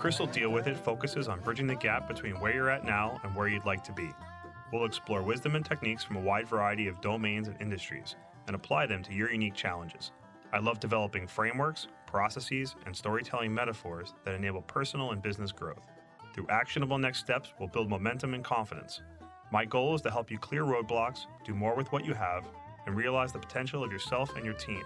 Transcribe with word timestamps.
Chris 0.00 0.18
Will 0.18 0.28
Deal 0.28 0.48
With 0.48 0.66
It 0.66 0.78
focuses 0.78 1.28
on 1.28 1.40
bridging 1.40 1.66
the 1.66 1.74
gap 1.74 2.08
between 2.08 2.40
where 2.40 2.54
you're 2.54 2.70
at 2.70 2.86
now 2.86 3.20
and 3.22 3.36
where 3.36 3.48
you'd 3.48 3.66
like 3.66 3.84
to 3.84 3.92
be. 3.92 4.08
We'll 4.72 4.86
explore 4.86 5.22
wisdom 5.22 5.56
and 5.56 5.62
techniques 5.62 6.02
from 6.02 6.16
a 6.16 6.20
wide 6.20 6.48
variety 6.48 6.88
of 6.88 7.02
domains 7.02 7.48
and 7.48 7.60
industries 7.60 8.16
and 8.46 8.56
apply 8.56 8.86
them 8.86 9.02
to 9.02 9.12
your 9.12 9.30
unique 9.30 9.52
challenges. 9.52 10.12
I 10.54 10.58
love 10.60 10.80
developing 10.80 11.26
frameworks, 11.26 11.86
processes, 12.06 12.76
and 12.86 12.96
storytelling 12.96 13.52
metaphors 13.52 14.14
that 14.24 14.34
enable 14.34 14.62
personal 14.62 15.10
and 15.10 15.20
business 15.20 15.52
growth. 15.52 15.84
Through 16.32 16.46
actionable 16.48 16.96
next 16.96 17.18
steps, 17.18 17.52
we'll 17.58 17.68
build 17.68 17.90
momentum 17.90 18.32
and 18.32 18.42
confidence. 18.42 19.02
My 19.52 19.66
goal 19.66 19.94
is 19.94 20.00
to 20.00 20.10
help 20.10 20.30
you 20.30 20.38
clear 20.38 20.64
roadblocks, 20.64 21.26
do 21.44 21.54
more 21.54 21.76
with 21.76 21.92
what 21.92 22.06
you 22.06 22.14
have, 22.14 22.44
and 22.86 22.96
realize 22.96 23.32
the 23.32 23.38
potential 23.38 23.84
of 23.84 23.92
yourself 23.92 24.34
and 24.34 24.46
your 24.46 24.54
team. 24.54 24.82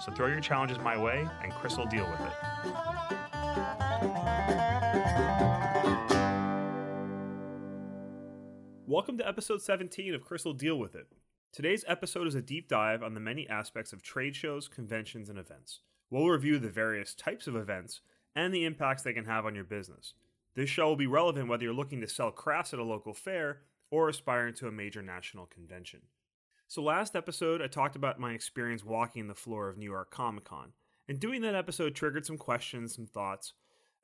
So 0.00 0.10
throw 0.10 0.26
your 0.26 0.40
challenges 0.40 0.80
my 0.80 1.00
way, 1.00 1.24
and 1.44 1.52
Chris 1.52 1.76
will 1.76 1.86
deal 1.86 2.10
with 2.10 2.20
it. 2.20 3.85
Welcome 8.88 9.18
to 9.18 9.26
episode 9.26 9.62
17 9.62 10.14
of 10.14 10.44
will 10.44 10.52
deal 10.52 10.78
with 10.78 10.94
it. 10.94 11.08
Today's 11.52 11.84
episode 11.88 12.28
is 12.28 12.36
a 12.36 12.40
deep 12.40 12.68
dive 12.68 13.02
on 13.02 13.14
the 13.14 13.20
many 13.20 13.48
aspects 13.48 13.92
of 13.92 14.00
trade 14.00 14.36
shows, 14.36 14.68
conventions, 14.68 15.28
and 15.28 15.40
events. 15.40 15.80
We'll 16.08 16.28
review 16.28 16.60
the 16.60 16.68
various 16.68 17.12
types 17.12 17.48
of 17.48 17.56
events 17.56 18.00
and 18.36 18.54
the 18.54 18.64
impacts 18.64 19.02
they 19.02 19.12
can 19.12 19.24
have 19.24 19.44
on 19.44 19.56
your 19.56 19.64
business. 19.64 20.14
This 20.54 20.70
show 20.70 20.86
will 20.86 20.94
be 20.94 21.08
relevant 21.08 21.48
whether 21.48 21.64
you're 21.64 21.74
looking 21.74 22.00
to 22.00 22.06
sell 22.06 22.30
crafts 22.30 22.72
at 22.72 22.78
a 22.78 22.84
local 22.84 23.12
fair 23.12 23.62
or 23.90 24.08
aspiring 24.08 24.54
to 24.54 24.68
a 24.68 24.72
major 24.72 25.02
national 25.02 25.46
convention. 25.46 26.02
So, 26.68 26.80
last 26.80 27.16
episode, 27.16 27.60
I 27.60 27.66
talked 27.66 27.96
about 27.96 28.20
my 28.20 28.34
experience 28.34 28.84
walking 28.84 29.26
the 29.26 29.34
floor 29.34 29.68
of 29.68 29.76
New 29.76 29.90
York 29.90 30.12
Comic 30.12 30.44
Con. 30.44 30.74
And 31.08 31.18
doing 31.18 31.42
that 31.42 31.56
episode 31.56 31.96
triggered 31.96 32.24
some 32.24 32.38
questions, 32.38 32.94
some 32.94 33.06
thoughts. 33.06 33.52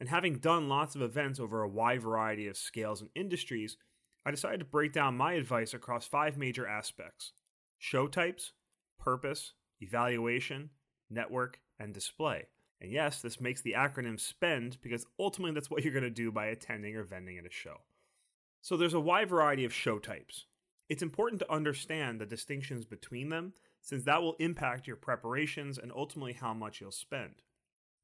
And 0.01 0.09
having 0.09 0.39
done 0.39 0.69
lots 0.69 0.97
of 0.97 1.03
events 1.03 1.39
over 1.39 1.63
a 1.63 1.69
wide 1.69 2.03
variety 2.03 2.49
of 2.49 2.57
scales 2.57 3.01
and 3.01 3.11
industries, 3.15 3.77
I 4.25 4.31
decided 4.31 4.59
to 4.61 4.65
break 4.65 4.93
down 4.93 5.17
my 5.17 5.33
advice 5.35 5.75
across 5.75 6.07
five 6.07 6.37
major 6.37 6.67
aspects 6.67 7.33
show 7.79 8.07
types, 8.07 8.53
purpose, 8.99 9.55
evaluation, 9.81 10.71
network, 11.11 11.59
and 11.79 11.93
display. 11.93 12.47
And 12.81 12.93
yes, 12.93 13.21
this 13.21 13.41
makes 13.41 13.61
the 13.61 13.75
acronym 13.77 14.19
SPEND 14.19 14.79
because 14.83 15.07
ultimately 15.19 15.55
that's 15.55 15.71
what 15.71 15.83
you're 15.83 15.93
going 15.93 16.03
to 16.05 16.11
do 16.11 16.31
by 16.31 16.47
attending 16.47 16.97
or 16.97 17.05
vending 17.05 17.39
at 17.39 17.47
a 17.47 17.51
show. 17.51 17.83
So 18.61 18.77
there's 18.77 18.95
a 18.95 19.01
wide 19.01 19.29
variety 19.29 19.65
of 19.65 19.75
show 19.75 19.99
types. 19.99 20.47
It's 20.89 21.03
important 21.03 21.41
to 21.41 21.53
understand 21.53 22.21
the 22.21 22.27
distinctions 22.27 22.85
between 22.85 23.29
them 23.29 23.55
since 23.81 24.05
that 24.05 24.23
will 24.23 24.37
impact 24.39 24.87
your 24.87 24.97
preparations 24.97 25.79
and 25.79 25.91
ultimately 25.95 26.35
how 26.35 26.55
much 26.55 26.81
you'll 26.81 26.93
spend. 26.93 27.35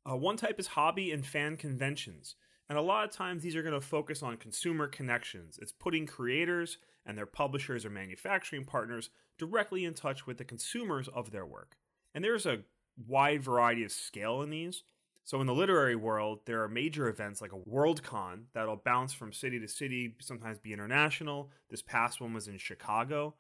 Uh, 0.09 0.17
one 0.17 0.37
type 0.37 0.59
is 0.59 0.69
hobby 0.69 1.13
and 1.13 1.25
fan 1.25 1.57
conventions. 1.57 2.35
And 2.69 2.77
a 2.77 2.83
lot 2.83 3.05
of 3.05 3.11
times 3.11 3.43
these 3.43 3.57
are 3.57 3.63
going 3.63 3.75
to 3.75 3.81
focus 3.81 4.23
on 4.23 4.37
consumer 4.37 4.87
connections. 4.87 5.59
It's 5.61 5.73
putting 5.73 6.07
creators 6.07 6.79
and 7.07 7.17
their 7.17 7.27
publishers 7.27 7.87
or 7.87 7.91
manufacturing 7.91 8.65
partners 8.65 9.11
directly 9.39 9.85
in 9.85 9.95
touch 9.95 10.27
with 10.27 10.37
the 10.37 10.45
consumers 10.45 11.09
of 11.09 11.31
their 11.31 11.47
work. 11.47 11.77
And 12.15 12.23
there's 12.23 12.47
a 12.47 12.61
wide 13.07 13.43
variety 13.43 13.85
of 13.85 13.93
scale 13.93 14.43
in 14.43 14.51
these. 14.51 14.83
So 15.25 15.41
in 15.41 15.47
the 15.47 15.55
literary 15.55 15.97
world, 15.97 16.41
there 16.47 16.63
are 16.63 16.69
major 16.69 17.09
events 17.09 17.41
like 17.41 17.53
a 17.53 17.71
Worldcon 17.71 18.45
that'll 18.55 18.77
bounce 18.77 19.13
from 19.13 19.33
city 19.33 19.61
to 19.61 19.69
city, 19.69 20.17
sometimes 20.21 20.59
be 20.59 20.73
international. 20.73 21.51
This 21.71 21.83
past 21.83 22.21
one 22.21 22.33
was 22.33 22.49
in 22.49 22.59
Chicago. 22.59 23.35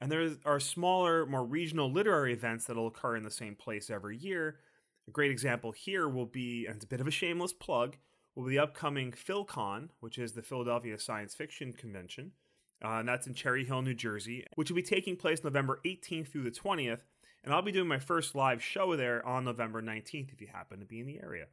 And 0.00 0.10
there 0.10 0.30
are 0.46 0.60
smaller, 0.60 1.26
more 1.26 1.44
regional 1.44 1.92
literary 1.92 2.32
events 2.32 2.64
that'll 2.64 2.86
occur 2.86 3.16
in 3.16 3.22
the 3.22 3.30
same 3.30 3.54
place 3.54 3.90
every 3.90 4.16
year. 4.16 4.56
A 5.08 5.10
great 5.10 5.30
example 5.30 5.72
here 5.72 6.08
will 6.08 6.26
be, 6.26 6.66
and 6.66 6.76
it's 6.76 6.84
a 6.86 6.88
bit 6.88 7.02
of 7.02 7.06
a 7.06 7.10
shameless 7.10 7.52
plug, 7.52 7.96
will 8.34 8.44
be 8.44 8.50
the 8.50 8.62
upcoming 8.62 9.12
PhilCon, 9.12 9.88
which 10.00 10.18
is 10.18 10.32
the 10.32 10.42
Philadelphia 10.42 10.98
Science 10.98 11.34
Fiction 11.34 11.72
Convention. 11.72 12.32
Uh, 12.82 12.98
and 12.98 13.08
that's 13.08 13.26
in 13.26 13.34
Cherry 13.34 13.64
Hill, 13.64 13.82
New 13.82 13.94
Jersey, 13.94 14.44
which 14.54 14.70
will 14.70 14.76
be 14.76 14.82
taking 14.82 15.16
place 15.16 15.44
November 15.44 15.80
18th 15.84 16.28
through 16.28 16.44
the 16.44 16.50
20th. 16.50 17.00
And 17.44 17.52
I'll 17.52 17.62
be 17.62 17.72
doing 17.72 17.88
my 17.88 17.98
first 17.98 18.34
live 18.34 18.62
show 18.62 18.96
there 18.96 19.24
on 19.26 19.44
November 19.44 19.82
19th 19.82 20.32
if 20.32 20.40
you 20.40 20.48
happen 20.52 20.80
to 20.80 20.86
be 20.86 21.00
in 21.00 21.06
the 21.06 21.20
area. 21.22 21.46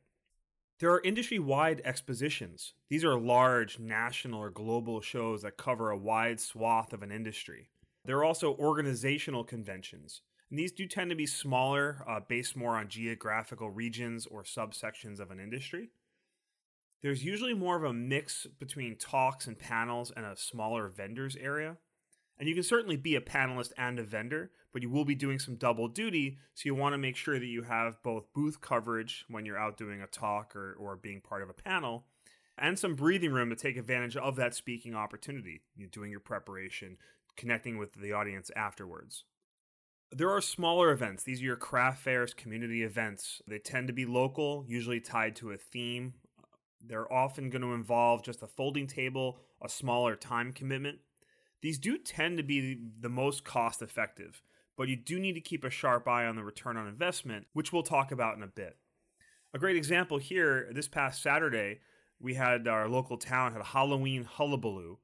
There 0.80 0.92
are 0.92 1.02
industry 1.02 1.40
wide 1.40 1.82
expositions. 1.84 2.74
These 2.90 3.04
are 3.04 3.20
large 3.20 3.80
national 3.80 4.40
or 4.40 4.52
global 4.52 5.02
shows 5.02 5.42
that 5.42 5.58
cover 5.58 5.90
a 5.90 5.98
wide 5.98 6.40
swath 6.40 6.94
of 6.94 7.02
an 7.02 7.12
industry. 7.12 7.70
There 8.06 8.18
are 8.18 8.24
also 8.24 8.56
organizational 8.56 9.44
conventions. 9.44 10.22
And 10.50 10.60
these 10.60 10.72
do 10.72 10.86
tend 10.86 11.10
to 11.10 11.16
be 11.16 11.26
smaller, 11.26 12.04
uh, 12.08 12.20
based 12.20 12.56
more 12.56 12.76
on 12.76 12.88
geographical 12.88 13.70
regions 13.70 14.28
or 14.28 14.44
subsections 14.44 15.20
of 15.20 15.32
an 15.32 15.40
industry. 15.40 15.90
There's 17.02 17.24
usually 17.24 17.54
more 17.54 17.78
of 17.78 17.84
a 17.84 17.94
mix 17.94 18.48
between 18.60 18.96
talks 18.98 19.48
and 19.48 19.58
panels 19.58 20.12
and 20.16 20.26
a 20.26 20.36
smaller 20.36 20.88
vendors 20.88 21.36
area. 21.36 21.78
And 22.40 22.48
you 22.48 22.54
can 22.54 22.64
certainly 22.64 22.98
be 22.98 23.16
a 23.16 23.22
panelist 23.22 23.72
and 23.78 24.00
a 24.00 24.04
vendor, 24.04 24.52
but 24.72 24.82
you 24.82 24.90
will 24.90 25.06
be 25.06 25.16
doing 25.16 25.40
some 25.40 25.56
double 25.56 25.88
duty. 25.88 26.38
So 26.54 26.64
you 26.66 26.76
want 26.76 26.94
to 26.94 26.98
make 26.98 27.16
sure 27.16 27.40
that 27.40 27.46
you 27.46 27.64
have 27.64 28.02
both 28.04 28.32
booth 28.34 28.62
coverage 28.62 29.26
when 29.28 29.46
you're 29.46 29.60
out 29.60 29.78
doing 29.78 30.02
a 30.02 30.08
talk 30.08 30.56
or, 30.56 30.76
or 30.80 30.96
being 30.96 31.22
part 31.22 31.42
of 31.42 31.50
a 31.50 31.54
panel, 31.54 32.06
and 32.58 32.78
some 32.78 32.96
breathing 32.96 33.32
room 33.32 33.50
to 33.50 33.56
take 33.56 33.78
advantage 33.78 34.18
of 34.18 34.36
that 34.36 34.54
speaking 34.54 34.96
opportunity, 34.96 35.62
you 35.76 35.86
know, 35.86 35.90
doing 35.92 36.12
your 36.12 36.20
preparation, 36.20 36.98
connecting 37.36 37.78
with 37.78 37.94
the 37.94 38.14
audience 38.14 38.52
afterwards. 38.56 39.24
There 40.12 40.30
are 40.30 40.42
smaller 40.42 40.92
events. 40.92 41.24
These 41.24 41.42
are 41.42 41.46
your 41.46 41.56
craft 41.56 42.02
fairs, 42.02 42.34
community 42.34 42.84
events. 42.84 43.42
They 43.48 43.60
tend 43.60 43.88
to 43.88 43.94
be 43.94 44.06
local, 44.06 44.64
usually 44.68 45.00
tied 45.00 45.36
to 45.38 45.52
a 45.52 45.58
theme 45.58 46.14
they're 46.86 47.12
often 47.12 47.50
going 47.50 47.62
to 47.62 47.74
involve 47.74 48.24
just 48.24 48.44
a 48.44 48.48
folding 48.48 48.88
table, 48.88 49.40
a 49.62 49.70
smaller 49.70 50.16
time 50.16 50.52
commitment. 50.54 51.00
These 51.62 51.80
do 51.80 51.98
tend 51.98 52.38
to 52.38 52.44
be 52.44 52.80
the 53.00 53.10
most 53.10 53.44
cost 53.44 53.82
effective, 53.82 54.42
but 54.78 54.88
you 54.88 54.96
do 54.96 55.20
need 55.20 55.34
to 55.34 55.42
keep 55.42 55.64
a 55.64 55.70
sharp 55.70 56.08
eye 56.08 56.26
on 56.26 56.36
the 56.36 56.44
return 56.44 56.78
on 56.78 56.88
investment, 56.88 57.48
which 57.54 57.74
we'll 57.74 57.84
talk 57.84 58.12
about 58.12 58.38
in 58.38 58.44
a 58.44 58.48
bit. 58.48 58.78
A 59.54 59.60
great 59.60 59.76
example 59.76 60.18
here 60.18 60.70
this 60.72 60.88
past 60.88 61.22
Saturday, 61.22 61.80
we 62.20 62.36
had 62.36 62.68
our 62.68 62.88
local 62.88 63.18
town 63.18 63.54
had 63.54 63.62
a 63.62 63.66
Halloween 63.66 64.24
hullabaloo, 64.24 64.98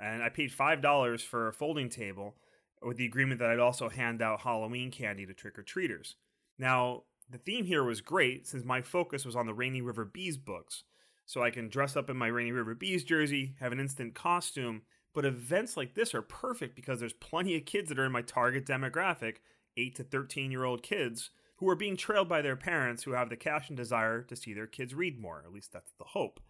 and 0.00 0.22
I 0.22 0.28
paid 0.28 0.52
$5 0.52 1.22
for 1.22 1.48
a 1.48 1.52
folding 1.52 1.88
table 1.88 2.36
with 2.82 2.96
the 2.96 3.04
agreement 3.04 3.40
that 3.40 3.50
I'd 3.50 3.58
also 3.58 3.88
hand 3.88 4.22
out 4.22 4.42
Halloween 4.42 4.90
candy 4.90 5.26
to 5.26 5.34
trick 5.34 5.58
or 5.58 5.62
treaters. 5.62 6.16
Now, 6.58 7.02
the 7.28 7.38
theme 7.38 7.64
here 7.64 7.84
was 7.84 8.00
great 8.00 8.46
since 8.46 8.64
my 8.64 8.82
focus 8.82 9.24
was 9.24 9.36
on 9.36 9.46
the 9.46 9.54
Rainy 9.54 9.82
River 9.82 10.04
Bees 10.04 10.36
books, 10.36 10.84
so 11.30 11.44
I 11.44 11.50
can 11.50 11.68
dress 11.68 11.94
up 11.94 12.10
in 12.10 12.16
my 12.16 12.26
Rainy 12.26 12.50
River 12.50 12.74
Bees 12.74 13.04
jersey, 13.04 13.54
have 13.60 13.70
an 13.70 13.78
instant 13.78 14.16
costume. 14.16 14.82
But 15.14 15.24
events 15.24 15.76
like 15.76 15.94
this 15.94 16.12
are 16.12 16.22
perfect 16.22 16.74
because 16.74 16.98
there's 16.98 17.12
plenty 17.12 17.54
of 17.54 17.66
kids 17.66 17.88
that 17.88 18.00
are 18.00 18.04
in 18.06 18.10
my 18.10 18.22
target 18.22 18.66
demographic, 18.66 19.36
8 19.76 19.94
to 19.94 20.02
13 20.02 20.50
year 20.50 20.64
old 20.64 20.82
kids, 20.82 21.30
who 21.58 21.68
are 21.68 21.76
being 21.76 21.96
trailed 21.96 22.28
by 22.28 22.42
their 22.42 22.56
parents 22.56 23.04
who 23.04 23.12
have 23.12 23.30
the 23.30 23.36
cash 23.36 23.68
and 23.68 23.76
desire 23.76 24.22
to 24.22 24.34
see 24.34 24.52
their 24.52 24.66
kids 24.66 24.92
read 24.92 25.20
more. 25.20 25.40
At 25.46 25.52
least 25.52 25.72
that's 25.72 25.92
the 26.00 26.04
hope. 26.04 26.40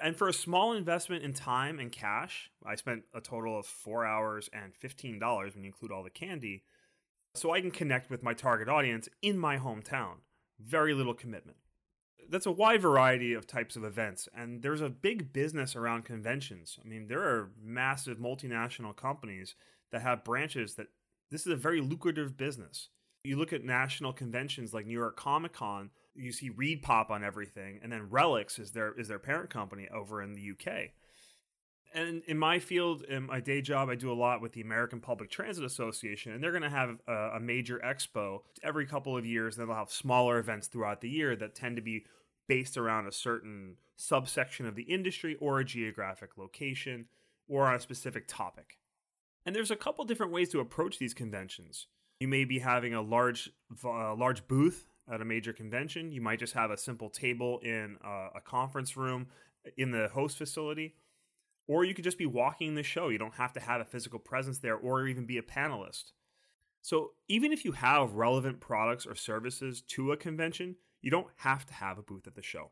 And 0.00 0.16
for 0.16 0.26
a 0.26 0.32
small 0.32 0.72
investment 0.72 1.22
in 1.22 1.34
time 1.34 1.78
and 1.78 1.92
cash, 1.92 2.50
I 2.64 2.76
spent 2.76 3.02
a 3.12 3.20
total 3.20 3.58
of 3.58 3.66
four 3.66 4.06
hours 4.06 4.48
and 4.54 4.72
$15 4.72 5.20
when 5.54 5.64
you 5.64 5.68
include 5.68 5.92
all 5.92 6.02
the 6.02 6.08
candy, 6.08 6.64
so 7.34 7.52
I 7.52 7.60
can 7.60 7.70
connect 7.70 8.08
with 8.08 8.22
my 8.22 8.32
target 8.32 8.70
audience 8.70 9.06
in 9.20 9.36
my 9.36 9.58
hometown. 9.58 10.20
Very 10.58 10.94
little 10.94 11.12
commitment 11.12 11.58
that's 12.30 12.46
a 12.46 12.52
wide 12.52 12.82
variety 12.82 13.34
of 13.34 13.46
types 13.46 13.76
of 13.76 13.84
events 13.84 14.28
and 14.34 14.62
there's 14.62 14.80
a 14.80 14.88
big 14.88 15.32
business 15.32 15.76
around 15.76 16.04
conventions. 16.04 16.78
I 16.84 16.88
mean 16.88 17.06
there 17.08 17.22
are 17.22 17.50
massive 17.62 18.18
multinational 18.18 18.94
companies 18.94 19.54
that 19.92 20.02
have 20.02 20.24
branches 20.24 20.74
that 20.74 20.88
this 21.30 21.46
is 21.46 21.52
a 21.52 21.56
very 21.56 21.80
lucrative 21.80 22.36
business. 22.36 22.88
You 23.24 23.36
look 23.36 23.52
at 23.52 23.64
national 23.64 24.12
conventions 24.12 24.74
like 24.74 24.86
new 24.86 24.98
york 24.98 25.16
comic 25.16 25.52
con 25.52 25.90
you 26.14 26.32
see 26.32 26.50
ReedPop 26.50 27.10
on 27.10 27.24
everything 27.24 27.80
and 27.82 27.92
then 27.92 28.08
RELX 28.08 28.60
is 28.60 28.72
their 28.72 28.92
is 28.98 29.08
their 29.08 29.18
parent 29.18 29.50
company 29.50 29.88
over 29.92 30.22
in 30.22 30.34
the 30.34 30.50
uk 30.50 30.90
and 31.94 32.22
in 32.26 32.38
my 32.38 32.58
field 32.58 33.02
in 33.04 33.24
my 33.24 33.40
day 33.40 33.62
job 33.62 33.88
i 33.88 33.94
do 33.94 34.12
a 34.12 34.14
lot 34.14 34.42
with 34.42 34.52
the 34.52 34.60
american 34.60 35.00
public 35.00 35.30
transit 35.30 35.64
association 35.64 36.32
and 36.32 36.42
they're 36.42 36.50
going 36.50 36.62
to 36.62 36.68
have 36.68 36.98
a, 37.06 37.12
a, 37.36 37.40
major 37.40 37.80
expo 37.84 38.40
every 38.62 38.84
couple 38.84 39.16
of 39.16 39.24
years 39.24 39.56
and 39.56 39.68
they'll 39.68 39.76
have 39.76 39.90
smaller 39.90 40.38
events 40.38 40.66
throughout 40.66 41.00
the 41.00 41.08
year 41.08 41.36
that 41.36 41.54
tend 41.54 41.76
to 41.76 41.82
be 41.82 42.04
based 42.48 42.76
around 42.76 43.06
a 43.06 43.12
certain 43.12 43.76
subsection 43.96 44.66
of 44.66 44.74
the 44.74 44.82
industry 44.82 45.36
or 45.40 45.60
a 45.60 45.64
geographic 45.64 46.36
location 46.36 47.06
or 47.48 47.66
on 47.66 47.74
a 47.74 47.80
specific 47.80 48.26
topic. 48.26 48.78
And 49.46 49.54
there's 49.54 49.70
a 49.70 49.76
couple 49.76 50.04
different 50.04 50.32
ways 50.32 50.48
to 50.50 50.60
approach 50.60 50.98
these 50.98 51.14
conventions. 51.14 51.86
You 52.20 52.28
may 52.28 52.44
be 52.44 52.60
having 52.60 52.94
a 52.94 53.02
large 53.02 53.50
large 53.82 54.46
booth 54.48 54.86
at 55.12 55.20
a 55.20 55.24
major 55.24 55.52
convention. 55.52 56.12
You 56.12 56.22
might 56.22 56.38
just 56.38 56.54
have 56.54 56.70
a 56.70 56.78
simple 56.78 57.10
table 57.10 57.58
in 57.58 57.98
a, 58.02 58.28
a 58.36 58.40
conference 58.40 58.96
room 58.96 59.26
in 59.76 59.90
the 59.90 60.08
host 60.08 60.38
facility 60.38 60.94
or 61.66 61.84
you 61.84 61.94
could 61.94 62.04
just 62.04 62.18
be 62.18 62.26
walking 62.26 62.74
the 62.74 62.82
show. 62.82 63.08
You 63.08 63.18
don't 63.18 63.34
have 63.34 63.52
to 63.54 63.60
have 63.60 63.80
a 63.80 63.84
physical 63.84 64.18
presence 64.18 64.58
there 64.58 64.76
or 64.76 65.06
even 65.06 65.26
be 65.26 65.38
a 65.38 65.42
panelist. 65.42 66.12
So, 66.82 67.12
even 67.28 67.50
if 67.52 67.64
you 67.64 67.72
have 67.72 68.12
relevant 68.12 68.60
products 68.60 69.06
or 69.06 69.14
services 69.14 69.80
to 69.88 70.12
a 70.12 70.18
convention, 70.18 70.76
you 71.00 71.10
don't 71.10 71.28
have 71.36 71.64
to 71.66 71.74
have 71.74 71.96
a 71.98 72.02
booth 72.02 72.26
at 72.26 72.34
the 72.34 72.42
show. 72.42 72.70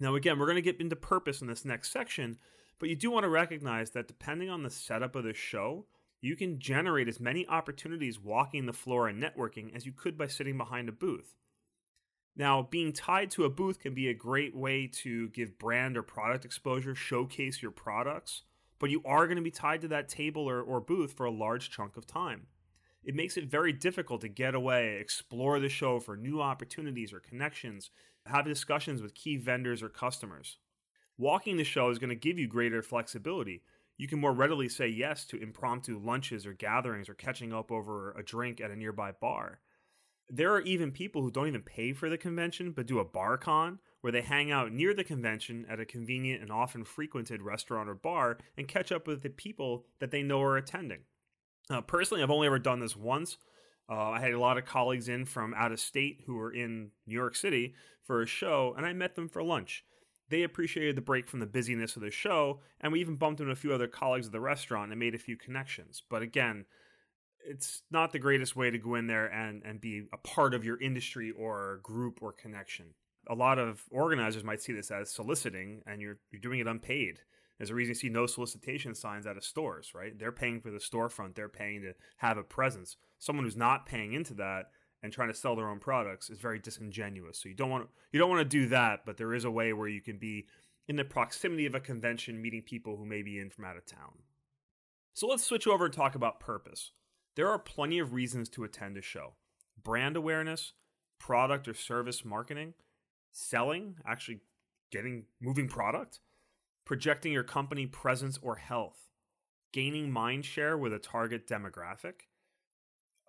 Now, 0.00 0.14
again, 0.14 0.38
we're 0.38 0.46
going 0.46 0.56
to 0.56 0.62
get 0.62 0.80
into 0.80 0.94
purpose 0.94 1.40
in 1.40 1.48
this 1.48 1.64
next 1.64 1.90
section, 1.90 2.38
but 2.78 2.88
you 2.88 2.94
do 2.94 3.10
want 3.10 3.24
to 3.24 3.28
recognize 3.28 3.90
that 3.90 4.06
depending 4.06 4.48
on 4.48 4.62
the 4.62 4.70
setup 4.70 5.16
of 5.16 5.24
the 5.24 5.34
show, 5.34 5.86
you 6.20 6.36
can 6.36 6.60
generate 6.60 7.08
as 7.08 7.18
many 7.20 7.46
opportunities 7.48 8.20
walking 8.20 8.66
the 8.66 8.72
floor 8.72 9.08
and 9.08 9.22
networking 9.22 9.74
as 9.74 9.86
you 9.86 9.92
could 9.92 10.16
by 10.16 10.26
sitting 10.26 10.56
behind 10.56 10.88
a 10.88 10.92
booth. 10.92 11.34
Now, 12.38 12.62
being 12.62 12.92
tied 12.92 13.32
to 13.32 13.44
a 13.44 13.50
booth 13.50 13.80
can 13.80 13.94
be 13.94 14.08
a 14.08 14.14
great 14.14 14.54
way 14.54 14.86
to 15.02 15.28
give 15.30 15.58
brand 15.58 15.96
or 15.96 16.04
product 16.04 16.44
exposure, 16.44 16.94
showcase 16.94 17.60
your 17.60 17.72
products, 17.72 18.42
but 18.78 18.90
you 18.90 19.02
are 19.04 19.26
going 19.26 19.38
to 19.38 19.42
be 19.42 19.50
tied 19.50 19.80
to 19.80 19.88
that 19.88 20.08
table 20.08 20.48
or, 20.48 20.62
or 20.62 20.80
booth 20.80 21.12
for 21.12 21.26
a 21.26 21.32
large 21.32 21.68
chunk 21.68 21.96
of 21.96 22.06
time. 22.06 22.46
It 23.02 23.16
makes 23.16 23.36
it 23.36 23.50
very 23.50 23.72
difficult 23.72 24.20
to 24.20 24.28
get 24.28 24.54
away, 24.54 24.98
explore 25.00 25.58
the 25.58 25.68
show 25.68 25.98
for 25.98 26.16
new 26.16 26.40
opportunities 26.40 27.12
or 27.12 27.18
connections, 27.18 27.90
have 28.24 28.44
discussions 28.44 29.02
with 29.02 29.14
key 29.14 29.36
vendors 29.36 29.82
or 29.82 29.88
customers. 29.88 30.58
Walking 31.16 31.56
the 31.56 31.64
show 31.64 31.90
is 31.90 31.98
going 31.98 32.10
to 32.10 32.14
give 32.14 32.38
you 32.38 32.46
greater 32.46 32.82
flexibility. 32.82 33.62
You 33.96 34.06
can 34.06 34.20
more 34.20 34.32
readily 34.32 34.68
say 34.68 34.86
yes 34.86 35.24
to 35.26 35.42
impromptu 35.42 35.98
lunches 35.98 36.46
or 36.46 36.52
gatherings 36.52 37.08
or 37.08 37.14
catching 37.14 37.52
up 37.52 37.72
over 37.72 38.12
a 38.12 38.22
drink 38.22 38.60
at 38.60 38.70
a 38.70 38.76
nearby 38.76 39.10
bar. 39.10 39.58
There 40.30 40.52
are 40.52 40.60
even 40.60 40.92
people 40.92 41.22
who 41.22 41.30
don't 41.30 41.48
even 41.48 41.62
pay 41.62 41.92
for 41.92 42.10
the 42.10 42.18
convention 42.18 42.72
but 42.72 42.86
do 42.86 42.98
a 42.98 43.04
bar 43.04 43.38
con 43.38 43.78
where 44.00 44.12
they 44.12 44.22
hang 44.22 44.50
out 44.50 44.72
near 44.72 44.94
the 44.94 45.04
convention 45.04 45.66
at 45.68 45.80
a 45.80 45.84
convenient 45.84 46.42
and 46.42 46.52
often 46.52 46.84
frequented 46.84 47.42
restaurant 47.42 47.88
or 47.88 47.94
bar 47.94 48.38
and 48.56 48.68
catch 48.68 48.92
up 48.92 49.06
with 49.06 49.22
the 49.22 49.30
people 49.30 49.86
that 50.00 50.10
they 50.10 50.22
know 50.22 50.40
are 50.42 50.56
attending. 50.56 51.00
Uh, 51.70 51.80
personally, 51.80 52.22
I've 52.22 52.30
only 52.30 52.46
ever 52.46 52.58
done 52.58 52.80
this 52.80 52.96
once. 52.96 53.38
Uh, 53.90 54.10
I 54.10 54.20
had 54.20 54.32
a 54.32 54.40
lot 54.40 54.58
of 54.58 54.66
colleagues 54.66 55.08
in 55.08 55.24
from 55.24 55.54
out 55.54 55.72
of 55.72 55.80
state 55.80 56.22
who 56.26 56.34
were 56.34 56.52
in 56.52 56.90
New 57.06 57.14
York 57.14 57.34
City 57.34 57.74
for 58.04 58.22
a 58.22 58.26
show, 58.26 58.74
and 58.76 58.84
I 58.84 58.92
met 58.92 59.16
them 59.16 59.28
for 59.28 59.42
lunch. 59.42 59.84
They 60.28 60.42
appreciated 60.42 60.94
the 60.94 61.02
break 61.02 61.26
from 61.26 61.40
the 61.40 61.46
busyness 61.46 61.96
of 61.96 62.02
the 62.02 62.10
show, 62.10 62.60
and 62.80 62.92
we 62.92 63.00
even 63.00 63.16
bumped 63.16 63.40
into 63.40 63.52
a 63.52 63.56
few 63.56 63.72
other 63.72 63.88
colleagues 63.88 64.26
at 64.26 64.32
the 64.32 64.40
restaurant 64.40 64.90
and 64.92 64.98
made 64.98 65.14
a 65.14 65.18
few 65.18 65.36
connections. 65.36 66.02
But 66.08 66.20
again, 66.20 66.66
it's 67.46 67.82
not 67.90 68.12
the 68.12 68.18
greatest 68.18 68.56
way 68.56 68.70
to 68.70 68.78
go 68.78 68.94
in 68.94 69.06
there 69.06 69.26
and, 69.26 69.62
and 69.64 69.80
be 69.80 70.04
a 70.12 70.18
part 70.18 70.54
of 70.54 70.64
your 70.64 70.80
industry 70.80 71.30
or 71.30 71.80
group 71.82 72.20
or 72.22 72.32
connection. 72.32 72.86
A 73.28 73.34
lot 73.34 73.58
of 73.58 73.82
organizers 73.90 74.44
might 74.44 74.62
see 74.62 74.72
this 74.72 74.90
as 74.90 75.10
soliciting, 75.10 75.82
and 75.86 76.00
you're, 76.00 76.18
you're 76.30 76.40
doing 76.40 76.60
it 76.60 76.66
unpaid. 76.66 77.20
There's 77.58 77.70
a 77.70 77.74
reason 77.74 77.90
you 77.90 77.94
see 77.96 78.08
no 78.08 78.26
solicitation 78.26 78.94
signs 78.94 79.26
out 79.26 79.36
of 79.36 79.44
stores, 79.44 79.92
right? 79.94 80.16
They're 80.16 80.32
paying 80.32 80.60
for 80.60 80.70
the 80.70 80.78
storefront, 80.78 81.34
they're 81.34 81.48
paying 81.48 81.82
to 81.82 81.94
have 82.18 82.38
a 82.38 82.42
presence. 82.42 82.96
Someone 83.18 83.44
who's 83.44 83.56
not 83.56 83.86
paying 83.86 84.12
into 84.12 84.34
that 84.34 84.70
and 85.02 85.12
trying 85.12 85.28
to 85.28 85.34
sell 85.34 85.56
their 85.56 85.68
own 85.68 85.80
products 85.80 86.30
is 86.30 86.38
very 86.38 86.58
disingenuous. 86.58 87.38
So 87.38 87.48
you 87.48 87.54
don't 87.54 87.70
want 87.70 87.88
you 88.12 88.18
don't 88.18 88.30
want 88.30 88.40
to 88.40 88.58
do 88.58 88.68
that, 88.68 89.00
but 89.04 89.16
there 89.16 89.34
is 89.34 89.44
a 89.44 89.50
way 89.50 89.72
where 89.72 89.88
you 89.88 90.00
can 90.00 90.18
be 90.18 90.46
in 90.88 90.96
the 90.96 91.04
proximity 91.04 91.66
of 91.66 91.74
a 91.74 91.80
convention 91.80 92.40
meeting 92.40 92.62
people 92.62 92.96
who 92.96 93.04
may 93.04 93.22
be 93.22 93.38
in 93.38 93.50
from 93.50 93.64
out 93.64 93.76
of 93.76 93.84
town. 93.84 94.22
So 95.14 95.26
let's 95.26 95.44
switch 95.44 95.66
over 95.66 95.84
and 95.84 95.94
talk 95.94 96.14
about 96.14 96.40
purpose. 96.40 96.92
There 97.38 97.48
are 97.48 97.58
plenty 97.60 98.00
of 98.00 98.14
reasons 98.14 98.48
to 98.48 98.64
attend 98.64 98.96
a 98.96 99.00
show. 99.00 99.34
Brand 99.80 100.16
awareness, 100.16 100.72
product 101.20 101.68
or 101.68 101.74
service 101.74 102.24
marketing, 102.24 102.74
selling, 103.30 103.94
actually 104.04 104.40
getting 104.90 105.26
moving 105.40 105.68
product, 105.68 106.18
projecting 106.84 107.30
your 107.30 107.44
company 107.44 107.86
presence 107.86 108.40
or 108.42 108.56
health, 108.56 109.06
gaining 109.72 110.10
mind 110.10 110.46
share 110.46 110.76
with 110.76 110.92
a 110.92 110.98
target 110.98 111.46
demographic, 111.46 112.22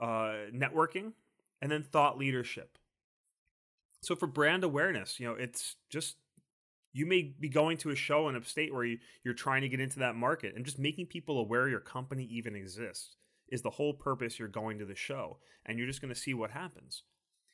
uh, 0.01 0.50
networking, 0.51 1.13
and 1.61 1.71
then 1.71 1.83
thought 1.83 2.17
leadership. 2.17 2.79
So 4.01 4.15
for 4.15 4.25
brand 4.25 4.63
awareness, 4.63 5.19
you 5.19 5.27
know, 5.27 5.35
it's 5.35 5.75
just 5.91 6.15
you 6.94 7.06
may 7.06 7.35
be 7.39 7.47
going 7.47 7.77
to 7.77 7.91
a 7.91 7.95
show 7.95 8.27
in 8.27 8.35
a 8.35 8.44
state 8.44 8.73
where 8.73 8.85
you, 8.85 8.97
you're 9.23 9.35
trying 9.35 9.61
to 9.61 9.69
get 9.69 9.79
into 9.79 10.00
that 10.00 10.15
market 10.15 10.56
and 10.56 10.65
just 10.65 10.79
making 10.79 11.06
people 11.06 11.38
aware 11.38 11.69
your 11.69 11.79
company 11.79 12.23
even 12.23 12.56
exists 12.56 13.17
is 13.51 13.62
the 13.62 13.69
whole 13.72 13.94
purpose 13.94 14.40
you're 14.40 14.48
going 14.48 14.80
to 14.80 14.86
the 14.86 14.96
show 14.96 15.38
and 15.66 15.78
you're 15.78 15.88
just 15.88 16.01
going 16.01 16.13
to 16.13 16.19
see 16.19 16.34
what 16.34 16.51
happens 16.51 17.04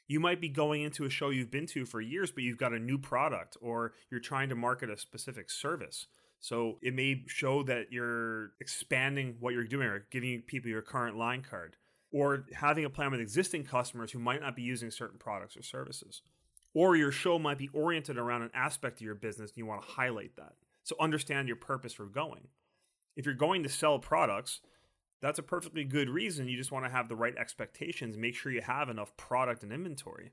you 0.08 0.20
might 0.20 0.40
be 0.40 0.50
going 0.50 0.84
into 0.84 1.06
a 1.06 1.10
show 1.10 1.30
you've 1.30 1.52
been 1.52 1.66
to 1.68 1.86
for 1.86 2.00
years, 2.00 2.32
but 2.32 2.44
you've 2.44 2.58
got 2.58 2.74
a 2.74 2.80
new 2.80 2.98
product 2.98 3.58
or 3.62 3.94
you're 4.12 4.20
trying 4.20 4.50
to 4.50 4.56
market 4.56 4.90
a 4.90 4.98
specific 4.98 5.50
service. 5.50 6.08
So 6.40 6.78
it 6.82 6.94
may 6.94 7.24
show 7.28 7.64
that 7.64 7.92
you're 7.92 8.52
expanding 8.60 9.38
what 9.40 9.54
you're 9.54 9.64
doing 9.64 9.88
or 9.88 10.06
giving 10.12 10.42
people 10.42 10.70
your 10.70 10.84
current 10.84 11.18
line 11.18 11.42
card 11.42 11.76
or 12.12 12.46
having 12.54 12.86
a 12.86 12.90
plan 12.90 13.12
with 13.12 13.20
existing 13.20 13.64
customers 13.64 14.12
who 14.12 14.20
might 14.20 14.42
not 14.42 14.56
be 14.56 14.62
using 14.62 14.92
certain 14.92 15.18
products 15.18 15.58
or 15.58 15.64
services. 15.64 16.22
Or 16.76 16.96
your 16.96 17.12
show 17.12 17.40
might 17.40 17.58
be 17.58 17.70
oriented 17.74 18.18
around 18.18 18.44
an 18.44 18.52
aspect 18.54 19.00
of 19.00 19.06
your 19.06 19.16
business 19.16 19.52
and 19.52 19.58
you 19.58 19.66
want 19.66 19.82
to 19.82 19.88
highlight 19.88 20.36
that. 20.36 20.54
So 20.84 20.96
understand 21.00 21.48
your 21.48 21.58
purpose 21.58 21.94
for 21.94 22.06
going. 22.06 22.50
If 23.16 23.26
you're 23.26 23.34
going 23.34 23.64
to 23.64 23.70
sell 23.70 23.98
products, 23.98 24.60
that's 25.22 25.40
a 25.40 25.44
perfectly 25.44 25.84
good 25.84 26.10
reason. 26.10 26.48
You 26.48 26.58
just 26.58 26.72
want 26.72 26.86
to 26.86 26.92
have 26.92 27.10
the 27.10 27.16
right 27.16 27.36
expectations, 27.38 28.18
make 28.18 28.36
sure 28.36 28.52
you 28.52 28.62
have 28.62 28.90
enough 28.90 29.16
product 29.18 29.64
and 29.64 29.72
inventory. 29.72 30.32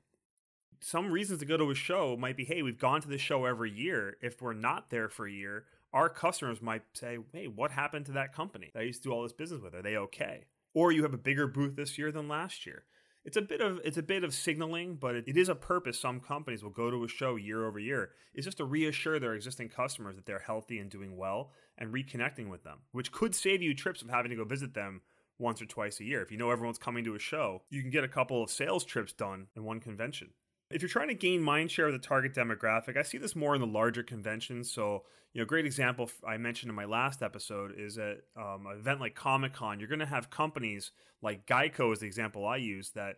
Some 0.79 1.11
reasons 1.11 1.39
to 1.39 1.45
go 1.45 1.57
to 1.57 1.71
a 1.71 1.75
show 1.75 2.17
might 2.17 2.35
be 2.35 2.43
hey, 2.43 2.61
we've 2.61 2.79
gone 2.79 3.01
to 3.01 3.07
the 3.07 3.17
show 3.17 3.45
every 3.45 3.71
year. 3.71 4.17
If 4.21 4.41
we're 4.41 4.53
not 4.53 4.89
there 4.89 5.09
for 5.09 5.25
a 5.25 5.31
year, 5.31 5.65
our 5.93 6.09
customers 6.09 6.61
might 6.61 6.83
say, 6.93 7.17
hey, 7.31 7.47
what 7.47 7.71
happened 7.71 8.07
to 8.07 8.11
that 8.13 8.35
company 8.35 8.71
that 8.73 8.81
I 8.81 8.83
used 8.83 9.03
to 9.03 9.09
do 9.09 9.13
all 9.13 9.23
this 9.23 9.33
business 9.33 9.61
with? 9.61 9.75
Are 9.75 9.81
they 9.81 9.95
okay? 9.95 10.45
Or 10.73 10.91
you 10.91 11.03
have 11.03 11.13
a 11.13 11.17
bigger 11.17 11.47
booth 11.47 11.75
this 11.75 11.97
year 11.97 12.11
than 12.11 12.27
last 12.27 12.65
year 12.65 12.83
it's 13.25 13.37
a 13.37 13.41
bit 13.41 13.61
of 13.61 13.79
it's 13.83 13.97
a 13.97 14.03
bit 14.03 14.23
of 14.23 14.33
signaling, 14.33 14.95
but 14.95 15.15
it, 15.15 15.23
it 15.27 15.37
is 15.37 15.49
a 15.49 15.55
purpose. 15.55 15.99
Some 15.99 16.19
companies 16.19 16.63
will 16.63 16.71
go 16.71 16.91
to 16.91 17.03
a 17.03 17.07
show 17.07 17.35
year 17.35 17.65
over 17.65 17.79
year. 17.79 18.11
It's 18.33 18.45
just 18.45 18.57
to 18.57 18.65
reassure 18.65 19.19
their 19.19 19.33
existing 19.33 19.69
customers 19.69 20.15
that 20.15 20.25
they're 20.25 20.39
healthy 20.39 20.79
and 20.79 20.89
doing 20.89 21.15
well 21.15 21.51
and 21.77 21.93
reconnecting 21.93 22.49
with 22.49 22.63
them, 22.63 22.79
which 22.91 23.11
could 23.11 23.33
save 23.33 23.61
you 23.61 23.73
trips 23.73 24.01
of 24.01 24.09
having 24.09 24.29
to 24.31 24.35
go 24.35 24.43
visit 24.43 24.73
them 24.73 25.01
once 25.39 25.61
or 25.61 25.65
twice 25.65 25.99
a 25.99 26.03
year. 26.03 26.21
If 26.21 26.31
you 26.31 26.37
know 26.37 26.51
everyone's 26.51 26.77
coming 26.77 27.03
to 27.05 27.15
a 27.15 27.19
show, 27.19 27.63
you 27.69 27.81
can 27.81 27.91
get 27.91 28.03
a 28.03 28.09
couple 28.09 28.43
of 28.43 28.49
sales 28.49 28.83
trips 28.83 29.13
done 29.13 29.47
in 29.55 29.63
one 29.63 29.79
convention. 29.79 30.29
If 30.73 30.81
you're 30.81 30.89
trying 30.89 31.09
to 31.09 31.13
gain 31.13 31.41
mind 31.41 31.69
share 31.69 31.85
of 31.85 31.93
the 31.93 31.99
target 31.99 32.33
demographic, 32.33 32.97
I 32.97 33.03
see 33.03 33.19
this 33.19 33.35
more 33.35 33.53
in 33.53 33.61
the 33.61 33.67
larger 33.67 34.01
conventions. 34.01 34.71
So, 34.71 35.03
you 35.31 35.39
know, 35.39 35.45
great 35.45 35.67
example 35.67 36.09
I 36.27 36.37
mentioned 36.37 36.71
in 36.71 36.75
my 36.75 36.85
last 36.85 37.21
episode 37.21 37.75
is 37.77 37.99
at 37.99 38.21
um, 38.35 38.65
an 38.65 38.79
event 38.79 38.99
like 38.99 39.13
Comic 39.13 39.53
Con. 39.53 39.79
You're 39.79 39.87
going 39.87 39.99
to 39.99 40.07
have 40.07 40.31
companies 40.31 40.91
like 41.21 41.45
Geico, 41.45 41.93
is 41.93 41.99
the 41.99 42.07
example 42.07 42.47
I 42.47 42.57
use, 42.57 42.89
that 42.95 43.17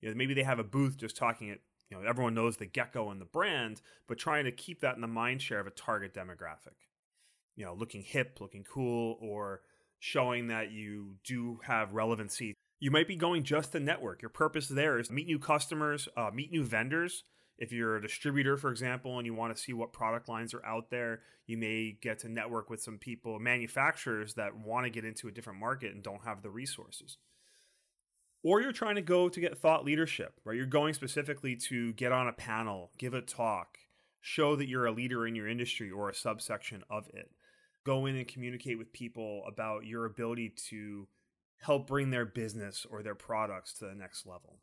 you 0.00 0.08
know, 0.08 0.14
maybe 0.14 0.32
they 0.32 0.44
have 0.44 0.58
a 0.58 0.64
booth 0.64 0.96
just 0.96 1.14
talking 1.14 1.48
it. 1.48 1.60
You 1.90 1.98
know, 1.98 2.08
everyone 2.08 2.34
knows 2.34 2.56
the 2.56 2.64
gecko 2.64 3.10
and 3.10 3.20
the 3.20 3.26
brand, 3.26 3.82
but 4.08 4.16
trying 4.16 4.46
to 4.46 4.52
keep 4.52 4.80
that 4.80 4.94
in 4.94 5.02
the 5.02 5.06
mind 5.06 5.42
share 5.42 5.60
of 5.60 5.66
a 5.66 5.70
target 5.70 6.14
demographic. 6.14 6.78
You 7.54 7.66
know, 7.66 7.74
looking 7.74 8.02
hip, 8.02 8.38
looking 8.40 8.64
cool, 8.64 9.18
or 9.20 9.60
showing 9.98 10.48
that 10.48 10.70
you 10.72 11.16
do 11.22 11.60
have 11.64 11.92
relevancy 11.92 12.54
you 12.80 12.90
might 12.90 13.08
be 13.08 13.16
going 13.16 13.44
just 13.44 13.72
to 13.72 13.80
network. 13.80 14.22
Your 14.22 14.28
purpose 14.28 14.68
there 14.68 14.98
is 14.98 15.10
meet 15.10 15.26
new 15.26 15.38
customers, 15.38 16.08
uh, 16.16 16.30
meet 16.32 16.52
new 16.52 16.64
vendors. 16.64 17.24
If 17.56 17.72
you're 17.72 17.96
a 17.96 18.02
distributor, 18.02 18.56
for 18.56 18.70
example, 18.70 19.16
and 19.18 19.26
you 19.26 19.34
want 19.34 19.54
to 19.54 19.62
see 19.62 19.72
what 19.72 19.92
product 19.92 20.28
lines 20.28 20.54
are 20.54 20.64
out 20.66 20.90
there, 20.90 21.20
you 21.46 21.56
may 21.56 21.96
get 22.00 22.18
to 22.20 22.28
network 22.28 22.68
with 22.68 22.82
some 22.82 22.98
people, 22.98 23.38
manufacturers 23.38 24.34
that 24.34 24.56
want 24.56 24.84
to 24.84 24.90
get 24.90 25.04
into 25.04 25.28
a 25.28 25.32
different 25.32 25.60
market 25.60 25.94
and 25.94 26.02
don't 26.02 26.24
have 26.24 26.42
the 26.42 26.50
resources. 26.50 27.18
Or 28.42 28.60
you're 28.60 28.72
trying 28.72 28.96
to 28.96 29.02
go 29.02 29.28
to 29.28 29.40
get 29.40 29.56
thought 29.56 29.84
leadership, 29.84 30.40
right? 30.44 30.56
You're 30.56 30.66
going 30.66 30.94
specifically 30.94 31.56
to 31.68 31.92
get 31.94 32.12
on 32.12 32.28
a 32.28 32.32
panel, 32.32 32.90
give 32.98 33.14
a 33.14 33.22
talk, 33.22 33.78
show 34.20 34.56
that 34.56 34.68
you're 34.68 34.86
a 34.86 34.92
leader 34.92 35.26
in 35.26 35.34
your 35.34 35.48
industry 35.48 35.90
or 35.90 36.10
a 36.10 36.14
subsection 36.14 36.82
of 36.90 37.08
it. 37.14 37.30
Go 37.86 38.06
in 38.06 38.16
and 38.16 38.26
communicate 38.26 38.78
with 38.78 38.92
people 38.92 39.44
about 39.46 39.86
your 39.86 40.06
ability 40.06 40.54
to 40.70 41.06
help 41.60 41.86
bring 41.86 42.10
their 42.10 42.26
business 42.26 42.86
or 42.88 43.02
their 43.02 43.14
products 43.14 43.72
to 43.74 43.86
the 43.86 43.94
next 43.94 44.26
level. 44.26 44.58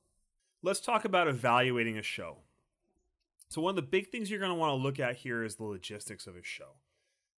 Let's 0.64 0.80
talk 0.80 1.06
about 1.06 1.28
evaluating 1.28 1.98
a 1.98 2.04
show. 2.04 2.38
So, 3.50 3.62
one 3.62 3.72
of 3.72 3.76
the 3.76 3.82
big 3.82 4.10
things 4.10 4.30
you're 4.30 4.40
going 4.40 4.52
to 4.52 4.56
want 4.56 4.72
to 4.72 4.84
look 4.84 5.00
at 5.00 5.18
here 5.18 5.44
is 5.44 5.56
the 5.56 5.64
logistics 5.64 6.28
of 6.28 6.36
a 6.36 6.44
show. 6.44 6.76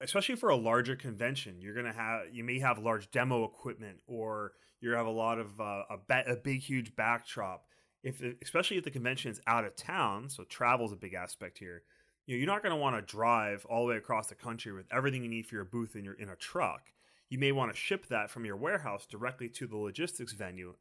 Especially 0.01 0.35
for 0.35 0.49
a 0.49 0.55
larger 0.55 0.95
convention, 0.95 1.61
you're 1.61 1.73
going 1.73 1.85
to 1.85 1.93
have 1.93 2.23
you 2.31 2.43
may 2.43 2.59
have 2.59 2.77
large 2.77 3.09
demo 3.11 3.45
equipment, 3.45 3.99
or 4.05 4.51
you 4.81 4.91
have 4.91 5.05
a 5.05 5.11
lot 5.11 5.39
of 5.39 5.59
uh, 5.59 5.83
a, 5.89 6.33
a 6.33 6.35
big, 6.35 6.59
huge 6.59 6.95
backdrop. 6.95 7.65
If 8.03 8.21
especially 8.41 8.77
if 8.77 8.83
the 8.83 8.91
convention 8.91 9.31
is 9.31 9.39
out 9.47 9.63
of 9.63 9.77
town, 9.77 10.29
so 10.29 10.43
travel 10.43 10.85
is 10.85 10.91
a 10.91 10.97
big 10.97 11.13
aspect 11.13 11.57
here. 11.57 11.83
You 12.25 12.35
know, 12.35 12.39
you're 12.39 12.47
not 12.47 12.61
going 12.61 12.75
to 12.75 12.81
want 12.81 12.95
to 12.95 13.01
drive 13.01 13.65
all 13.69 13.85
the 13.85 13.91
way 13.91 13.97
across 13.97 14.27
the 14.27 14.35
country 14.35 14.73
with 14.73 14.85
everything 14.91 15.23
you 15.23 15.29
need 15.29 15.45
for 15.45 15.55
your 15.55 15.65
booth 15.65 15.95
in 15.95 16.03
your 16.03 16.15
in 16.15 16.29
a 16.29 16.35
truck 16.35 16.91
you 17.33 17.39
may 17.39 17.51
want 17.51 17.73
to 17.73 17.77
ship 17.77 18.05
that 18.09 18.29
from 18.29 18.45
your 18.45 18.55
warehouse 18.55 19.07
directly 19.07 19.49
to 19.49 19.65
the 19.65 19.75
logistics 19.75 20.33
venue. 20.33 20.75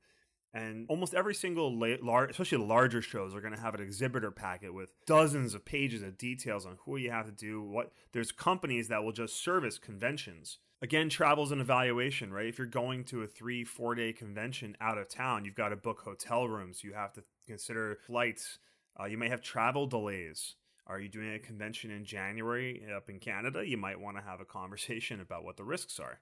And 0.52 0.84
almost 0.90 1.14
every 1.14 1.34
single, 1.34 1.74
la- 1.74 2.26
especially 2.28 2.58
the 2.58 2.64
larger 2.64 3.00
shows, 3.00 3.34
are 3.34 3.40
going 3.40 3.54
to 3.54 3.60
have 3.60 3.74
an 3.74 3.80
exhibitor 3.80 4.30
packet 4.30 4.74
with 4.74 4.92
dozens 5.06 5.54
of 5.54 5.64
pages 5.64 6.02
of 6.02 6.18
details 6.18 6.66
on 6.66 6.76
who 6.84 6.98
you 6.98 7.10
have 7.10 7.24
to 7.24 7.32
do. 7.32 7.62
What 7.62 7.92
there's 8.12 8.32
companies 8.32 8.88
that 8.88 9.02
will 9.02 9.12
just 9.12 9.42
service 9.42 9.78
conventions. 9.78 10.58
Again, 10.82 11.08
travel's 11.08 11.52
an 11.52 11.60
evaluation, 11.62 12.34
right? 12.34 12.48
If 12.48 12.58
you're 12.58 12.66
going 12.66 13.04
to 13.04 13.22
a 13.22 13.26
three, 13.26 13.64
four 13.64 13.94
day 13.94 14.12
convention 14.12 14.76
out 14.78 14.98
of 14.98 15.08
town, 15.08 15.46
you've 15.46 15.54
got 15.54 15.70
to 15.70 15.76
book 15.76 16.02
hotel 16.04 16.46
rooms. 16.46 16.84
You 16.84 16.92
have 16.92 17.14
to 17.14 17.22
consider 17.46 17.98
flights. 18.06 18.58
Uh, 19.00 19.06
you 19.06 19.16
may 19.16 19.30
have 19.30 19.40
travel 19.40 19.86
delays. 19.86 20.56
Are 20.86 21.00
you 21.00 21.08
doing 21.08 21.32
a 21.32 21.38
convention 21.38 21.90
in 21.90 22.04
January 22.04 22.84
up 22.94 23.08
in 23.08 23.20
Canada? 23.20 23.66
You 23.66 23.78
might 23.78 24.00
want 24.00 24.18
to 24.18 24.22
have 24.22 24.42
a 24.42 24.44
conversation 24.44 25.18
about 25.18 25.44
what 25.44 25.56
the 25.56 25.64
risks 25.64 25.98
are. 25.98 26.18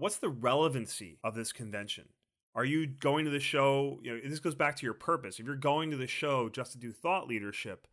What's 0.00 0.16
the 0.16 0.30
relevancy 0.30 1.18
of 1.22 1.34
this 1.34 1.52
convention? 1.52 2.06
Are 2.54 2.64
you 2.64 2.86
going 2.86 3.26
to 3.26 3.30
the 3.30 3.38
show? 3.38 4.00
You 4.02 4.14
know, 4.14 4.20
this 4.24 4.40
goes 4.40 4.54
back 4.54 4.76
to 4.76 4.86
your 4.86 4.94
purpose. 4.94 5.38
If 5.38 5.44
you're 5.44 5.56
going 5.56 5.90
to 5.90 5.98
the 5.98 6.06
show 6.06 6.48
just 6.48 6.72
to 6.72 6.78
do 6.78 6.90
thought 6.90 7.28
leadership, 7.28 7.86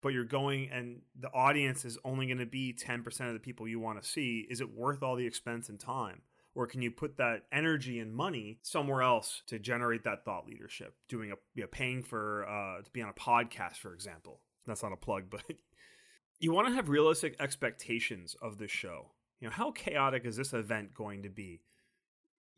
but 0.00 0.10
you're 0.10 0.22
going 0.22 0.70
and 0.70 1.00
the 1.18 1.28
audience 1.32 1.84
is 1.84 1.98
only 2.04 2.26
going 2.26 2.38
to 2.38 2.46
be 2.46 2.72
10% 2.72 3.26
of 3.26 3.32
the 3.32 3.40
people 3.40 3.66
you 3.66 3.80
want 3.80 4.00
to 4.00 4.08
see, 4.08 4.46
is 4.48 4.60
it 4.60 4.72
worth 4.72 5.02
all 5.02 5.16
the 5.16 5.26
expense 5.26 5.68
and 5.68 5.80
time? 5.80 6.22
Or 6.54 6.68
can 6.68 6.82
you 6.82 6.92
put 6.92 7.16
that 7.16 7.46
energy 7.50 7.98
and 7.98 8.14
money 8.14 8.60
somewhere 8.62 9.02
else 9.02 9.42
to 9.48 9.58
generate 9.58 10.04
that 10.04 10.24
thought 10.24 10.46
leadership? 10.46 10.94
Doing 11.08 11.32
a, 11.32 11.34
you 11.56 11.62
know, 11.62 11.68
paying 11.68 12.04
for, 12.04 12.46
uh, 12.48 12.80
to 12.80 12.90
be 12.92 13.02
on 13.02 13.08
a 13.08 13.12
podcast, 13.12 13.78
for 13.78 13.92
example. 13.92 14.40
That's 14.68 14.84
not 14.84 14.92
a 14.92 14.96
plug, 14.96 15.24
but 15.28 15.42
you 16.38 16.52
want 16.52 16.68
to 16.68 16.74
have 16.74 16.88
realistic 16.88 17.34
expectations 17.40 18.36
of 18.40 18.58
the 18.58 18.68
show. 18.68 19.10
You 19.40 19.48
know, 19.48 19.54
how 19.54 19.70
chaotic 19.70 20.24
is 20.24 20.36
this 20.36 20.52
event 20.52 20.94
going 20.94 21.22
to 21.22 21.30
be? 21.30 21.60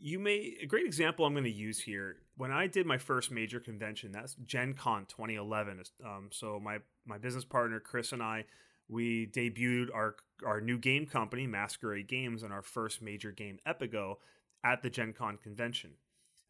you 0.03 0.19
may 0.19 0.57
a 0.61 0.67
great 0.67 0.85
example 0.85 1.25
I'm 1.25 1.33
going 1.33 1.45
to 1.45 1.51
use 1.51 1.81
here. 1.81 2.17
When 2.37 2.51
I 2.51 2.67
did 2.67 2.87
my 2.87 2.99
first 2.99 3.31
major 3.31 3.61
convention, 3.61 4.11
that's 4.11 4.35
Gen 4.45 4.75
Con 4.75 5.07
2011. 5.07 5.81
Um, 6.05 6.29
so 6.33 6.61
my 6.61 6.79
my 7.07 7.19
business 7.19 7.45
partner 7.45 7.79
Chris 7.79 8.13
and 8.13 8.23
I, 8.23 8.45
we 8.89 9.29
debuted 9.29 9.95
our 9.95 10.17
our 10.45 10.61
new 10.61 10.77
game 10.77 11.07
company 11.07 11.47
Masquerade 11.47 12.09
Games 12.09 12.43
and 12.43 12.53
our 12.53 12.63
first 12.63 13.01
major 13.01 13.31
game 13.31 13.61
Epigo 13.67 14.17
at 14.65 14.83
the 14.83 14.91
Gen 14.91 15.13
Con 15.13 15.39
convention. 15.41 15.93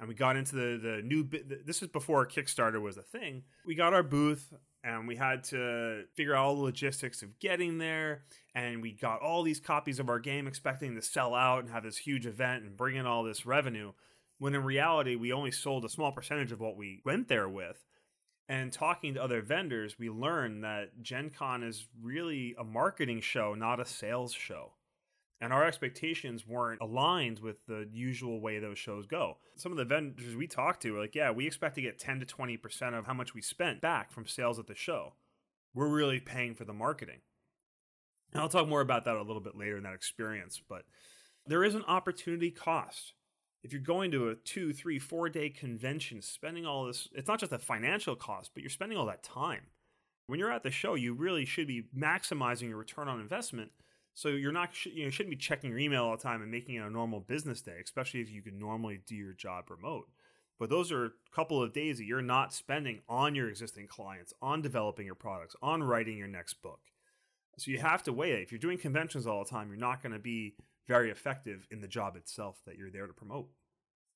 And 0.00 0.08
we 0.08 0.14
got 0.14 0.36
into 0.36 0.54
the 0.54 0.78
the 0.82 1.02
new. 1.02 1.28
This 1.64 1.82
is 1.82 1.88
before 1.88 2.26
Kickstarter 2.26 2.80
was 2.80 2.96
a 2.96 3.02
thing. 3.02 3.42
We 3.66 3.74
got 3.74 3.92
our 3.92 4.02
booth 4.02 4.54
and 4.84 5.06
we 5.06 5.16
had 5.16 5.44
to 5.44 6.04
figure 6.14 6.34
out 6.34 6.44
all 6.44 6.56
the 6.56 6.62
logistics 6.62 7.22
of 7.22 7.38
getting 7.38 7.78
there 7.78 8.22
and 8.54 8.82
we 8.82 8.92
got 8.92 9.20
all 9.20 9.42
these 9.42 9.60
copies 9.60 9.98
of 9.98 10.08
our 10.08 10.18
game 10.18 10.46
expecting 10.46 10.94
to 10.94 11.02
sell 11.02 11.34
out 11.34 11.60
and 11.60 11.70
have 11.72 11.84
this 11.84 11.98
huge 11.98 12.26
event 12.26 12.64
and 12.64 12.76
bring 12.76 12.96
in 12.96 13.06
all 13.06 13.22
this 13.22 13.46
revenue 13.46 13.92
when 14.38 14.54
in 14.54 14.64
reality 14.64 15.14
we 15.14 15.32
only 15.32 15.52
sold 15.52 15.84
a 15.84 15.88
small 15.88 16.12
percentage 16.12 16.52
of 16.52 16.60
what 16.60 16.76
we 16.76 17.00
went 17.04 17.28
there 17.28 17.48
with. 17.48 17.84
And 18.48 18.72
talking 18.72 19.14
to 19.14 19.22
other 19.22 19.40
vendors 19.40 19.98
we 19.98 20.10
learned 20.10 20.64
that 20.64 21.00
gen 21.00 21.30
con 21.30 21.62
is 21.62 21.86
really 22.02 22.54
a 22.58 22.64
marketing 22.64 23.20
show 23.20 23.54
not 23.54 23.80
a 23.80 23.84
sales 23.84 24.32
show 24.32 24.72
and 25.42 25.52
our 25.52 25.64
expectations 25.64 26.46
weren't 26.46 26.80
aligned 26.80 27.40
with 27.40 27.66
the 27.66 27.88
usual 27.92 28.40
way 28.40 28.61
those 28.61 28.78
shows 28.78 29.06
go. 29.06 29.38
Some 29.56 29.72
of 29.72 29.78
the 29.78 29.84
vendors 29.84 30.37
we 30.37 30.46
talked 30.46 30.82
to 30.82 30.92
were 30.92 31.00
like, 31.00 31.16
yeah, 31.16 31.32
we 31.32 31.49
expect 31.49 31.75
to 31.75 31.82
get 31.82 31.99
10 31.99 32.20
to 32.20 32.26
20% 32.26 32.96
of 32.96 33.06
how 33.06 33.12
much 33.12 33.34
we 33.34 33.42
spent 33.42 33.80
back 33.80 34.12
from 34.12 34.25
sales 34.25 34.61
at 34.61 34.68
the 34.68 34.76
show. 34.76 35.14
We're 35.75 35.88
really 35.88 36.20
paying 36.20 36.54
for 36.54 36.64
the 36.64 36.72
marketing. 36.72 37.22
And 38.32 38.40
I'll 38.40 38.49
talk 38.49 38.68
more 38.68 38.82
about 38.82 39.04
that 39.06 39.16
a 39.16 39.22
little 39.22 39.42
bit 39.42 39.56
later 39.56 39.76
in 39.76 39.82
that 39.82 39.94
experience, 39.94 40.62
but 40.68 40.84
there 41.44 41.64
is 41.64 41.75
an 41.75 41.84
opportunity 41.88 42.52
cost. 42.52 43.14
If 43.64 43.72
you're 43.72 43.82
going 43.82 44.12
to 44.12 44.28
a 44.28 44.37
two, 44.37 44.72
three, 44.72 45.00
four 45.00 45.28
day 45.28 45.50
convention, 45.50 46.22
spending 46.22 46.66
all 46.66 46.87
this, 46.87 47.08
it's 47.14 47.26
not 47.26 47.40
just 47.40 47.50
a 47.50 47.58
financial 47.58 48.14
cost, 48.14 48.52
but 48.54 48.62
you're 48.62 48.70
spending 48.70 48.96
all 48.96 49.06
that 49.06 49.25
time. 49.25 49.62
When 50.28 50.38
you're 50.38 50.52
at 50.52 50.62
the 50.62 50.70
show, 50.70 50.94
you 50.94 51.14
really 51.14 51.44
should 51.44 51.66
be 51.66 51.88
maximizing 51.96 52.68
your 52.68 52.78
return 52.78 53.08
on 53.08 53.20
investment 53.20 53.72
so 54.14 54.28
you're 54.28 54.52
not 54.52 54.71
you 54.85 55.04
know 55.04 55.11
shouldn't 55.11 55.31
be 55.31 55.37
checking 55.37 55.71
your 55.71 55.78
email 55.78 56.04
all 56.04 56.16
the 56.16 56.23
time 56.23 56.42
and 56.42 56.50
making 56.50 56.75
it 56.75 56.85
a 56.85 56.90
normal 56.90 57.21
business 57.21 57.62
day, 57.62 57.78
especially 57.83 58.21
if 58.21 58.31
you 58.31 58.42
can 58.42 58.59
normally 58.59 59.00
do 59.07 59.14
your 59.14 59.33
job 59.33 59.71
remote. 59.71 60.09
But 60.59 60.71
those 60.71 60.92
are 60.92 61.07
a 61.07 61.11
couple 61.35 61.62
of 61.62 61.73
days 61.73 61.99
that 61.99 62.04
you're 62.04 62.23
not 62.23 62.52
spending 62.52 63.00
on 63.09 63.35
your 63.35 63.49
existing 63.49 63.88
clients, 63.88 64.33
on 64.40 64.62
developing 64.62 65.07
your 65.07 65.14
products, 65.14 65.57
on 65.62 65.83
writing 65.83 66.16
your 66.16 66.28
next 66.28 66.62
book. 66.62 66.81
So 67.59 67.71
you 67.71 67.78
have 67.78 68.02
to 68.04 68.12
weigh 68.12 68.33
it. 68.33 68.42
If 68.42 68.52
you're 68.52 68.59
doing 68.59 68.78
conventions 68.78 69.26
all 69.26 69.42
the 69.42 69.50
time, 69.50 69.69
you're 69.69 69.76
not 69.76 70.02
going 70.02 70.12
to 70.12 70.19
be 70.19 70.54
very 70.87 71.11
effective 71.11 71.66
in 71.71 71.81
the 71.81 71.88
job 71.88 72.16
itself 72.16 72.61
that 72.66 72.76
you're 72.76 72.90
there 72.90 73.07
to 73.07 73.12
promote. 73.12 73.49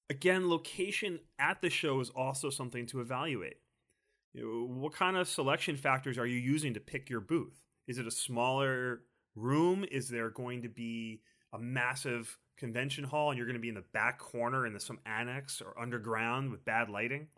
Again, 0.08 0.48
location 0.48 1.20
at 1.38 1.60
the 1.60 1.70
show 1.70 2.00
is 2.00 2.10
also 2.10 2.48
something 2.50 2.86
to 2.86 3.00
evaluate. 3.00 3.56
You 4.32 4.42
know, 4.42 4.80
what 4.80 4.94
kind 4.94 5.16
of 5.16 5.28
selection 5.28 5.76
factors 5.76 6.18
are 6.18 6.26
you 6.26 6.38
using 6.38 6.74
to 6.74 6.80
pick 6.80 7.10
your 7.10 7.20
booth? 7.20 7.60
Is 7.88 7.98
it 7.98 8.06
a 8.06 8.10
smaller 8.10 9.00
room? 9.36 9.84
Is 9.90 10.08
there 10.08 10.30
going 10.30 10.62
to 10.62 10.68
be 10.68 11.20
a 11.52 11.58
massive 11.58 12.38
convention 12.56 13.04
hall 13.04 13.30
and 13.30 13.38
you're 13.38 13.46
going 13.46 13.56
to 13.56 13.60
be 13.60 13.68
in 13.68 13.74
the 13.74 13.84
back 13.92 14.18
corner 14.18 14.66
in 14.66 14.72
the, 14.72 14.80
some 14.80 14.98
annex 15.06 15.60
or 15.60 15.78
underground 15.80 16.50
with 16.50 16.64
bad 16.64 16.88
lighting? 16.88 17.28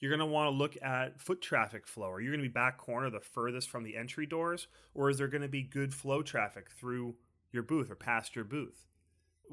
You're 0.00 0.10
going 0.10 0.20
to 0.20 0.26
want 0.26 0.48
to 0.48 0.56
look 0.56 0.76
at 0.82 1.20
foot 1.20 1.40
traffic 1.40 1.86
flow. 1.86 2.10
Are 2.10 2.20
you 2.20 2.30
going 2.30 2.40
to 2.40 2.48
be 2.48 2.52
back 2.52 2.76
corner 2.76 3.08
the 3.08 3.20
furthest 3.20 3.70
from 3.70 3.84
the 3.84 3.96
entry 3.96 4.26
doors? 4.26 4.66
Or 4.94 5.10
is 5.10 5.18
there 5.18 5.28
going 5.28 5.42
to 5.42 5.48
be 5.48 5.62
good 5.62 5.94
flow 5.94 6.22
traffic 6.22 6.70
through 6.70 7.14
your 7.52 7.62
booth 7.62 7.90
or 7.90 7.94
past 7.94 8.34
your 8.34 8.44
booth? 8.44 8.86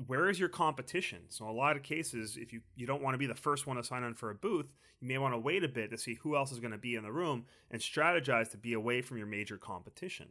Where 0.07 0.29
is 0.29 0.39
your 0.39 0.49
competition? 0.49 1.23
So, 1.29 1.47
a 1.47 1.51
lot 1.51 1.75
of 1.75 1.83
cases, 1.83 2.37
if 2.37 2.53
you, 2.53 2.61
you 2.75 2.87
don't 2.87 3.03
want 3.03 3.15
to 3.15 3.19
be 3.19 3.27
the 3.27 3.35
first 3.35 3.67
one 3.67 3.75
to 3.75 3.83
sign 3.83 4.03
on 4.03 4.13
for 4.13 4.31
a 4.31 4.35
booth, 4.35 4.71
you 5.01 5.07
may 5.07 5.17
want 5.17 5.33
to 5.33 5.39
wait 5.39 5.63
a 5.63 5.67
bit 5.67 5.91
to 5.91 5.97
see 5.97 6.15
who 6.15 6.35
else 6.35 6.51
is 6.51 6.59
going 6.59 6.71
to 6.71 6.77
be 6.77 6.95
in 6.95 7.03
the 7.03 7.11
room 7.11 7.45
and 7.69 7.81
strategize 7.81 8.49
to 8.51 8.57
be 8.57 8.73
away 8.73 9.01
from 9.01 9.17
your 9.17 9.27
major 9.27 9.57
competition 9.57 10.29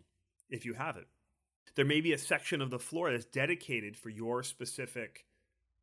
if 0.48 0.64
you 0.64 0.74
have 0.74 0.96
it 0.96 1.06
there 1.74 1.84
may 1.84 2.00
be 2.00 2.12
a 2.12 2.18
section 2.18 2.60
of 2.60 2.70
the 2.70 2.78
floor 2.78 3.10
that's 3.10 3.24
dedicated 3.24 3.96
for 3.96 4.10
your 4.10 4.42
specific 4.42 5.24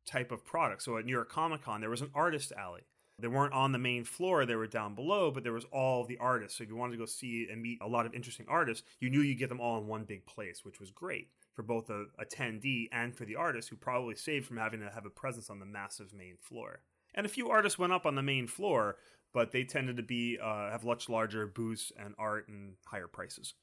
type 0.06 0.30
of 0.30 0.44
product. 0.44 0.82
So 0.82 0.96
at 0.96 1.04
New 1.04 1.12
York 1.12 1.30
Comic 1.30 1.62
Con, 1.62 1.80
there 1.80 1.90
was 1.90 2.00
an 2.00 2.10
artist 2.14 2.52
alley. 2.56 2.82
They 3.18 3.28
weren't 3.28 3.54
on 3.54 3.72
the 3.72 3.78
main 3.78 4.04
floor, 4.04 4.44
they 4.44 4.56
were 4.56 4.66
down 4.66 4.94
below, 4.94 5.30
but 5.30 5.42
there 5.42 5.52
was 5.54 5.64
all 5.72 6.04
the 6.04 6.18
artists. 6.18 6.58
So 6.58 6.64
if 6.64 6.68
you 6.68 6.76
wanted 6.76 6.92
to 6.92 6.98
go 6.98 7.06
see 7.06 7.48
and 7.50 7.62
meet 7.62 7.78
a 7.80 7.88
lot 7.88 8.04
of 8.04 8.12
interesting 8.12 8.44
artists, 8.46 8.86
you 9.00 9.08
knew 9.08 9.22
you'd 9.22 9.38
get 9.38 9.48
them 9.48 9.60
all 9.60 9.78
in 9.78 9.86
one 9.86 10.04
big 10.04 10.26
place, 10.26 10.64
which 10.64 10.80
was 10.80 10.90
great 10.90 11.28
for 11.54 11.62
both 11.62 11.86
the 11.86 12.08
attendee 12.20 12.88
and 12.92 13.16
for 13.16 13.24
the 13.24 13.36
artist 13.36 13.70
who 13.70 13.76
probably 13.76 14.14
saved 14.14 14.46
from 14.46 14.58
having 14.58 14.80
to 14.80 14.90
have 14.90 15.06
a 15.06 15.10
presence 15.10 15.48
on 15.48 15.58
the 15.58 15.64
massive 15.64 16.12
main 16.12 16.36
floor. 16.38 16.80
And 17.14 17.24
a 17.24 17.30
few 17.30 17.48
artists 17.48 17.78
went 17.78 17.94
up 17.94 18.04
on 18.04 18.16
the 18.16 18.22
main 18.22 18.46
floor, 18.46 18.96
but 19.32 19.50
they 19.50 19.64
tended 19.64 19.96
to 19.96 20.02
be 20.02 20.38
uh, 20.42 20.70
have 20.70 20.84
much 20.84 21.08
larger 21.08 21.46
booths 21.46 21.92
and 21.98 22.14
art 22.18 22.48
and 22.48 22.74
higher 22.84 23.08
prices. 23.08 23.54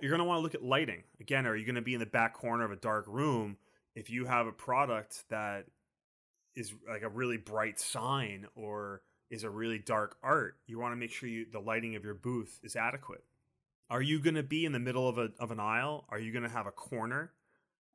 You're 0.00 0.10
going 0.10 0.20
to 0.20 0.24
want 0.24 0.38
to 0.38 0.42
look 0.42 0.54
at 0.54 0.62
lighting. 0.62 1.02
Again, 1.20 1.46
are 1.46 1.56
you 1.56 1.64
going 1.64 1.76
to 1.76 1.82
be 1.82 1.94
in 1.94 2.00
the 2.00 2.06
back 2.06 2.34
corner 2.34 2.64
of 2.64 2.70
a 2.70 2.76
dark 2.76 3.04
room 3.06 3.56
if 3.94 4.10
you 4.10 4.26
have 4.26 4.46
a 4.46 4.52
product 4.52 5.24
that 5.30 5.66
is 6.54 6.72
like 6.88 7.02
a 7.02 7.08
really 7.08 7.36
bright 7.36 7.78
sign 7.80 8.46
or 8.54 9.02
is 9.30 9.44
a 9.44 9.50
really 9.50 9.78
dark 9.78 10.16
art? 10.22 10.56
You 10.66 10.78
want 10.78 10.92
to 10.92 10.96
make 10.96 11.10
sure 11.10 11.28
you, 11.28 11.46
the 11.50 11.60
lighting 11.60 11.96
of 11.96 12.04
your 12.04 12.14
booth 12.14 12.60
is 12.62 12.76
adequate. 12.76 13.24
Are 13.90 14.02
you 14.02 14.20
going 14.20 14.34
to 14.34 14.42
be 14.42 14.64
in 14.64 14.72
the 14.72 14.78
middle 14.78 15.08
of, 15.08 15.18
a, 15.18 15.30
of 15.38 15.50
an 15.50 15.60
aisle? 15.60 16.04
Are 16.10 16.18
you 16.18 16.32
going 16.32 16.44
to 16.44 16.50
have 16.50 16.66
a 16.66 16.72
corner? 16.72 17.32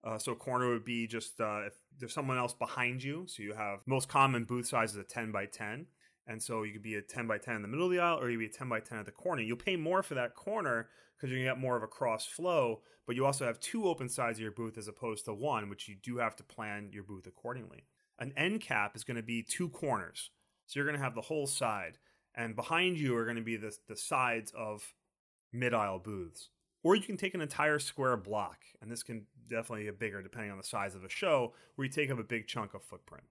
Uh, 0.03 0.17
so 0.17 0.33
a 0.33 0.35
corner 0.35 0.69
would 0.69 0.83
be 0.83 1.07
just 1.07 1.39
uh, 1.39 1.61
if 1.67 1.73
there's 1.99 2.13
someone 2.13 2.37
else 2.37 2.53
behind 2.53 3.03
you. 3.03 3.25
So 3.27 3.43
you 3.43 3.53
have 3.53 3.79
most 3.85 4.09
common 4.09 4.43
booth 4.43 4.67
size 4.67 4.91
is 4.91 4.97
a 4.97 5.03
10 5.03 5.31
by 5.31 5.45
10. 5.45 5.85
And 6.27 6.41
so 6.41 6.63
you 6.63 6.71
could 6.71 6.83
be 6.83 6.95
a 6.95 7.01
10 7.01 7.27
by 7.27 7.37
10 7.37 7.55
in 7.55 7.61
the 7.61 7.67
middle 7.67 7.85
of 7.85 7.91
the 7.91 7.99
aisle 7.99 8.19
or 8.19 8.29
you 8.29 8.37
would 8.37 8.49
be 8.49 8.53
a 8.53 8.57
10 8.57 8.69
by 8.69 8.79
10 8.79 8.97
at 8.97 9.05
the 9.05 9.11
corner. 9.11 9.41
You'll 9.41 9.57
pay 9.57 9.75
more 9.75 10.01
for 10.03 10.15
that 10.15 10.35
corner 10.35 10.87
because 11.15 11.29
you're 11.29 11.39
going 11.39 11.47
to 11.47 11.55
get 11.55 11.61
more 11.61 11.75
of 11.75 11.83
a 11.83 11.87
cross 11.87 12.25
flow, 12.25 12.81
but 13.05 13.15
you 13.15 13.25
also 13.25 13.45
have 13.45 13.59
two 13.59 13.87
open 13.87 14.09
sides 14.09 14.37
of 14.37 14.43
your 14.43 14.51
booth 14.51 14.77
as 14.77 14.87
opposed 14.87 15.25
to 15.25 15.33
one, 15.33 15.69
which 15.69 15.87
you 15.87 15.95
do 16.01 16.17
have 16.17 16.35
to 16.37 16.43
plan 16.43 16.89
your 16.91 17.03
booth 17.03 17.27
accordingly. 17.27 17.85
An 18.19 18.33
end 18.37 18.61
cap 18.61 18.95
is 18.95 19.03
going 19.03 19.17
to 19.17 19.23
be 19.23 19.43
two 19.43 19.69
corners. 19.69 20.29
So 20.65 20.79
you're 20.79 20.85
going 20.85 20.97
to 20.97 21.03
have 21.03 21.15
the 21.15 21.21
whole 21.21 21.47
side. 21.47 21.97
And 22.35 22.55
behind 22.55 22.97
you 22.97 23.15
are 23.15 23.25
going 23.25 23.37
to 23.37 23.43
be 23.43 23.57
the, 23.57 23.75
the 23.87 23.95
sides 23.95 24.51
of 24.57 24.93
mid 25.51 25.73
aisle 25.73 25.99
booths. 25.99 26.49
Or 26.83 26.95
you 26.95 27.01
can 27.01 27.17
take 27.17 27.33
an 27.33 27.41
entire 27.41 27.79
square 27.79 28.17
block, 28.17 28.59
and 28.81 28.91
this 28.91 29.03
can 29.03 29.25
definitely 29.49 29.85
get 29.85 29.99
bigger 29.99 30.21
depending 30.21 30.51
on 30.51 30.57
the 30.57 30.63
size 30.63 30.95
of 30.95 31.01
the 31.01 31.09
show, 31.09 31.53
where 31.75 31.85
you 31.85 31.91
take 31.91 32.11
up 32.11 32.19
a 32.19 32.23
big 32.23 32.47
chunk 32.47 32.73
of 32.73 32.83
footprint. 32.83 33.23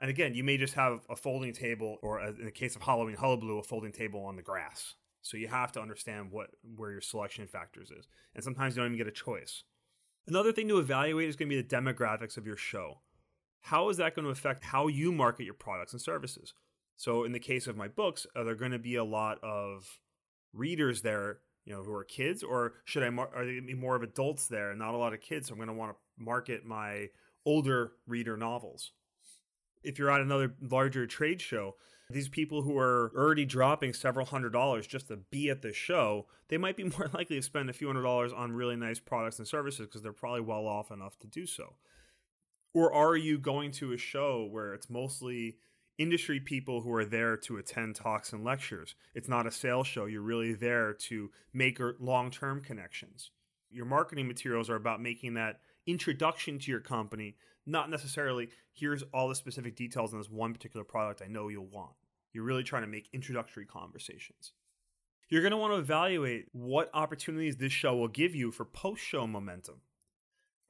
And 0.00 0.10
again, 0.10 0.34
you 0.34 0.44
may 0.44 0.58
just 0.58 0.74
have 0.74 1.00
a 1.08 1.16
folding 1.16 1.52
table, 1.52 1.98
or 2.02 2.20
in 2.20 2.44
the 2.44 2.50
case 2.50 2.76
of 2.76 2.82
Halloween 2.82 3.16
Hullabaloo, 3.16 3.58
a 3.58 3.62
folding 3.62 3.92
table 3.92 4.24
on 4.24 4.36
the 4.36 4.42
grass. 4.42 4.94
So 5.22 5.36
you 5.36 5.48
have 5.48 5.72
to 5.72 5.80
understand 5.80 6.30
what 6.30 6.50
where 6.76 6.92
your 6.92 7.00
selection 7.00 7.46
factors 7.46 7.90
is. 7.90 8.06
And 8.34 8.44
sometimes 8.44 8.76
you 8.76 8.82
don't 8.82 8.92
even 8.92 8.98
get 8.98 9.08
a 9.08 9.10
choice. 9.10 9.64
Another 10.28 10.52
thing 10.52 10.68
to 10.68 10.78
evaluate 10.78 11.28
is 11.28 11.36
going 11.36 11.48
to 11.48 11.56
be 11.56 11.62
the 11.62 11.68
demographics 11.68 12.36
of 12.36 12.46
your 12.46 12.56
show. 12.56 13.00
How 13.62 13.88
is 13.88 13.96
that 13.96 14.14
going 14.14 14.24
to 14.24 14.30
affect 14.30 14.64
how 14.64 14.86
you 14.86 15.12
market 15.12 15.44
your 15.44 15.54
products 15.54 15.92
and 15.92 16.00
services? 16.00 16.54
So 16.96 17.24
in 17.24 17.32
the 17.32 17.40
case 17.40 17.66
of 17.66 17.76
my 17.76 17.88
books, 17.88 18.26
are 18.36 18.44
there 18.44 18.54
going 18.54 18.72
to 18.72 18.78
be 18.78 18.96
a 18.96 19.04
lot 19.04 19.38
of 19.42 19.98
readers 20.52 21.02
there, 21.02 21.38
you 21.64 21.74
know, 21.74 21.82
who 21.82 21.92
are 21.92 22.04
kids, 22.04 22.42
or 22.42 22.74
should 22.84 23.02
I 23.02 23.10
mar- 23.10 23.30
are 23.34 23.44
there 23.44 23.60
be 23.60 23.74
more 23.74 23.96
of 23.96 24.02
adults 24.02 24.46
there 24.46 24.70
and 24.70 24.78
not 24.78 24.94
a 24.94 24.98
lot 24.98 25.12
of 25.12 25.20
kids? 25.20 25.48
So 25.48 25.52
I'm 25.52 25.58
going 25.58 25.68
to 25.68 25.74
want 25.74 25.92
to 25.92 26.24
market 26.24 26.64
my 26.64 27.08
older 27.44 27.92
reader 28.06 28.36
novels. 28.36 28.92
If 29.86 29.98
you're 29.98 30.10
at 30.10 30.20
another 30.20 30.54
larger 30.60 31.06
trade 31.06 31.40
show, 31.40 31.76
these 32.10 32.28
people 32.28 32.62
who 32.62 32.76
are 32.78 33.12
already 33.16 33.44
dropping 33.44 33.92
several 33.92 34.26
hundred 34.26 34.52
dollars 34.52 34.86
just 34.86 35.08
to 35.08 35.16
be 35.16 35.50
at 35.50 35.62
the 35.62 35.72
show, 35.72 36.26
they 36.48 36.58
might 36.58 36.76
be 36.76 36.84
more 36.98 37.10
likely 37.12 37.36
to 37.36 37.42
spend 37.42 37.70
a 37.70 37.72
few 37.72 37.86
hundred 37.86 38.02
dollars 38.02 38.32
on 38.32 38.52
really 38.52 38.76
nice 38.76 38.98
products 38.98 39.38
and 39.38 39.48
services 39.48 39.86
because 39.86 40.02
they're 40.02 40.12
probably 40.12 40.42
well 40.42 40.66
off 40.66 40.90
enough 40.90 41.18
to 41.20 41.26
do 41.26 41.46
so. 41.46 41.74
Or 42.74 42.92
are 42.92 43.16
you 43.16 43.38
going 43.38 43.70
to 43.72 43.92
a 43.92 43.96
show 43.96 44.46
where 44.50 44.74
it's 44.74 44.90
mostly 44.90 45.56
industry 45.98 46.40
people 46.40 46.82
who 46.82 46.92
are 46.92 47.04
there 47.04 47.36
to 47.36 47.56
attend 47.56 47.96
talks 47.96 48.32
and 48.32 48.44
lectures. 48.44 48.94
It's 49.14 49.28
not 49.28 49.46
a 49.46 49.50
sales 49.50 49.86
show. 49.86 50.06
You're 50.06 50.22
really 50.22 50.54
there 50.54 50.92
to 50.92 51.30
make 51.52 51.80
er, 51.80 51.96
long 51.98 52.30
term 52.30 52.60
connections. 52.60 53.30
Your 53.70 53.86
marketing 53.86 54.28
materials 54.28 54.70
are 54.70 54.76
about 54.76 55.02
making 55.02 55.34
that 55.34 55.60
introduction 55.86 56.58
to 56.58 56.70
your 56.70 56.80
company, 56.80 57.36
not 57.66 57.90
necessarily 57.90 58.48
here's 58.72 59.02
all 59.12 59.28
the 59.28 59.34
specific 59.34 59.76
details 59.76 60.12
on 60.12 60.20
this 60.20 60.30
one 60.30 60.52
particular 60.52 60.84
product 60.84 61.22
I 61.22 61.28
know 61.28 61.48
you'll 61.48 61.66
want. 61.66 61.92
You're 62.32 62.44
really 62.44 62.62
trying 62.62 62.82
to 62.82 62.88
make 62.88 63.08
introductory 63.12 63.66
conversations. 63.66 64.52
You're 65.28 65.42
going 65.42 65.52
to 65.52 65.56
want 65.56 65.72
to 65.72 65.78
evaluate 65.78 66.46
what 66.52 66.90
opportunities 66.94 67.56
this 67.56 67.72
show 67.72 67.96
will 67.96 68.08
give 68.08 68.34
you 68.34 68.52
for 68.52 68.64
post 68.64 69.02
show 69.02 69.26
momentum. 69.26 69.80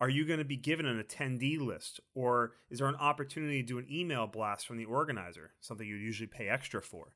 Are 0.00 0.09
you 0.09 0.26
going 0.26 0.38
to 0.38 0.45
be 0.45 0.57
given 0.57 0.87
an 0.87 1.03
attendee 1.03 1.59
list, 1.59 2.00
or 2.15 2.53
is 2.71 2.79
there 2.79 2.88
an 2.88 2.97
opportunity 2.97 3.62
to 3.62 3.67
do 3.67 3.79
an 3.79 3.87
email 3.91 4.26
blast 4.26 4.67
from 4.67 4.76
the 4.76 4.85
organizer, 4.85 5.53
something 5.61 5.87
you'd 5.87 6.03
usually 6.03 6.26
pay 6.26 6.49
extra 6.49 6.83
for? 6.83 7.15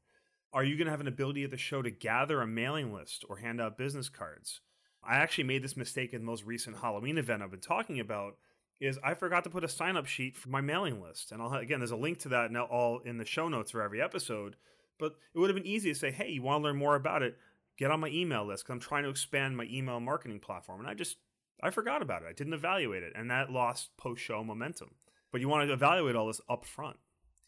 Are 0.53 0.65
you 0.65 0.77
going 0.77 0.87
to 0.87 0.91
have 0.91 1.01
an 1.01 1.07
ability 1.07 1.45
at 1.45 1.51
the 1.51 1.57
show 1.57 1.83
to 1.83 1.91
gather 1.91 2.41
a 2.41 2.47
mailing 2.47 2.93
list 2.93 3.25
or 3.29 3.37
hand 3.37 3.61
out 3.61 3.79
business 3.79 4.09
cards? 4.09 4.61
I 5.03 5.17
actually 5.17 5.45
made 5.45 5.63
this 5.63 5.77
mistake 5.77 6.13
in 6.13 6.21
the 6.21 6.27
most 6.27 6.45
recent 6.45 6.79
Halloween 6.79 7.19
event 7.19 7.43
I've 7.43 7.51
been 7.51 7.61
talking 7.61 8.01
about. 8.01 8.37
Is 8.81 8.99
I 9.05 9.15
forgot 9.15 9.45
to 9.45 9.51
put 9.51 9.65
a 9.65 9.69
sign 9.69 9.97
up 9.97 10.07
sheet 10.07 10.37
for 10.37 10.49
my 10.49 10.61
mailing 10.61 11.03
list, 11.03 11.33
and 11.33 11.43
I'll 11.43 11.53
again 11.53 11.81
there's 11.81 11.91
a 11.91 11.97
link 11.97 12.19
to 12.21 12.31
that 12.31 12.51
now 12.51 12.65
all 12.65 13.01
in 13.01 13.19
the 13.19 13.25
show 13.25 13.49
notes 13.49 13.73
for 13.73 13.83
every 13.83 14.01
episode. 14.01 14.57
But 14.99 15.17
it 15.35 15.39
would 15.39 15.51
have 15.51 15.57
been 15.57 15.67
easy 15.67 15.93
to 15.93 15.99
say, 15.99 16.11
hey, 16.11 16.31
you 16.31 16.43
want 16.43 16.63
to 16.63 16.69
learn 16.69 16.77
more 16.77 16.95
about 16.95 17.23
it? 17.23 17.39
Get 17.79 17.91
on 17.91 18.01
my 18.01 18.09
email 18.09 18.45
list 18.45 18.65
because 18.65 18.75
I'm 18.75 18.81
trying 18.81 19.05
to 19.05 19.09
expand 19.09 19.57
my 19.57 19.67
email 19.71 20.01
marketing 20.01 20.41
platform, 20.41 20.81
and 20.81 20.89
I 20.89 20.95
just 20.95 21.17
I 21.63 21.71
forgot 21.71 22.03
about 22.03 22.23
it. 22.23 22.29
I 22.29 22.33
didn't 22.33 22.55
evaluate 22.55 23.03
it, 23.03 23.13
and 23.15 23.31
that 23.31 23.51
lost 23.51 23.97
post 23.97 24.23
show 24.23 24.43
momentum. 24.43 24.91
But 25.33 25.41
you 25.41 25.49
want 25.49 25.69
to 25.69 25.73
evaluate 25.73 26.17
all 26.17 26.27
this 26.27 26.41
up 26.49 26.65
front. 26.65 26.97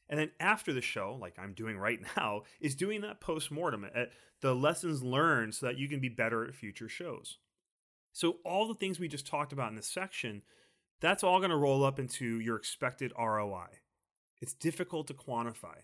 And 0.09 0.21
then 0.21 0.31
after 0.39 0.73
the 0.73 0.83
show, 0.83 1.17
like 1.21 1.39
I'm 1.39 1.55
doing 1.55 1.79
right 1.79 2.01
now, 2.17 2.43
is 2.61 2.75
doing 2.75 3.01
that 3.01 3.21
post 3.21 3.51
mortem, 3.51 3.87
uh, 3.95 4.05
the 4.41 4.55
lessons 4.55 5.03
learned 5.03 5.55
so 5.55 5.67
that 5.67 5.79
you 5.79 5.89
can 5.89 6.01
be 6.01 6.09
better 6.09 6.45
at 6.45 6.55
future 6.55 6.89
shows. 6.89 7.39
So, 8.13 8.37
all 8.45 8.69
the 8.69 8.75
things 8.75 9.01
we 9.01 9.09
just 9.09 9.27
talked 9.27 9.55
about 9.55 9.71
in 9.71 9.77
this 9.77 9.87
section, 9.87 10.43
that's 11.03 11.23
all 11.23 11.39
going 11.39 11.51
to 11.51 11.57
roll 11.57 11.85
up 11.85 11.99
into 11.99 12.41
your 12.41 12.57
expected 12.57 13.13
ROI. 13.19 13.67
It's 14.41 14.55
difficult 14.55 15.07
to 15.09 15.15
quantify, 15.15 15.77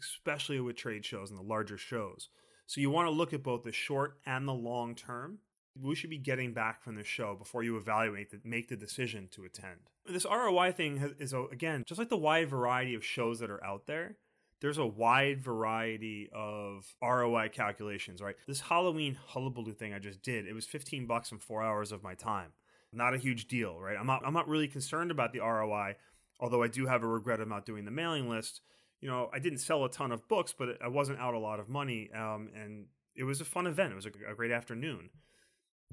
especially 0.00 0.60
with 0.60 0.76
trade 0.76 1.04
shows 1.04 1.30
and 1.30 1.38
the 1.38 1.44
larger 1.44 1.76
shows. 1.76 2.28
So, 2.66 2.80
you 2.80 2.90
want 2.90 3.06
to 3.06 3.12
look 3.12 3.32
at 3.32 3.42
both 3.42 3.64
the 3.64 3.72
short 3.72 4.18
and 4.26 4.46
the 4.46 4.54
long 4.54 4.94
term 4.94 5.38
we 5.82 5.94
should 5.94 6.10
be 6.10 6.18
getting 6.18 6.52
back 6.52 6.82
from 6.82 6.94
the 6.94 7.04
show 7.04 7.34
before 7.34 7.62
you 7.62 7.76
evaluate 7.76 8.30
the, 8.30 8.40
make 8.44 8.68
the 8.68 8.76
decision 8.76 9.28
to 9.32 9.44
attend. 9.44 9.80
This 10.06 10.24
ROI 10.24 10.72
thing 10.72 11.14
is 11.18 11.34
again 11.52 11.84
just 11.86 11.98
like 11.98 12.08
the 12.08 12.16
wide 12.16 12.48
variety 12.48 12.94
of 12.94 13.04
shows 13.04 13.40
that 13.40 13.50
are 13.50 13.64
out 13.64 13.86
there. 13.86 14.16
There's 14.60 14.78
a 14.78 14.86
wide 14.86 15.42
variety 15.42 16.30
of 16.32 16.86
ROI 17.02 17.50
calculations, 17.52 18.22
right? 18.22 18.36
This 18.46 18.60
Halloween 18.60 19.18
hullabaloo 19.26 19.74
thing 19.74 19.92
I 19.92 19.98
just 19.98 20.22
did, 20.22 20.46
it 20.46 20.54
was 20.54 20.64
15 20.64 21.06
bucks 21.06 21.30
and 21.30 21.42
four 21.42 21.62
hours 21.62 21.92
of 21.92 22.02
my 22.02 22.14
time. 22.14 22.52
Not 22.92 23.14
a 23.14 23.18
huge 23.18 23.48
deal, 23.48 23.78
right? 23.80 23.96
I'm 23.98 24.06
not, 24.06 24.22
I'm 24.24 24.34
not 24.34 24.48
really 24.48 24.68
concerned 24.68 25.10
about 25.10 25.32
the 25.32 25.40
ROI, 25.40 25.96
although 26.40 26.62
I 26.62 26.68
do 26.68 26.86
have 26.86 27.02
a 27.02 27.06
regret 27.06 27.40
of 27.40 27.48
not 27.48 27.66
doing 27.66 27.84
the 27.84 27.90
mailing 27.90 28.28
list. 28.28 28.60
You 29.00 29.08
know, 29.08 29.28
I 29.32 29.38
didn't 29.38 29.58
sell 29.58 29.84
a 29.84 29.90
ton 29.90 30.12
of 30.12 30.26
books, 30.28 30.54
but 30.56 30.80
I 30.82 30.88
wasn't 30.88 31.20
out 31.20 31.34
a 31.34 31.38
lot 31.38 31.60
of 31.60 31.68
money, 31.68 32.10
um, 32.14 32.50
and 32.54 32.86
it 33.14 33.24
was 33.24 33.40
a 33.40 33.44
fun 33.44 33.66
event. 33.66 33.92
It 33.92 33.96
was 33.96 34.06
a, 34.06 34.30
a 34.30 34.34
great 34.34 34.52
afternoon. 34.52 35.10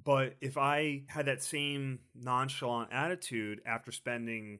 But 0.01 0.35
if 0.41 0.57
I 0.57 1.03
had 1.07 1.25
that 1.27 1.43
same 1.43 1.99
nonchalant 2.15 2.91
attitude 2.91 3.61
after 3.65 3.91
spending 3.91 4.59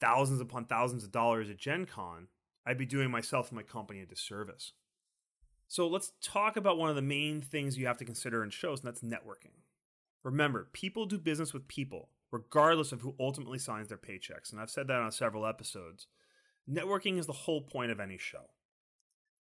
thousands 0.00 0.40
upon 0.40 0.66
thousands 0.66 1.04
of 1.04 1.12
dollars 1.12 1.50
at 1.50 1.58
Gen 1.58 1.86
Con, 1.86 2.28
I'd 2.66 2.78
be 2.78 2.86
doing 2.86 3.10
myself 3.10 3.48
and 3.48 3.56
my 3.56 3.62
company 3.62 4.00
a 4.00 4.06
disservice. 4.06 4.72
So 5.68 5.86
let's 5.86 6.12
talk 6.22 6.56
about 6.56 6.78
one 6.78 6.90
of 6.90 6.96
the 6.96 7.02
main 7.02 7.42
things 7.42 7.78
you 7.78 7.86
have 7.86 7.98
to 7.98 8.04
consider 8.04 8.42
in 8.42 8.50
shows, 8.50 8.80
and 8.80 8.88
that's 8.88 9.02
networking. 9.02 9.59
Remember, 10.22 10.68
people 10.72 11.06
do 11.06 11.18
business 11.18 11.52
with 11.52 11.68
people, 11.68 12.10
regardless 12.30 12.92
of 12.92 13.00
who 13.00 13.14
ultimately 13.18 13.58
signs 13.58 13.88
their 13.88 13.98
paychecks. 13.98 14.52
And 14.52 14.60
I've 14.60 14.70
said 14.70 14.88
that 14.88 15.00
on 15.00 15.12
several 15.12 15.46
episodes. 15.46 16.06
Networking 16.70 17.18
is 17.18 17.26
the 17.26 17.32
whole 17.32 17.62
point 17.62 17.90
of 17.90 18.00
any 18.00 18.18
show. 18.18 18.50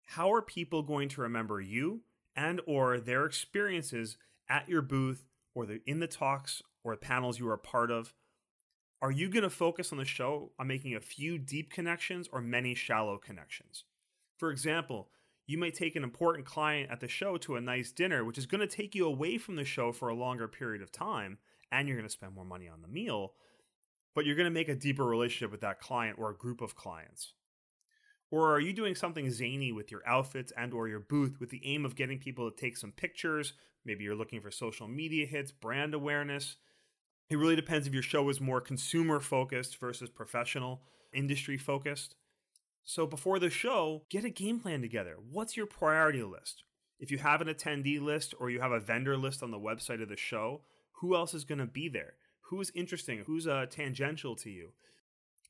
How 0.05 0.33
are 0.33 0.41
people 0.41 0.81
going 0.83 1.09
to 1.09 1.21
remember 1.21 1.61
you 1.61 2.01
and 2.35 2.59
or 2.65 2.99
their 2.99 3.25
experiences 3.25 4.17
at 4.49 4.67
your 4.67 4.81
booth 4.81 5.25
or 5.55 5.65
the, 5.65 5.81
in 5.85 5.99
the 5.99 6.07
talks 6.07 6.61
or 6.83 6.95
panels 6.97 7.39
you 7.39 7.47
are 7.47 7.53
a 7.53 7.59
part 7.59 7.91
of? 7.91 8.13
Are 9.01 9.11
you 9.11 9.29
going 9.29 9.43
to 9.43 9.49
focus 9.49 9.91
on 9.91 9.97
the 9.97 10.05
show 10.05 10.51
on 10.57 10.67
making 10.67 10.95
a 10.95 11.01
few 11.01 11.37
deep 11.37 11.71
connections 11.71 12.27
or 12.31 12.41
many 12.41 12.73
shallow 12.73 13.17
connections? 13.17 13.83
For 14.37 14.49
example, 14.49 15.09
you 15.45 15.57
may 15.57 15.71
take 15.71 15.95
an 15.95 16.03
important 16.03 16.45
client 16.45 16.89
at 16.89 16.99
the 16.99 17.07
show 17.07 17.37
to 17.37 17.55
a 17.55 17.61
nice 17.61 17.91
dinner, 17.91 18.23
which 18.23 18.37
is 18.37 18.45
going 18.45 18.61
to 18.61 18.67
take 18.67 18.95
you 18.95 19.05
away 19.05 19.37
from 19.37 19.55
the 19.55 19.65
show 19.65 19.91
for 19.91 20.07
a 20.07 20.15
longer 20.15 20.47
period 20.47 20.81
of 20.81 20.91
time, 20.91 21.37
and 21.71 21.87
you're 21.87 21.97
going 21.97 22.07
to 22.07 22.13
spend 22.13 22.33
more 22.33 22.45
money 22.45 22.69
on 22.69 22.81
the 22.81 22.87
meal, 22.87 23.33
but 24.15 24.25
you're 24.25 24.35
going 24.35 24.45
to 24.45 24.51
make 24.51 24.69
a 24.69 24.75
deeper 24.75 25.03
relationship 25.03 25.51
with 25.51 25.61
that 25.61 25.79
client 25.79 26.17
or 26.17 26.29
a 26.29 26.37
group 26.37 26.61
of 26.61 26.75
clients. 26.75 27.33
Or 28.31 28.51
are 28.51 28.59
you 28.59 28.73
doing 28.73 28.95
something 28.95 29.29
zany 29.29 29.71
with 29.71 29.91
your 29.91 30.01
outfits 30.07 30.51
and 30.57 30.73
or 30.73 30.87
your 30.87 31.01
booth 31.01 31.39
with 31.39 31.49
the 31.49 31.61
aim 31.65 31.85
of 31.85 31.95
getting 31.95 32.17
people 32.17 32.49
to 32.49 32.57
take 32.57 32.77
some 32.77 32.91
pictures? 32.91 33.53
Maybe 33.85 34.03
you're 34.03 34.15
looking 34.15 34.41
for 34.41 34.49
social 34.49 34.87
media 34.87 35.27
hits, 35.27 35.51
brand 35.51 35.93
awareness. 35.93 36.55
It 37.29 37.37
really 37.37 37.55
depends 37.55 37.85
if 37.85 37.93
your 37.93 38.01
show 38.01 38.27
is 38.29 38.41
more 38.41 38.61
consumer 38.61 39.19
focused 39.19 39.79
versus 39.79 40.09
professional, 40.09 40.81
industry 41.13 41.57
focused. 41.57 42.15
So 42.83 43.07
before 43.07 43.39
the 43.39 43.49
show, 43.49 44.03
get 44.09 44.25
a 44.25 44.29
game 44.29 44.59
plan 44.59 44.81
together. 44.81 45.15
What's 45.31 45.55
your 45.55 45.65
priority 45.65 46.23
list? 46.23 46.63
If 46.99 47.11
you 47.11 47.17
have 47.17 47.41
an 47.41 47.47
attendee 47.47 48.01
list 48.01 48.33
or 48.39 48.49
you 48.49 48.59
have 48.61 48.71
a 48.71 48.79
vendor 48.79 49.17
list 49.17 49.41
on 49.41 49.51
the 49.51 49.59
website 49.59 50.01
of 50.01 50.09
the 50.09 50.17
show, 50.17 50.61
who 50.99 51.15
else 51.15 51.33
is 51.33 51.45
going 51.45 51.59
to 51.59 51.65
be 51.65 51.89
there? 51.89 52.13
Who's 52.49 52.71
interesting? 52.75 53.23
Who's 53.25 53.47
uh, 53.47 53.65
tangential 53.69 54.35
to 54.37 54.49
you? 54.49 54.69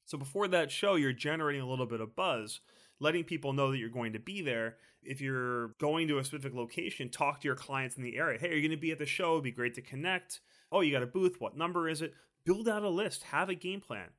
So 0.05 0.17
before 0.17 0.47
that 0.49 0.71
show, 0.71 0.95
you're 0.95 1.13
generating 1.13 1.61
a 1.61 1.69
little 1.69 1.85
bit 1.85 2.01
of 2.01 2.15
buzz, 2.15 2.59
letting 2.99 3.23
people 3.23 3.53
know 3.53 3.71
that 3.71 3.77
you're 3.77 3.89
going 3.89 4.13
to 4.13 4.19
be 4.19 4.41
there. 4.41 4.77
If 5.01 5.19
you're 5.19 5.69
going 5.79 6.07
to 6.09 6.19
a 6.19 6.23
specific 6.23 6.53
location, 6.53 7.09
talk 7.09 7.41
to 7.41 7.47
your 7.47 7.55
clients 7.55 7.97
in 7.97 8.03
the 8.03 8.17
area. 8.17 8.39
Hey, 8.39 8.49
are 8.49 8.55
you 8.55 8.61
going 8.61 8.77
to 8.77 8.81
be 8.81 8.91
at 8.91 8.99
the 8.99 9.05
show? 9.05 9.33
It'd 9.33 9.43
be 9.43 9.51
great 9.51 9.75
to 9.75 9.81
connect. 9.81 10.39
Oh, 10.71 10.81
you 10.81 10.91
got 10.91 11.03
a 11.03 11.07
booth. 11.07 11.35
What 11.39 11.57
number 11.57 11.89
is 11.89 12.01
it? 12.01 12.13
Build 12.45 12.67
out 12.67 12.83
a 12.83 12.89
list. 12.89 13.23
Have 13.23 13.49
a 13.49 13.55
game 13.55 13.81
plan. 13.81 14.09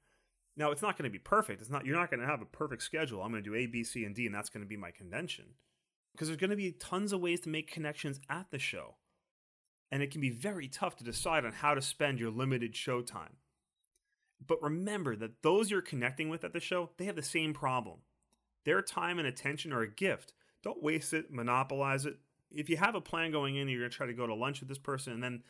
Now, 0.57 0.71
it's 0.71 0.83
not 0.83 0.97
going 0.97 1.11
to 1.11 1.13
be 1.13 1.19
perfect. 1.19 1.61
It's 1.61 1.71
not. 1.71 1.85
You're 1.85 1.99
not 1.99 2.11
going 2.11 2.21
to 2.21 2.27
have 2.27 2.43
a 2.43 2.47
perfect 2.47 2.83
schedule. 2.83 3.23
I'm 3.23 3.31
going 3.31 3.43
to 3.43 3.51
do 3.51 3.57
A, 3.57 3.67
B, 3.67 3.83
C, 3.83 4.05
and 4.05 4.15
D, 4.15 4.27
and 4.27 4.35
that's 4.35 4.51
going 4.51 4.65
to 4.65 4.69
be 4.69 4.77
my 4.77 4.91
convention. 4.91 5.47
Because 6.13 6.29
there's 6.29 6.39
going 6.39 6.51
to 6.51 6.57
be 6.57 6.71
tons 6.71 7.13
of 7.13 7.21
ways 7.21 7.41
to 7.41 7.49
make 7.49 7.73
connections 7.73 8.21
at 8.31 8.47
the 8.53 8.59
show, 8.61 8.95
and 9.91 10.01
it 10.01 10.13
can 10.13 10.21
be 10.21 10.31
very 10.31 10.69
tough 10.69 10.97
to 10.97 11.05
decide 11.05 11.45
on 11.45 11.53
how 11.53 11.75
to 11.75 11.83
spend 11.83 12.21
your 12.21 12.31
limited 12.31 12.77
show 12.77 13.03
time. 13.03 13.37
But 14.47 14.63
remember 14.63 15.17
that 15.17 15.43
those 15.43 15.71
you're 15.71 15.81
connecting 15.81 16.29
with 16.29 16.45
at 16.45 16.53
the 16.53 16.61
show, 16.61 16.91
they 16.99 17.07
have 17.07 17.17
the 17.17 17.23
same 17.23 17.53
problem. 17.53 18.01
Their 18.65 18.83
time 18.83 19.19
and 19.19 19.27
attention 19.27 19.73
are 19.73 19.83
a 19.83 19.91
gift. 19.91 20.35
Don't 20.63 20.83
waste 20.83 21.13
it, 21.13 21.33
monopolize 21.33 22.07
it. 22.07 22.17
If 22.51 22.69
you 22.69 22.77
have 22.77 22.95
a 22.95 23.01
plan 23.01 23.33
going 23.33 23.57
in, 23.57 23.69
you're 23.69 23.81
going 23.81 23.91
to 23.91 23.97
try 23.97 24.07
to 24.07 24.13
go 24.13 24.27
to 24.27 24.35
lunch 24.35 24.61
with 24.61 24.69
this 24.69 24.79
person 24.79 25.13
and 25.15 25.23
then, 25.23 25.43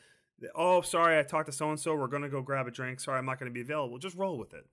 oh, 0.55 0.81
sorry, 0.81 1.19
I 1.19 1.23
talked 1.23 1.47
to 1.47 1.53
so 1.53 1.71
and 1.71 1.79
so. 1.79 1.95
We're 1.95 2.09
going 2.09 2.23
to 2.23 2.29
go 2.29 2.43
grab 2.43 2.67
a 2.67 2.71
drink. 2.71 3.01
Sorry, 3.01 3.19
I'm 3.19 3.27
not 3.27 3.39
going 3.39 3.51
to 3.51 3.55
be 3.55 3.61
available. 3.61 3.99
Just 3.99 4.17
roll 4.17 4.39
with 4.39 4.55
it. 4.55 4.67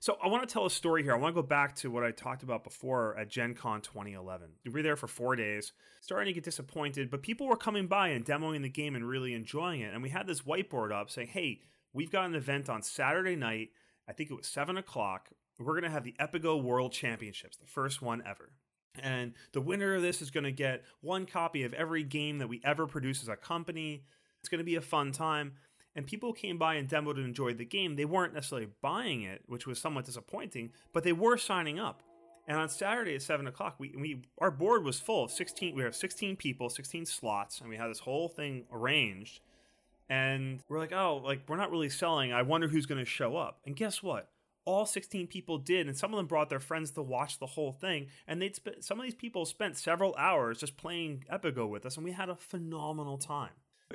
So 0.00 0.18
I 0.22 0.28
want 0.28 0.46
to 0.46 0.52
tell 0.52 0.66
a 0.66 0.70
story 0.70 1.02
here. 1.02 1.14
I 1.14 1.18
want 1.18 1.34
to 1.34 1.40
go 1.40 1.46
back 1.46 1.74
to 1.76 1.90
what 1.90 2.04
I 2.04 2.10
talked 2.10 2.42
about 2.42 2.62
before 2.62 3.16
at 3.18 3.30
Gen 3.30 3.54
Con 3.54 3.80
2011. 3.80 4.48
We 4.64 4.70
were 4.70 4.82
there 4.82 4.96
for 4.96 5.06
four 5.08 5.34
days, 5.34 5.72
starting 6.00 6.26
to 6.26 6.34
get 6.34 6.44
disappointed, 6.44 7.10
but 7.10 7.22
people 7.22 7.46
were 7.46 7.56
coming 7.56 7.86
by 7.86 8.08
and 8.08 8.24
demoing 8.24 8.62
the 8.62 8.68
game 8.68 8.94
and 8.96 9.08
really 9.08 9.32
enjoying 9.32 9.80
it. 9.80 9.94
And 9.94 10.02
we 10.02 10.10
had 10.10 10.26
this 10.26 10.42
whiteboard 10.42 10.92
up 10.92 11.10
saying, 11.10 11.28
hey, 11.28 11.60
we've 11.92 12.12
got 12.12 12.26
an 12.26 12.34
event 12.34 12.68
on 12.68 12.82
Saturday 12.82 13.36
night. 13.36 13.70
I 14.08 14.12
think 14.12 14.30
it 14.30 14.36
was 14.36 14.46
seven 14.46 14.76
o'clock. 14.76 15.30
We're 15.58 15.72
going 15.72 15.84
to 15.84 15.90
have 15.90 16.04
the 16.04 16.16
Epigo 16.20 16.62
World 16.62 16.92
Championships, 16.92 17.56
the 17.56 17.66
first 17.66 18.02
one 18.02 18.22
ever. 18.26 18.50
And 19.02 19.32
the 19.52 19.60
winner 19.60 19.94
of 19.94 20.02
this 20.02 20.20
is 20.20 20.30
going 20.30 20.44
to 20.44 20.52
get 20.52 20.84
one 21.00 21.26
copy 21.26 21.64
of 21.64 21.72
every 21.74 22.04
game 22.04 22.38
that 22.38 22.48
we 22.48 22.60
ever 22.64 22.86
produce 22.86 23.22
as 23.22 23.28
a 23.28 23.36
company. 23.36 24.04
It's 24.40 24.48
going 24.48 24.58
to 24.58 24.64
be 24.64 24.76
a 24.76 24.80
fun 24.80 25.12
time. 25.12 25.52
And 25.96 26.06
people 26.06 26.32
came 26.32 26.58
by 26.58 26.74
and 26.74 26.88
demoed 26.88 27.16
and 27.16 27.26
enjoyed 27.26 27.58
the 27.58 27.64
game. 27.64 27.96
They 27.96 28.04
weren't 28.04 28.34
necessarily 28.34 28.68
buying 28.82 29.22
it, 29.22 29.42
which 29.46 29.66
was 29.66 29.78
somewhat 29.78 30.06
disappointing, 30.06 30.70
but 30.92 31.04
they 31.04 31.12
were 31.12 31.36
signing 31.36 31.78
up. 31.78 32.02
And 32.48 32.58
on 32.58 32.68
Saturday 32.68 33.14
at 33.14 33.22
seven 33.22 33.46
o'clock, 33.46 33.76
we, 33.78 33.94
we 33.96 34.22
our 34.38 34.50
board 34.50 34.84
was 34.84 35.00
full 35.00 35.24
of 35.24 35.30
sixteen. 35.30 35.74
We 35.74 35.82
have 35.82 35.96
sixteen 35.96 36.36
people, 36.36 36.68
sixteen 36.68 37.06
slots, 37.06 37.60
and 37.60 37.70
we 37.70 37.76
had 37.76 37.88
this 37.88 38.00
whole 38.00 38.28
thing 38.28 38.64
arranged 38.70 39.40
and 40.08 40.60
we're 40.68 40.78
like, 40.78 40.92
oh, 40.92 41.20
like 41.24 41.42
we're 41.48 41.56
not 41.56 41.70
really 41.70 41.88
selling. 41.88 42.32
I 42.32 42.42
wonder 42.42 42.68
who's 42.68 42.86
going 42.86 43.02
to 43.02 43.10
show 43.10 43.36
up. 43.36 43.60
And 43.64 43.74
guess 43.74 44.02
what? 44.02 44.28
All 44.66 44.86
16 44.86 45.26
people 45.26 45.58
did, 45.58 45.86
and 45.86 45.96
some 45.96 46.12
of 46.12 46.16
them 46.16 46.26
brought 46.26 46.48
their 46.48 46.60
friends 46.60 46.90
to 46.92 47.02
watch 47.02 47.38
the 47.38 47.46
whole 47.46 47.72
thing. 47.72 48.06
And 48.26 48.40
they'd 48.40 48.56
spent 48.56 48.82
some 48.82 48.98
of 48.98 49.04
these 49.04 49.14
people 49.14 49.44
spent 49.44 49.76
several 49.76 50.14
hours 50.16 50.58
just 50.58 50.76
playing 50.76 51.24
Epigo 51.30 51.68
with 51.68 51.84
us, 51.84 51.96
and 51.96 52.04
we 52.04 52.12
had 52.12 52.30
a 52.30 52.36
phenomenal 52.36 53.18
time. 53.18 53.50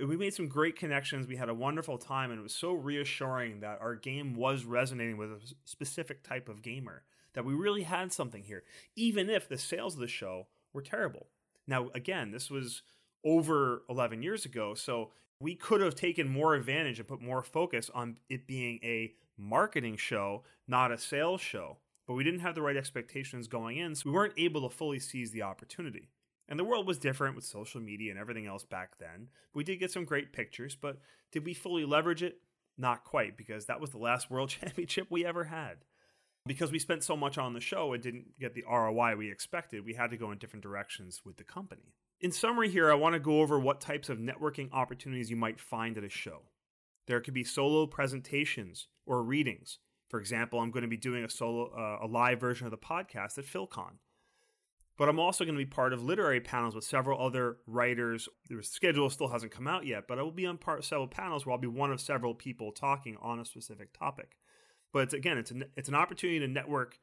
We 0.05 0.17
made 0.17 0.33
some 0.33 0.47
great 0.47 0.75
connections. 0.75 1.27
We 1.27 1.35
had 1.35 1.49
a 1.49 1.53
wonderful 1.53 1.97
time, 1.97 2.31
and 2.31 2.39
it 2.39 2.43
was 2.43 2.55
so 2.55 2.73
reassuring 2.73 3.59
that 3.61 3.79
our 3.81 3.95
game 3.95 4.35
was 4.35 4.65
resonating 4.65 5.17
with 5.17 5.31
a 5.31 5.39
specific 5.65 6.23
type 6.23 6.49
of 6.49 6.61
gamer. 6.61 7.03
that 7.33 7.45
we 7.45 7.53
really 7.53 7.83
had 7.83 8.11
something 8.11 8.43
here, 8.43 8.63
even 8.95 9.29
if 9.29 9.47
the 9.47 9.57
sales 9.57 9.93
of 9.93 9.99
the 9.99 10.07
show 10.07 10.47
were 10.73 10.81
terrible. 10.81 11.27
Now, 11.67 11.89
again, 11.93 12.31
this 12.31 12.49
was 12.49 12.81
over 13.23 13.83
11 13.87 14.23
years 14.23 14.45
ago, 14.45 14.73
so 14.73 15.11
we 15.39 15.55
could 15.55 15.79
have 15.81 15.93
taken 15.95 16.27
more 16.27 16.55
advantage 16.55 16.97
and 16.99 17.07
put 17.07 17.21
more 17.21 17.43
focus 17.43 17.89
on 17.93 18.17
it 18.29 18.47
being 18.47 18.79
a 18.83 19.13
marketing 19.37 19.95
show, 19.95 20.43
not 20.67 20.91
a 20.91 20.97
sales 20.97 21.39
show. 21.39 21.77
But 22.07 22.15
we 22.15 22.23
didn't 22.23 22.39
have 22.39 22.55
the 22.55 22.63
right 22.63 22.75
expectations 22.75 23.47
going 23.47 23.77
in, 23.77 23.93
so 23.93 24.09
we 24.09 24.15
weren't 24.15 24.33
able 24.35 24.67
to 24.67 24.75
fully 24.75 24.99
seize 24.99 25.29
the 25.31 25.43
opportunity. 25.43 26.09
And 26.49 26.59
the 26.59 26.63
world 26.63 26.87
was 26.87 26.97
different 26.97 27.35
with 27.35 27.45
social 27.45 27.79
media 27.79 28.09
and 28.09 28.19
everything 28.19 28.47
else 28.47 28.65
back 28.65 28.97
then. 28.97 29.29
We 29.53 29.63
did 29.63 29.79
get 29.79 29.91
some 29.91 30.03
great 30.03 30.33
pictures, 30.33 30.75
but 30.75 30.97
did 31.31 31.45
we 31.45 31.53
fully 31.53 31.85
leverage 31.85 32.23
it? 32.23 32.39
Not 32.75 33.03
quite, 33.03 33.37
because 33.37 33.67
that 33.67 33.79
was 33.79 33.91
the 33.91 33.99
last 33.99 34.31
world 34.31 34.49
championship 34.49 35.07
we 35.09 35.25
ever 35.25 35.43
had. 35.43 35.77
Because 36.47 36.71
we 36.71 36.79
spent 36.79 37.03
so 37.03 37.15
much 37.15 37.37
on 37.37 37.53
the 37.53 37.59
show 37.59 37.93
and 37.93 38.01
didn't 38.01 38.39
get 38.39 38.55
the 38.55 38.63
ROI 38.67 39.15
we 39.15 39.31
expected, 39.31 39.85
we 39.85 39.93
had 39.93 40.09
to 40.09 40.17
go 40.17 40.31
in 40.31 40.39
different 40.39 40.63
directions 40.63 41.21
with 41.23 41.37
the 41.37 41.43
company. 41.43 41.93
In 42.19 42.31
summary, 42.31 42.69
here, 42.69 42.91
I 42.91 42.95
want 42.95 43.13
to 43.13 43.19
go 43.19 43.41
over 43.41 43.59
what 43.59 43.79
types 43.79 44.09
of 44.09 44.17
networking 44.17 44.69
opportunities 44.73 45.29
you 45.29 45.35
might 45.35 45.59
find 45.59 45.97
at 45.97 46.03
a 46.03 46.09
show. 46.09 46.41
There 47.05 47.21
could 47.21 47.35
be 47.35 47.43
solo 47.43 47.85
presentations 47.85 48.87
or 49.05 49.21
readings. 49.21 49.77
For 50.09 50.19
example, 50.19 50.59
I'm 50.59 50.71
going 50.71 50.81
to 50.81 50.89
be 50.89 50.97
doing 50.97 51.23
a 51.23 51.29
solo, 51.29 51.67
uh, 51.67 52.05
a 52.05 52.07
live 52.07 52.39
version 52.39 52.65
of 52.65 52.71
the 52.71 52.77
podcast 52.77 53.37
at 53.37 53.45
PhilCon 53.45 53.97
but 54.99 55.07
I'm 55.07 55.17
also 55.17 55.45
going 55.45 55.55
to 55.55 55.65
be 55.65 55.65
part 55.65 55.93
of 55.93 56.03
literary 56.03 56.41
panels 56.41 56.75
with 56.75 56.83
several 56.83 57.25
other 57.25 57.57
writers. 57.65 58.27
The 58.49 58.61
schedule 58.61 59.09
still 59.09 59.29
hasn't 59.29 59.53
come 59.53 59.65
out 59.65 59.85
yet, 59.85 60.09
but 60.09 60.19
I 60.19 60.23
will 60.23 60.31
be 60.31 60.45
on 60.45 60.57
part 60.57 60.83
several 60.83 61.07
panels 61.07 61.45
where 61.45 61.53
I'll 61.53 61.57
be 61.57 61.67
one 61.67 61.93
of 61.93 62.01
several 62.01 62.33
people 62.35 62.73
talking 62.73 63.15
on 63.21 63.39
a 63.39 63.45
specific 63.45 63.97
topic. 63.97 64.37
But 64.91 65.03
it's, 65.03 65.13
again, 65.13 65.37
it's 65.37 65.51
an, 65.51 65.63
it's 65.77 65.87
an 65.87 65.95
opportunity 65.95 66.39
to 66.39 66.49
network 66.49 66.99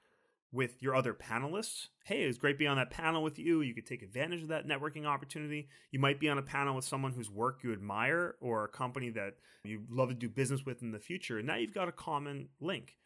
with 0.52 0.82
your 0.82 0.94
other 0.94 1.14
panelists. 1.14 1.86
Hey, 2.04 2.24
it's 2.24 2.36
great 2.36 2.58
being 2.58 2.70
on 2.70 2.76
that 2.76 2.90
panel 2.90 3.22
with 3.22 3.38
you. 3.38 3.62
You 3.62 3.74
could 3.74 3.86
take 3.86 4.02
advantage 4.02 4.42
of 4.42 4.48
that 4.48 4.68
networking 4.68 5.06
opportunity. 5.06 5.70
You 5.90 5.98
might 5.98 6.20
be 6.20 6.28
on 6.28 6.36
a 6.36 6.42
panel 6.42 6.76
with 6.76 6.84
someone 6.84 7.12
whose 7.12 7.30
work 7.30 7.60
you 7.64 7.72
admire 7.72 8.34
or 8.42 8.64
a 8.64 8.68
company 8.68 9.08
that 9.10 9.36
you 9.64 9.84
love 9.88 10.10
to 10.10 10.14
do 10.14 10.28
business 10.28 10.66
with 10.66 10.82
in 10.82 10.92
the 10.92 10.98
future. 10.98 11.38
And 11.38 11.46
now 11.46 11.56
you've 11.56 11.72
got 11.72 11.88
a 11.88 11.92
common 11.92 12.50
link 12.60 12.96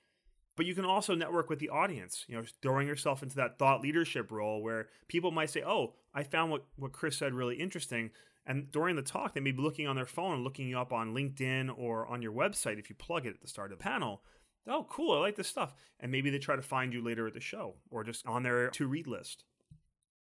but 0.61 0.67
you 0.67 0.75
can 0.75 0.85
also 0.85 1.15
network 1.15 1.49
with 1.49 1.59
the 1.59 1.71
audience 1.71 2.27
you 2.29 2.37
know 2.37 2.45
throwing 2.61 2.87
yourself 2.87 3.23
into 3.23 3.35
that 3.35 3.59
thought 3.59 3.81
leadership 3.81 4.31
role 4.31 4.63
where 4.63 4.89
people 5.09 5.31
might 5.31 5.49
say 5.49 5.63
oh 5.63 5.95
i 6.13 6.23
found 6.23 6.51
what, 6.51 6.67
what 6.77 6.93
chris 6.93 7.17
said 7.17 7.33
really 7.33 7.57
interesting. 7.57 8.11
And 8.45 8.71
during 8.71 8.95
the 8.95 9.01
talk 9.01 9.33
they 9.33 9.41
may 9.41 9.53
be 9.53 9.63
looking 9.63 9.87
on 9.87 9.97
their 9.97 10.05
phone 10.05 10.45
looking 10.45 10.69
you 10.69 10.79
up 10.79 10.93
on 10.93 11.15
linkedin 11.15 11.71
or 11.75 12.07
on 12.09 12.21
your 12.21 12.35
website 12.35 12.79
if 12.79 12.91
you 12.91 12.95
plug 12.95 13.25
it 13.25 13.31
at 13.37 13.41
the 13.41 13.49
start 13.49 13.73
of 13.73 13.79
the 13.79 13.83
panel. 13.83 14.21
Oh 14.69 14.87
cool 14.91 15.17
i 15.17 15.21
like 15.21 15.37
this 15.37 15.49
stuff. 15.49 15.73
And 15.99 16.13
maybe 16.13 16.29
they 16.29 16.39
try 16.39 16.57
to 16.57 16.63
find 16.63 16.93
you 16.93 17.03
later 17.03 17.27
at 17.27 17.33
the 17.33 17.41
show 17.41 17.77
or 17.91 18.05
just 18.05 18.27
on 18.27 18.43
their 18.43 18.69
to 18.69 18.87
read 18.87 19.07
list. 19.07 19.45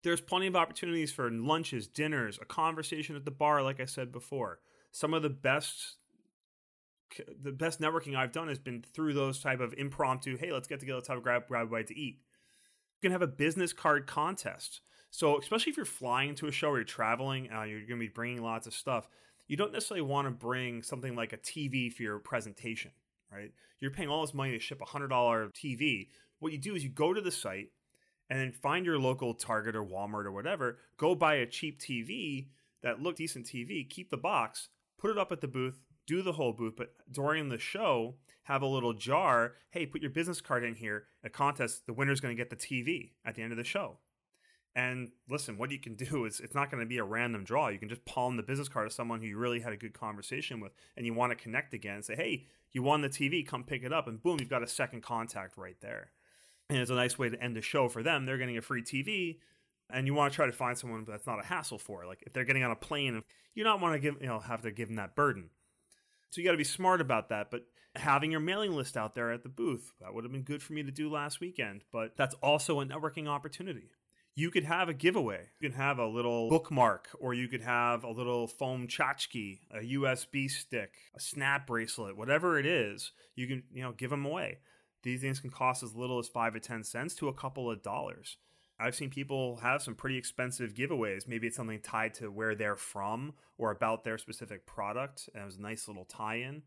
There's 0.05 0.21
plenty 0.21 0.47
of 0.47 0.55
opportunities 0.55 1.11
for 1.11 1.29
lunches 1.29 1.88
dinners 1.88 2.38
a 2.40 2.45
conversation 2.45 3.16
at 3.16 3.25
the 3.25 3.33
bar 3.33 3.64
like 3.64 3.81
i 3.81 3.85
said 3.85 4.12
before. 4.12 4.61
Some 4.93 5.12
of 5.12 5.23
the 5.23 5.29
best 5.29 5.97
the 7.42 7.53
best 7.53 7.81
networking 7.81 8.16
I've 8.16 8.33
done 8.33 8.49
has 8.49 8.59
been 8.59 8.83
through 8.83 9.14
those 9.14 9.40
type 9.40 9.61
of 9.61 9.75
impromptu. 9.77 10.37
Hey, 10.37 10.53
let's 10.53 10.68
get 10.68 10.81
together, 10.81 10.99
let's 10.99 11.09
have 11.09 11.18
a 11.18 11.20
grab 11.20 11.49
grab 11.49 11.66
a 11.66 11.70
bite 11.70 11.88
to 11.88 11.99
eat. 11.99 12.18
You 13.01 13.09
can 13.09 13.12
have 13.12 13.23
a 13.23 13.27
business 13.27 13.73
card 13.73 14.07
contest. 14.07 14.81
So 15.11 15.38
especially 15.38 15.70
if 15.70 15.77
you're 15.77 15.87
flying 15.87 16.35
to 16.37 16.46
a 16.46 16.53
show 16.53 16.70
or 16.70 16.77
you're 16.77 16.85
traveling, 16.85 17.51
uh, 17.53 17.62
you're 17.62 17.81
going 17.81 18.01
to 18.01 18.07
be 18.07 18.09
bringing 18.09 18.42
lots 18.42 18.66
of 18.66 18.75
stuff. 18.75 19.09
You 19.49 19.57
don't 19.57 19.73
necessarily 19.73 20.07
want 20.07 20.29
to 20.29 20.31
bring 20.31 20.83
something 20.83 21.16
like 21.16 21.33
a 21.33 21.38
TV 21.38 21.92
for 21.92 22.03
your 22.03 22.18
presentation, 22.20 22.92
right? 23.33 23.51
You're 23.81 23.90
paying 23.90 24.09
all 24.09 24.20
this 24.20 24.35
money 24.35 24.53
to 24.53 24.61
ship 24.61 24.81
a 24.81 24.85
hundred 24.85 25.09
dollar 25.09 25.49
TV. 25.49 26.09
What 26.38 26.53
you 26.53 26.59
do 26.59 26.75
is 26.75 26.85
you 26.85 26.90
go 26.90 27.12
to 27.12 27.20
the 27.20 27.33
site 27.33 27.70
and 28.29 28.38
then 28.38 28.53
find 28.53 28.87
your 28.87 28.99
local 28.99 29.35
Target 29.35 29.75
or 29.75 29.85
Walmart 29.85 30.25
or 30.25 30.33
whatever. 30.33 30.79
Go 30.96 31.16
buy 31.16 31.35
a 31.35 31.46
cheap 31.46 31.81
TV 31.81 32.46
that 32.83 33.03
look 33.03 33.16
decent 33.16 33.46
TV. 33.46 33.88
Keep 33.88 34.11
the 34.11 34.16
box, 34.16 34.68
put 34.99 35.11
it 35.11 35.18
up 35.18 35.33
at 35.33 35.40
the 35.40 35.49
booth 35.49 35.81
do 36.06 36.22
the 36.22 36.32
whole 36.32 36.52
booth, 36.52 36.74
but 36.76 36.94
during 37.10 37.48
the 37.48 37.58
show, 37.58 38.16
have 38.44 38.62
a 38.62 38.66
little 38.66 38.92
jar. 38.92 39.54
Hey, 39.70 39.86
put 39.86 40.02
your 40.02 40.10
business 40.10 40.40
card 40.40 40.64
in 40.64 40.74
here. 40.74 41.04
A 41.22 41.30
contest. 41.30 41.86
The 41.86 41.92
winner's 41.92 42.20
going 42.20 42.36
to 42.36 42.40
get 42.40 42.50
the 42.50 42.56
TV 42.56 43.12
at 43.24 43.34
the 43.34 43.42
end 43.42 43.52
of 43.52 43.58
the 43.58 43.64
show. 43.64 43.98
And 44.74 45.10
listen, 45.28 45.58
what 45.58 45.70
you 45.70 45.78
can 45.78 45.94
do 46.10 46.24
is 46.24 46.40
it's 46.40 46.54
not 46.54 46.70
going 46.70 46.82
to 46.82 46.88
be 46.88 46.98
a 46.98 47.04
random 47.04 47.44
draw. 47.44 47.68
You 47.68 47.78
can 47.78 47.88
just 47.88 48.04
palm 48.04 48.36
the 48.36 48.42
business 48.42 48.68
card 48.68 48.88
to 48.88 48.94
someone 48.94 49.20
who 49.20 49.26
you 49.26 49.38
really 49.38 49.60
had 49.60 49.72
a 49.72 49.76
good 49.76 49.94
conversation 49.94 50.60
with 50.60 50.72
and 50.96 51.06
you 51.06 51.14
want 51.14 51.30
to 51.30 51.36
connect 51.36 51.74
again 51.74 51.96
and 51.96 52.04
say, 52.04 52.16
hey, 52.16 52.46
you 52.72 52.82
won 52.82 53.02
the 53.02 53.08
TV, 53.08 53.46
come 53.46 53.64
pick 53.64 53.82
it 53.82 53.92
up. 53.92 54.06
And 54.06 54.22
boom, 54.22 54.38
you've 54.40 54.48
got 54.48 54.62
a 54.62 54.68
second 54.68 55.02
contact 55.02 55.56
right 55.56 55.76
there. 55.80 56.12
And 56.68 56.78
it's 56.78 56.90
a 56.90 56.94
nice 56.94 57.18
way 57.18 57.28
to 57.28 57.42
end 57.42 57.56
the 57.56 57.62
show 57.62 57.88
for 57.88 58.02
them. 58.02 58.26
They're 58.26 58.38
getting 58.38 58.58
a 58.58 58.62
free 58.62 58.82
TV. 58.82 59.38
And 59.92 60.06
you 60.06 60.14
want 60.14 60.32
to 60.32 60.36
try 60.36 60.46
to 60.46 60.52
find 60.52 60.78
someone 60.78 61.04
that's 61.04 61.26
not 61.26 61.40
a 61.40 61.46
hassle 61.46 61.78
for. 61.78 62.06
Like 62.06 62.22
if 62.24 62.32
they're 62.32 62.44
getting 62.44 62.62
on 62.62 62.70
a 62.70 62.76
plane, 62.76 63.22
you 63.54 63.64
don't 63.64 63.80
want 63.80 63.94
to 63.94 63.98
give, 63.98 64.20
you 64.20 64.28
know, 64.28 64.38
have 64.38 64.62
to 64.62 64.70
give 64.70 64.86
them 64.86 64.96
that 64.96 65.16
burden. 65.16 65.50
So 66.31 66.40
you 66.40 66.47
got 66.47 66.53
to 66.53 66.59
be 66.59 66.64
smart 66.64 67.01
about 67.01 67.29
that. 67.29 67.51
But 67.51 67.66
having 67.97 68.31
your 68.31 68.40
mailing 68.40 68.73
list 68.73 68.97
out 68.97 69.14
there 69.14 69.33
at 69.33 69.43
the 69.43 69.49
booth, 69.49 69.93
that 70.01 70.14
would 70.14 70.25
have 70.25 70.33
been 70.33 70.43
good 70.43 70.62
for 70.62 70.73
me 70.73 70.83
to 70.83 70.90
do 70.90 71.11
last 71.11 71.40
weekend. 71.40 71.83
But 71.93 72.16
that's 72.16 72.35
also 72.37 72.81
a 72.81 72.87
networking 72.87 73.27
opportunity. 73.29 73.90
You 74.37 74.51
could 74.51 74.64
have 74.64 74.88
a 74.88 74.95
giveaway. 74.95 75.49
You 75.61 75.69
could 75.69 75.77
have 75.77 75.99
a 75.99 76.07
little 76.07 76.49
bookmark, 76.49 77.09
or 77.19 77.35
you 77.35 77.49
could 77.49 77.62
have 77.62 78.05
a 78.05 78.11
little 78.11 78.47
foam 78.47 78.87
tchotchke, 78.87 79.59
a 79.73 79.79
USB 79.79 80.49
stick, 80.49 80.95
a 81.14 81.21
snap 81.21 81.66
bracelet, 81.66 82.16
whatever 82.16 82.59
it 82.59 82.64
is. 82.64 83.12
You 83.35 83.49
can, 83.49 83.64
you 83.73 83.83
know, 83.83 83.93
give 83.93 84.11
them 84.11 84.25
away. 84.25 84.59
These 85.03 85.21
things 85.21 85.40
can 85.40 85.51
cost 85.51 85.83
as 85.83 85.97
little 85.97 86.19
as 86.19 86.29
five 86.29 86.55
or 86.55 86.61
ten 86.61 86.85
cents 86.85 87.14
to 87.16 87.29
a 87.29 87.35
couple 87.35 87.71
of 87.71 87.83
dollars. 87.83 88.37
I've 88.81 88.95
seen 88.95 89.11
people 89.11 89.57
have 89.57 89.83
some 89.83 89.95
pretty 89.95 90.16
expensive 90.16 90.75
giveaways. 90.75 91.29
Maybe 91.29 91.47
it's 91.47 91.57
something 91.57 91.81
tied 91.81 92.14
to 92.14 92.31
where 92.31 92.55
they're 92.55 92.77
from 92.77 93.35
or 93.59 93.71
about 93.71 94.05
their 94.05 94.16
specific 94.16 94.66
product. 94.66 95.29
And 95.35 95.43
it 95.43 95.47
was 95.47 95.57
a 95.57 95.62
nice 95.62 95.87
little 95.87 96.05
tie 96.05 96.37
in. 96.37 96.62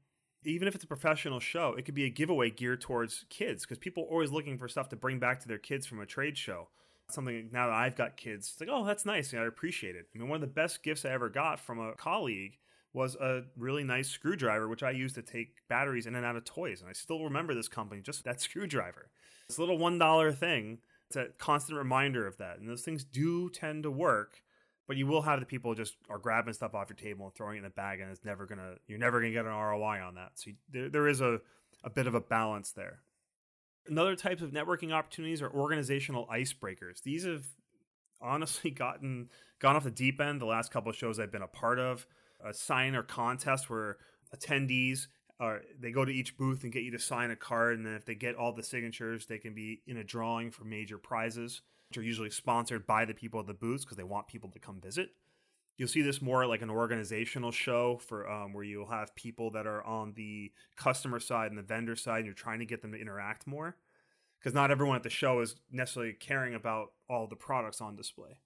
Even 0.45 0.67
if 0.67 0.75
it's 0.75 0.83
a 0.83 0.87
professional 0.87 1.39
show, 1.39 1.73
it 1.77 1.85
could 1.85 1.95
be 1.95 2.05
a 2.05 2.09
giveaway 2.09 2.49
geared 2.51 2.81
towards 2.81 3.25
kids 3.29 3.63
because 3.63 3.79
people 3.79 4.03
are 4.03 4.11
always 4.11 4.31
looking 4.31 4.57
for 4.57 4.67
stuff 4.67 4.89
to 4.89 4.95
bring 4.95 5.17
back 5.17 5.39
to 5.39 5.47
their 5.47 5.57
kids 5.57 5.85
from 5.85 6.01
a 6.01 6.05
trade 6.05 6.37
show. 6.37 6.67
Something 7.09 7.49
now 7.51 7.67
that 7.67 7.75
I've 7.75 7.95
got 7.95 8.17
kids, 8.17 8.49
it's 8.51 8.59
like, 8.59 8.69
oh, 8.71 8.85
that's 8.85 9.05
nice. 9.05 9.33
I 9.33 9.45
appreciate 9.45 9.95
it. 9.95 10.07
I 10.13 10.17
mean, 10.17 10.27
one 10.27 10.37
of 10.37 10.41
the 10.41 10.47
best 10.47 10.83
gifts 10.83 11.05
I 11.05 11.09
ever 11.09 11.29
got 11.29 11.59
from 11.59 11.79
a 11.79 11.93
colleague 11.93 12.57
was 12.93 13.15
a 13.15 13.43
really 13.57 13.83
nice 13.83 14.09
screwdriver, 14.09 14.67
which 14.67 14.83
I 14.83 14.91
used 14.91 15.15
to 15.15 15.21
take 15.21 15.67
batteries 15.67 16.05
in 16.05 16.15
and 16.15 16.25
out 16.25 16.35
of 16.35 16.45
toys. 16.45 16.81
And 16.81 16.89
I 16.89 16.93
still 16.93 17.23
remember 17.23 17.53
this 17.53 17.67
company, 17.67 18.01
just 18.01 18.23
that 18.23 18.39
screwdriver. 18.41 19.09
This 19.47 19.59
little 19.59 19.77
$1 19.77 20.37
thing 20.37 20.79
it's 21.15 21.31
a 21.31 21.43
constant 21.43 21.77
reminder 21.77 22.25
of 22.25 22.37
that. 22.37 22.59
And 22.59 22.67
those 22.67 22.81
things 22.81 23.03
do 23.03 23.49
tend 23.49 23.83
to 23.83 23.91
work, 23.91 24.41
but 24.87 24.97
you 24.97 25.07
will 25.07 25.21
have 25.21 25.39
the 25.39 25.45
people 25.45 25.75
just 25.75 25.95
are 26.09 26.17
grabbing 26.17 26.53
stuff 26.53 26.73
off 26.73 26.89
your 26.89 26.97
table 26.97 27.25
and 27.25 27.35
throwing 27.35 27.57
it 27.57 27.59
in 27.59 27.65
a 27.65 27.69
bag, 27.69 27.99
and 27.99 28.09
it's 28.11 28.25
never 28.25 28.45
gonna 28.45 28.75
you're 28.87 28.99
never 28.99 29.19
gonna 29.19 29.31
get 29.31 29.45
an 29.45 29.51
ROI 29.51 30.01
on 30.01 30.15
that. 30.15 30.31
So 30.35 30.49
you, 30.49 30.55
there 30.71 30.89
there 30.89 31.07
is 31.07 31.21
a 31.21 31.39
a 31.83 31.89
bit 31.89 32.07
of 32.07 32.15
a 32.15 32.21
balance 32.21 32.71
there. 32.71 33.01
Another 33.87 34.15
types 34.15 34.41
of 34.41 34.51
networking 34.51 34.93
opportunities 34.93 35.41
are 35.41 35.51
organizational 35.51 36.27
icebreakers. 36.27 37.03
These 37.03 37.25
have 37.25 37.45
honestly 38.21 38.71
gotten 38.71 39.29
gone 39.59 39.75
off 39.75 39.83
the 39.83 39.91
deep 39.91 40.19
end 40.19 40.41
the 40.41 40.45
last 40.45 40.71
couple 40.71 40.89
of 40.89 40.95
shows 40.95 41.19
I've 41.19 41.31
been 41.31 41.41
a 41.41 41.47
part 41.47 41.79
of. 41.79 42.07
A 42.45 42.53
sign 42.53 42.93
or 42.95 43.03
contest 43.03 43.69
where 43.69 43.97
attendees 44.35 45.07
or 45.43 45.61
they 45.79 45.91
go 45.91 46.05
to 46.05 46.11
each 46.11 46.37
booth 46.37 46.63
and 46.63 46.71
get 46.71 46.83
you 46.83 46.91
to 46.91 46.99
sign 46.99 47.31
a 47.31 47.35
card, 47.35 47.77
and 47.77 47.85
then 47.85 47.93
if 47.93 48.05
they 48.05 48.15
get 48.15 48.35
all 48.35 48.53
the 48.53 48.63
signatures, 48.63 49.25
they 49.25 49.37
can 49.37 49.53
be 49.53 49.81
in 49.85 49.97
a 49.97 50.03
drawing 50.03 50.51
for 50.51 50.63
major 50.63 50.97
prizes, 50.97 51.61
which 51.89 51.97
are 51.97 52.03
usually 52.03 52.29
sponsored 52.29 52.87
by 52.87 53.03
the 53.03 53.13
people 53.13 53.41
at 53.41 53.47
the 53.47 53.53
booths 53.53 53.83
because 53.83 53.97
they 53.97 54.03
want 54.03 54.27
people 54.27 54.49
to 54.51 54.59
come 54.59 54.79
visit. 54.79 55.09
You'll 55.77 55.89
see 55.89 56.01
this 56.01 56.21
more 56.21 56.45
like 56.45 56.61
an 56.61 56.69
organizational 56.69 57.51
show 57.51 57.97
for 57.97 58.29
um, 58.29 58.53
where 58.53 58.63
you'll 58.63 58.89
have 58.91 59.15
people 59.15 59.51
that 59.51 59.67
are 59.67 59.83
on 59.83 60.13
the 60.15 60.51
customer 60.77 61.19
side 61.19 61.49
and 61.49 61.57
the 61.57 61.63
vendor 61.63 61.95
side, 61.95 62.17
and 62.17 62.25
you're 62.25 62.35
trying 62.35 62.59
to 62.59 62.65
get 62.65 62.81
them 62.81 62.93
to 62.93 63.01
interact 63.01 63.45
more 63.45 63.75
because 64.39 64.53
not 64.53 64.71
everyone 64.71 64.95
at 64.95 65.03
the 65.03 65.09
show 65.09 65.41
is 65.41 65.55
necessarily 65.71 66.13
caring 66.13 66.53
about 66.53 66.89
all 67.09 67.27
the 67.27 67.35
products 67.35 67.81
on 67.81 67.95
display. 67.95 68.39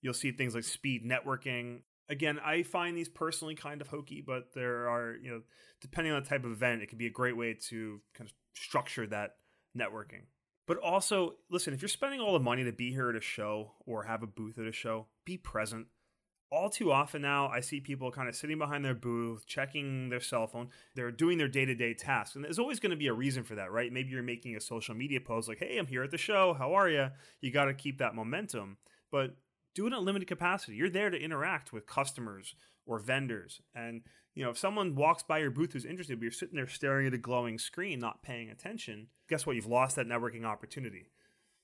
You'll 0.00 0.14
see 0.14 0.32
things 0.32 0.54
like 0.54 0.64
speed 0.64 1.04
networking, 1.04 1.80
again, 2.08 2.38
I 2.44 2.62
find 2.62 2.96
these 2.96 3.08
personally 3.08 3.54
kind 3.54 3.80
of 3.80 3.88
hokey, 3.88 4.22
but 4.26 4.52
there 4.54 4.88
are, 4.88 5.16
you 5.22 5.30
know, 5.30 5.40
depending 5.80 6.12
on 6.12 6.22
the 6.22 6.28
type 6.28 6.44
of 6.44 6.52
event, 6.52 6.82
it 6.82 6.88
can 6.88 6.98
be 6.98 7.06
a 7.06 7.10
great 7.10 7.36
way 7.36 7.54
to 7.68 8.00
kind 8.14 8.28
of 8.28 8.34
structure 8.54 9.06
that 9.06 9.36
networking. 9.76 10.22
But 10.66 10.78
also, 10.78 11.34
listen, 11.50 11.74
if 11.74 11.82
you're 11.82 11.88
spending 11.88 12.20
all 12.20 12.32
the 12.32 12.40
money 12.40 12.64
to 12.64 12.72
be 12.72 12.90
here 12.90 13.10
at 13.10 13.16
a 13.16 13.20
show 13.20 13.72
or 13.84 14.04
have 14.04 14.22
a 14.22 14.26
booth 14.26 14.58
at 14.58 14.66
a 14.66 14.72
show, 14.72 15.06
be 15.24 15.36
present. 15.36 15.86
All 16.50 16.70
too 16.70 16.92
often 16.92 17.20
now, 17.20 17.48
I 17.48 17.60
see 17.60 17.80
people 17.80 18.12
kind 18.12 18.28
of 18.28 18.36
sitting 18.36 18.58
behind 18.58 18.84
their 18.84 18.94
booth, 18.94 19.44
checking 19.46 20.08
their 20.08 20.20
cell 20.20 20.46
phone. 20.46 20.68
They're 20.94 21.10
doing 21.10 21.36
their 21.36 21.48
day 21.48 21.64
to 21.64 21.74
day 21.74 21.94
tasks. 21.94 22.36
And 22.36 22.44
there's 22.44 22.60
always 22.60 22.78
going 22.80 22.90
to 22.90 22.96
be 22.96 23.08
a 23.08 23.12
reason 23.12 23.42
for 23.42 23.56
that, 23.56 23.72
right? 23.72 23.92
Maybe 23.92 24.10
you're 24.10 24.22
making 24.22 24.54
a 24.56 24.60
social 24.60 24.94
media 24.94 25.20
post 25.20 25.48
like, 25.48 25.58
hey, 25.58 25.76
I'm 25.78 25.86
here 25.86 26.04
at 26.04 26.12
the 26.12 26.18
show. 26.18 26.54
How 26.54 26.74
are 26.74 26.88
you? 26.88 27.08
You 27.40 27.50
got 27.50 27.64
to 27.64 27.74
keep 27.74 27.98
that 27.98 28.14
momentum. 28.14 28.76
But 29.10 29.36
do 29.74 29.84
it 29.84 29.88
in 29.88 29.92
a 29.94 30.00
limited 30.00 30.28
capacity. 30.28 30.76
You're 30.76 30.90
there 30.90 31.10
to 31.10 31.20
interact 31.20 31.72
with 31.72 31.86
customers 31.86 32.54
or 32.86 32.98
vendors 32.98 33.60
and 33.74 34.02
You 34.34 34.44
know, 34.44 34.50
if 34.50 34.58
someone 34.58 34.96
walks 34.96 35.22
by 35.22 35.38
your 35.38 35.50
booth 35.50 35.72
who's 35.72 35.84
interested, 35.84 36.18
but 36.18 36.24
you're 36.24 36.32
sitting 36.32 36.56
there 36.56 36.66
staring 36.66 37.06
at 37.06 37.14
a 37.14 37.18
glowing 37.18 37.58
screen, 37.58 38.00
not 38.00 38.22
paying 38.22 38.50
attention, 38.50 39.06
guess 39.28 39.46
what? 39.46 39.54
You've 39.54 39.66
lost 39.66 39.96
that 39.96 40.08
networking 40.08 40.44
opportunity. 40.44 41.10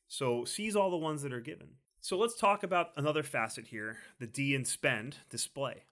So 0.06 0.44
seize 0.44 0.76
all 0.76 0.90
the 0.90 0.96
ones 0.96 1.22
that 1.22 1.32
are 1.32 1.40
given. 1.40 1.68
So 2.00 2.16
let's 2.16 2.36
talk 2.36 2.62
about 2.62 2.90
another 2.96 3.22
facet 3.22 3.66
here 3.66 3.98
the 4.20 4.26
D 4.26 4.54
and 4.54 4.66
spend 4.66 5.16
display. 5.28 5.84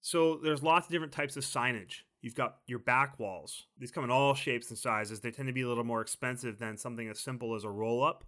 So 0.00 0.40
there's 0.42 0.62
lots 0.62 0.86
of 0.86 0.92
different 0.92 1.12
types 1.12 1.36
of 1.36 1.44
signage. 1.44 2.02
You've 2.22 2.34
got 2.34 2.56
your 2.66 2.78
back 2.78 3.18
walls. 3.18 3.66
These 3.78 3.92
come 3.92 4.04
in 4.04 4.10
all 4.10 4.34
shapes 4.34 4.70
and 4.70 4.78
sizes. 4.78 5.20
They 5.20 5.30
tend 5.30 5.48
to 5.48 5.52
be 5.52 5.62
a 5.62 5.68
little 5.68 5.84
more 5.84 6.00
expensive 6.00 6.58
than 6.58 6.76
something 6.76 7.08
as 7.08 7.20
simple 7.20 7.54
as 7.54 7.64
a 7.64 7.70
roll 7.70 8.02
up. 8.02 8.24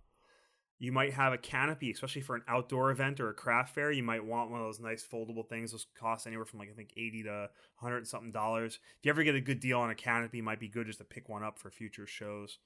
You 0.80 0.92
might 0.92 1.12
have 1.12 1.34
a 1.34 1.38
canopy, 1.38 1.90
especially 1.90 2.22
for 2.22 2.34
an 2.34 2.42
outdoor 2.48 2.90
event 2.90 3.20
or 3.20 3.28
a 3.28 3.34
craft 3.34 3.74
fair. 3.74 3.92
You 3.92 4.02
might 4.02 4.24
want 4.24 4.50
one 4.50 4.60
of 4.60 4.66
those 4.66 4.80
nice 4.80 5.06
foldable 5.06 5.46
things. 5.46 5.72
Those 5.72 5.86
cost 5.94 6.26
anywhere 6.26 6.46
from 6.46 6.58
like 6.58 6.70
I 6.70 6.74
think 6.74 6.94
eighty 6.96 7.22
to 7.24 7.50
hundred 7.76 8.08
something 8.08 8.32
dollars. 8.32 8.80
If 8.98 9.04
you 9.04 9.10
ever 9.10 9.22
get 9.22 9.34
a 9.34 9.42
good 9.42 9.60
deal 9.60 9.78
on 9.78 9.90
a 9.90 9.94
canopy, 9.94 10.40
might 10.40 10.58
be 10.58 10.68
good 10.68 10.86
just 10.86 10.98
to 10.98 11.04
pick 11.04 11.28
one 11.28 11.44
up 11.44 11.58
for 11.58 11.70
future 11.70 12.06
shows. 12.06 12.58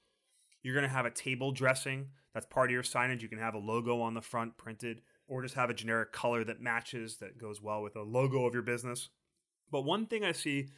You're 0.63 0.73
going 0.73 0.87
to 0.87 0.95
have 0.95 1.05
a 1.05 1.11
table 1.11 1.51
dressing. 1.51 2.07
That's 2.33 2.45
part 2.45 2.69
of 2.69 2.73
your 2.73 2.83
signage. 2.83 3.21
You 3.21 3.27
can 3.27 3.37
have 3.37 3.53
a 3.53 3.59
logo 3.59 3.99
on 3.99 4.13
the 4.13 4.21
front 4.21 4.57
printed 4.57 5.01
or 5.27 5.43
just 5.43 5.55
have 5.55 5.69
a 5.69 5.75
generic 5.75 6.13
color 6.13 6.45
that 6.45 6.61
matches 6.61 7.17
that 7.17 7.37
goes 7.37 7.61
well 7.61 7.83
with 7.83 7.93
the 7.93 8.01
logo 8.01 8.45
of 8.45 8.53
your 8.53 8.63
business. 8.63 9.09
But 9.69 9.81
one 9.81 10.05
thing 10.05 10.23
I 10.23 10.31
see 10.31 10.69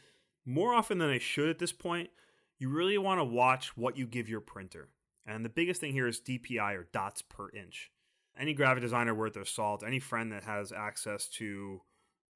more 0.44 0.74
often 0.74 0.98
than 0.98 1.08
I 1.08 1.18
should 1.18 1.48
at 1.48 1.58
this 1.58 1.72
point, 1.72 2.10
you 2.58 2.68
really 2.68 2.98
want 2.98 3.20
to 3.20 3.24
watch 3.24 3.76
what 3.76 3.96
you 3.96 4.06
give 4.06 4.28
your 4.28 4.40
printer. 4.40 4.88
And 5.28 5.44
the 5.44 5.50
biggest 5.50 5.80
thing 5.80 5.92
here 5.92 6.08
is 6.08 6.20
DPI 6.20 6.74
or 6.74 6.88
dots 6.90 7.20
per 7.20 7.50
inch. 7.50 7.90
Any 8.38 8.54
graphic 8.54 8.82
designer 8.82 9.14
worth 9.14 9.34
their 9.34 9.44
salt, 9.44 9.84
any 9.86 9.98
friend 9.98 10.32
that 10.32 10.44
has 10.44 10.72
access 10.72 11.28
to 11.28 11.82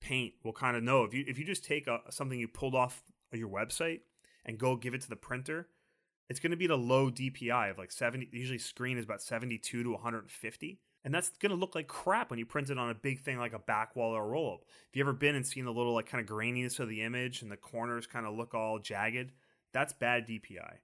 paint 0.00 0.34
will 0.44 0.52
kind 0.52 0.76
of 0.76 0.82
know 0.82 1.04
if 1.04 1.14
you 1.14 1.24
if 1.26 1.38
you 1.38 1.44
just 1.44 1.64
take 1.64 1.86
a, 1.86 2.00
something 2.10 2.38
you 2.38 2.48
pulled 2.48 2.74
off 2.74 3.02
your 3.32 3.48
website 3.48 4.00
and 4.44 4.58
go 4.58 4.76
give 4.76 4.94
it 4.94 5.00
to 5.00 5.08
the 5.08 5.16
printer, 5.16 5.68
it's 6.28 6.40
going 6.40 6.50
to 6.50 6.56
be 6.56 6.66
at 6.66 6.70
a 6.70 6.76
low 6.76 7.10
DPI 7.10 7.70
of 7.70 7.78
like 7.78 7.92
70. 7.92 8.28
Usually, 8.32 8.58
screen 8.58 8.98
is 8.98 9.04
about 9.04 9.22
72 9.22 9.82
to 9.82 9.90
150. 9.90 10.80
And 11.04 11.12
that's 11.12 11.30
going 11.40 11.50
to 11.50 11.56
look 11.56 11.74
like 11.74 11.88
crap 11.88 12.30
when 12.30 12.38
you 12.38 12.46
print 12.46 12.70
it 12.70 12.78
on 12.78 12.88
a 12.88 12.94
big 12.94 13.20
thing 13.20 13.36
like 13.36 13.54
a 13.54 13.58
back 13.58 13.96
wall 13.96 14.12
or 14.12 14.22
a 14.22 14.26
roll 14.26 14.54
up. 14.54 14.64
If 14.88 14.96
you 14.96 15.02
ever 15.02 15.12
been 15.12 15.34
and 15.34 15.44
seen 15.44 15.64
the 15.64 15.72
little 15.72 15.94
like 15.94 16.06
kind 16.06 16.22
of 16.22 16.32
graininess 16.32 16.78
of 16.78 16.88
the 16.88 17.02
image 17.02 17.42
and 17.42 17.50
the 17.50 17.56
corners 17.56 18.06
kind 18.06 18.24
of 18.24 18.36
look 18.36 18.54
all 18.54 18.78
jagged, 18.78 19.32
that's 19.72 19.92
bad 19.92 20.28
DPI. 20.28 20.74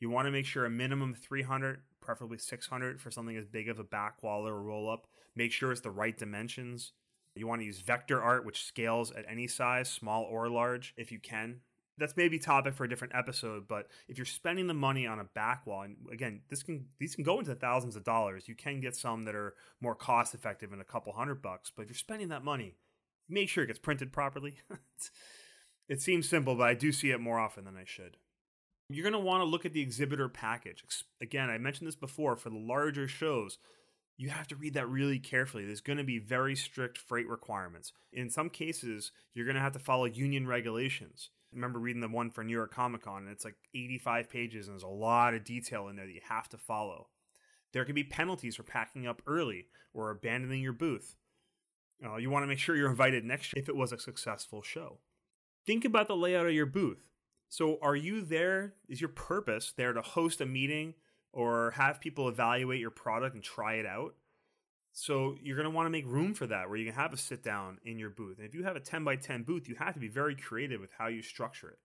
You 0.00 0.10
want 0.10 0.26
to 0.26 0.32
make 0.32 0.46
sure 0.46 0.64
a 0.64 0.70
minimum 0.70 1.14
300, 1.14 1.80
preferably 2.00 2.38
600 2.38 3.00
for 3.00 3.10
something 3.10 3.36
as 3.36 3.46
big 3.46 3.68
of 3.68 3.78
a 3.78 3.84
back 3.84 4.22
wall 4.22 4.46
or 4.46 4.60
roll 4.62 4.90
up. 4.90 5.06
Make 5.34 5.52
sure 5.52 5.72
it's 5.72 5.80
the 5.80 5.90
right 5.90 6.16
dimensions. 6.16 6.92
You 7.34 7.46
want 7.46 7.60
to 7.60 7.66
use 7.66 7.80
vector 7.80 8.20
art, 8.20 8.44
which 8.44 8.64
scales 8.64 9.12
at 9.12 9.24
any 9.28 9.46
size, 9.46 9.88
small 9.88 10.24
or 10.24 10.48
large, 10.48 10.94
if 10.96 11.12
you 11.12 11.18
can 11.20 11.60
that's 11.98 12.16
maybe 12.16 12.38
topic 12.38 12.74
for 12.74 12.84
a 12.84 12.88
different 12.88 13.14
episode 13.14 13.66
but 13.68 13.88
if 14.08 14.16
you're 14.16 14.24
spending 14.24 14.66
the 14.66 14.74
money 14.74 15.06
on 15.06 15.18
a 15.18 15.24
back 15.24 15.66
wall 15.66 15.82
and 15.82 15.96
again 16.12 16.40
this 16.48 16.62
can 16.62 16.86
these 16.98 17.14
can 17.14 17.24
go 17.24 17.38
into 17.38 17.54
thousands 17.54 17.96
of 17.96 18.04
dollars 18.04 18.48
you 18.48 18.54
can 18.54 18.80
get 18.80 18.96
some 18.96 19.24
that 19.24 19.34
are 19.34 19.54
more 19.80 19.94
cost 19.94 20.34
effective 20.34 20.72
in 20.72 20.80
a 20.80 20.84
couple 20.84 21.12
hundred 21.12 21.42
bucks 21.42 21.70
but 21.74 21.82
if 21.82 21.88
you're 21.88 21.96
spending 21.96 22.28
that 22.28 22.44
money 22.44 22.76
make 23.28 23.48
sure 23.48 23.64
it 23.64 23.68
gets 23.68 23.78
printed 23.78 24.12
properly 24.12 24.54
it 25.88 26.00
seems 26.00 26.28
simple 26.28 26.54
but 26.54 26.68
i 26.68 26.74
do 26.74 26.92
see 26.92 27.10
it 27.10 27.20
more 27.20 27.38
often 27.38 27.64
than 27.64 27.76
i 27.76 27.84
should 27.84 28.16
you're 28.88 29.02
going 29.02 29.12
to 29.12 29.18
want 29.18 29.40
to 29.40 29.46
look 29.46 29.66
at 29.66 29.72
the 29.72 29.80
exhibitor 29.80 30.28
package 30.28 30.84
again 31.20 31.50
i 31.50 31.58
mentioned 31.58 31.86
this 31.86 31.96
before 31.96 32.36
for 32.36 32.50
the 32.50 32.58
larger 32.58 33.08
shows 33.08 33.58
you 34.18 34.30
have 34.30 34.48
to 34.48 34.56
read 34.56 34.74
that 34.74 34.88
really 34.88 35.20
carefully. 35.20 35.64
There's 35.64 35.80
going 35.80 35.98
to 35.98 36.04
be 36.04 36.18
very 36.18 36.56
strict 36.56 36.98
freight 36.98 37.28
requirements. 37.28 37.92
In 38.12 38.28
some 38.28 38.50
cases, 38.50 39.12
you're 39.32 39.46
going 39.46 39.54
to 39.54 39.62
have 39.62 39.72
to 39.72 39.78
follow 39.78 40.06
union 40.06 40.46
regulations. 40.46 41.30
I 41.52 41.56
remember 41.56 41.78
reading 41.78 42.02
the 42.02 42.08
one 42.08 42.30
for 42.30 42.42
New 42.42 42.52
York 42.52 42.74
Comic 42.74 43.04
Con, 43.04 43.22
and 43.22 43.30
it's 43.30 43.44
like 43.44 43.54
85 43.74 44.28
pages, 44.28 44.66
and 44.66 44.74
there's 44.74 44.82
a 44.82 44.88
lot 44.88 45.34
of 45.34 45.44
detail 45.44 45.86
in 45.86 45.94
there 45.94 46.04
that 46.04 46.12
you 46.12 46.20
have 46.28 46.48
to 46.48 46.58
follow. 46.58 47.06
There 47.72 47.84
can 47.84 47.94
be 47.94 48.04
penalties 48.04 48.56
for 48.56 48.64
packing 48.64 49.06
up 49.06 49.22
early 49.26 49.66
or 49.94 50.10
abandoning 50.10 50.62
your 50.62 50.72
booth. 50.72 51.14
Uh, 52.04 52.16
you 52.16 52.28
want 52.28 52.42
to 52.42 52.48
make 52.48 52.58
sure 52.58 52.76
you're 52.76 52.90
invited 52.90 53.24
next 53.24 53.54
year 53.54 53.62
if 53.62 53.68
it 53.68 53.76
was 53.76 53.92
a 53.92 53.98
successful 53.98 54.62
show. 54.62 54.98
Think 55.64 55.84
about 55.84 56.08
the 56.08 56.16
layout 56.16 56.46
of 56.46 56.52
your 56.52 56.66
booth. 56.66 57.07
So, 57.48 57.78
are 57.80 57.96
you 57.96 58.22
there? 58.22 58.74
Is 58.88 59.00
your 59.00 59.08
purpose 59.08 59.72
there 59.76 59.92
to 59.92 60.02
host 60.02 60.40
a 60.40 60.46
meeting 60.46 60.94
or 61.32 61.72
have 61.72 62.00
people 62.00 62.28
evaluate 62.28 62.80
your 62.80 62.90
product 62.90 63.34
and 63.34 63.42
try 63.42 63.74
it 63.74 63.86
out? 63.86 64.14
So 64.92 65.36
you're 65.40 65.56
going 65.56 65.70
to 65.70 65.70
want 65.70 65.86
to 65.86 65.90
make 65.90 66.06
room 66.06 66.34
for 66.34 66.48
that 66.48 66.68
where 66.68 66.76
you 66.76 66.84
can 66.84 66.94
have 66.94 67.12
a 67.12 67.16
sit 67.16 67.44
down 67.44 67.78
in 67.84 68.00
your 68.00 68.10
booth. 68.10 68.38
And 68.38 68.46
if 68.46 68.52
you 68.52 68.64
have 68.64 68.74
a 68.74 68.80
10 68.80 69.04
by 69.04 69.14
10 69.14 69.44
booth, 69.44 69.68
you 69.68 69.76
have 69.76 69.94
to 69.94 70.00
be 70.00 70.08
very 70.08 70.34
creative 70.34 70.80
with 70.80 70.90
how 70.98 71.06
you 71.06 71.22
structure 71.22 71.68
it. 71.68 71.78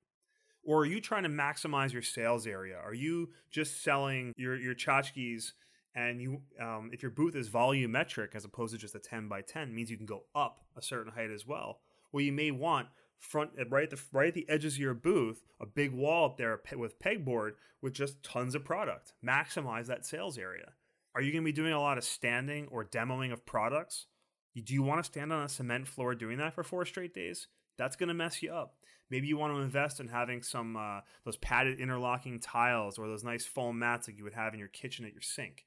Or 0.63 0.79
are 0.79 0.85
you 0.85 0.99
trying 0.99 1.21
to 1.21 1.29
maximize 1.29 1.93
your 1.93 2.01
sales 2.01 2.47
area? 2.47 2.77
Are 2.83 2.93
you 2.93 3.29
just 3.51 3.83
selling 3.83 4.33
your, 4.35 4.55
your 4.55 4.73
tchotchkes 4.73 5.51
and 5.93 6.21
you 6.23 6.41
um, 6.59 6.89
if 6.91 7.03
your 7.03 7.11
booth 7.11 7.35
is 7.35 7.49
volumetric 7.49 8.33
as 8.33 8.45
opposed 8.45 8.73
to 8.73 8.79
just 8.79 8.95
a 8.95 8.99
10 8.99 9.27
by 9.27 9.41
10 9.41 9.75
means 9.75 9.91
you 9.91 9.97
can 9.97 10.07
go 10.07 10.23
up 10.33 10.61
a 10.75 10.81
certain 10.81 11.11
height 11.11 11.29
as 11.29 11.45
well. 11.45 11.81
Well, 12.11 12.23
you 12.23 12.31
may 12.31 12.49
want 12.49 12.87
front 13.19 13.51
right 13.69 13.83
at 13.83 13.89
the 13.89 14.01
right 14.11 14.27
at 14.27 14.33
the 14.33 14.49
edges 14.49 14.73
of 14.73 14.79
your 14.79 14.93
booth, 14.93 15.43
a 15.59 15.65
big 15.65 15.91
wall 15.91 16.25
up 16.25 16.37
there 16.37 16.59
with 16.75 16.99
pegboard 16.99 17.51
with 17.81 17.93
just 17.93 18.23
tons 18.23 18.55
of 18.55 18.63
product. 18.63 19.13
Maximize 19.25 19.87
that 19.87 20.05
sales 20.05 20.37
area. 20.37 20.73
Are 21.15 21.21
you 21.21 21.31
going 21.31 21.43
to 21.43 21.45
be 21.45 21.51
doing 21.51 21.73
a 21.73 21.79
lot 21.79 21.97
of 21.97 22.03
standing 22.03 22.67
or 22.71 22.83
demoing 22.83 23.31
of 23.31 23.45
products? 23.45 24.07
Do 24.55 24.73
you 24.73 24.83
want 24.83 25.03
to 25.03 25.03
stand 25.03 25.33
on 25.33 25.43
a 25.43 25.49
cement 25.49 25.87
floor 25.87 26.15
doing 26.15 26.37
that 26.37 26.53
for 26.53 26.63
four 26.63 26.85
straight 26.85 27.13
days? 27.13 27.47
That's 27.77 27.95
going 27.95 28.07
to 28.07 28.13
mess 28.13 28.41
you 28.41 28.53
up. 28.53 28.75
Maybe 29.09 29.27
you 29.27 29.37
want 29.37 29.53
to 29.53 29.61
invest 29.61 29.99
in 29.99 30.07
having 30.07 30.41
some 30.41 30.75
uh, 30.75 31.01
those 31.25 31.37
padded 31.37 31.79
interlocking 31.79 32.39
tiles 32.39 32.97
or 32.97 33.07
those 33.07 33.23
nice 33.23 33.45
foam 33.45 33.79
mats 33.79 34.07
like 34.07 34.17
you 34.17 34.23
would 34.23 34.33
have 34.33 34.53
in 34.53 34.59
your 34.59 34.69
kitchen 34.69 35.05
at 35.05 35.13
your 35.13 35.21
sink. 35.21 35.65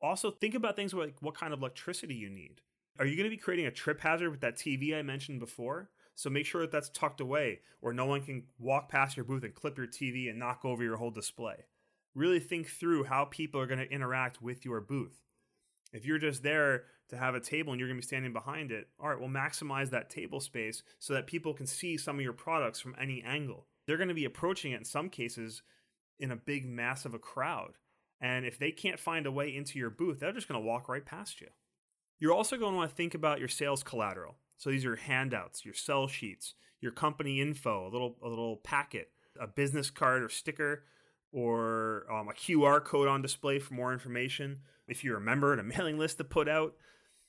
Also, 0.00 0.30
think 0.30 0.54
about 0.54 0.76
things 0.76 0.92
like 0.92 1.16
what 1.20 1.34
kind 1.34 1.52
of 1.52 1.60
electricity 1.60 2.14
you 2.14 2.28
need. 2.28 2.60
Are 2.98 3.06
you 3.06 3.16
going 3.16 3.28
to 3.28 3.36
be 3.36 3.40
creating 3.40 3.66
a 3.66 3.72
trip 3.72 4.00
hazard 4.00 4.30
with 4.30 4.40
that 4.42 4.56
TV 4.56 4.96
I 4.96 5.02
mentioned 5.02 5.40
before? 5.40 5.90
So 6.14 6.30
make 6.30 6.46
sure 6.46 6.60
that 6.62 6.70
that's 6.70 6.90
tucked 6.90 7.20
away, 7.20 7.60
or 7.82 7.92
no 7.92 8.06
one 8.06 8.22
can 8.22 8.44
walk 8.58 8.88
past 8.88 9.16
your 9.16 9.24
booth 9.24 9.44
and 9.44 9.54
clip 9.54 9.76
your 9.76 9.86
TV 9.86 10.30
and 10.30 10.38
knock 10.38 10.64
over 10.64 10.82
your 10.82 10.96
whole 10.96 11.10
display 11.10 11.64
really 12.14 12.40
think 12.40 12.68
through 12.68 13.04
how 13.04 13.24
people 13.24 13.60
are 13.60 13.66
going 13.66 13.80
to 13.80 13.90
interact 13.90 14.40
with 14.40 14.64
your 14.64 14.80
booth. 14.80 15.20
If 15.92 16.04
you're 16.04 16.18
just 16.18 16.42
there 16.42 16.84
to 17.08 17.16
have 17.16 17.34
a 17.34 17.40
table 17.40 17.72
and 17.72 17.78
you're 17.78 17.88
going 17.88 18.00
to 18.00 18.02
be 18.02 18.06
standing 18.06 18.32
behind 18.32 18.72
it, 18.72 18.88
all 18.98 19.08
right, 19.08 19.18
well, 19.18 19.28
maximize 19.28 19.90
that 19.90 20.10
table 20.10 20.40
space 20.40 20.82
so 20.98 21.14
that 21.14 21.26
people 21.26 21.54
can 21.54 21.66
see 21.66 21.96
some 21.96 22.16
of 22.16 22.22
your 22.22 22.32
products 22.32 22.80
from 22.80 22.96
any 23.00 23.22
angle. 23.22 23.66
They're 23.86 23.96
going 23.96 24.08
to 24.08 24.14
be 24.14 24.24
approaching 24.24 24.72
it 24.72 24.78
in 24.78 24.84
some 24.84 25.08
cases 25.08 25.62
in 26.18 26.30
a 26.30 26.36
big 26.36 26.66
mass 26.66 27.04
of 27.04 27.14
a 27.14 27.18
crowd. 27.18 27.74
And 28.20 28.46
if 28.46 28.58
they 28.58 28.70
can't 28.70 28.98
find 28.98 29.26
a 29.26 29.32
way 29.32 29.54
into 29.54 29.78
your 29.78 29.90
booth, 29.90 30.20
they're 30.20 30.32
just 30.32 30.48
going 30.48 30.60
to 30.60 30.66
walk 30.66 30.88
right 30.88 31.04
past 31.04 31.40
you. 31.40 31.48
You're 32.18 32.32
also 32.32 32.56
going 32.56 32.72
to 32.72 32.78
want 32.78 32.90
to 32.90 32.96
think 32.96 33.14
about 33.14 33.40
your 33.40 33.48
sales 33.48 33.82
collateral. 33.82 34.36
So 34.56 34.70
these 34.70 34.84
are 34.84 34.96
handouts, 34.96 35.64
your 35.64 35.74
sell 35.74 36.06
sheets, 36.06 36.54
your 36.80 36.92
company 36.92 37.40
info, 37.40 37.88
a 37.88 37.90
little 37.90 38.16
a 38.22 38.28
little 38.28 38.56
packet, 38.58 39.08
a 39.40 39.46
business 39.46 39.90
card 39.90 40.22
or 40.22 40.28
sticker 40.28 40.84
or 41.32 42.06
um, 42.10 42.28
a 42.28 42.32
QR 42.32 42.82
code 42.82 43.08
on 43.08 43.20
display 43.20 43.58
for 43.58 43.74
more 43.74 43.92
information. 43.92 44.60
If 44.86 45.02
you're 45.02 45.16
a 45.16 45.20
member 45.20 45.52
and 45.52 45.60
a 45.60 45.64
mailing 45.76 45.98
list 45.98 46.18
to 46.18 46.24
put 46.24 46.48
out. 46.48 46.74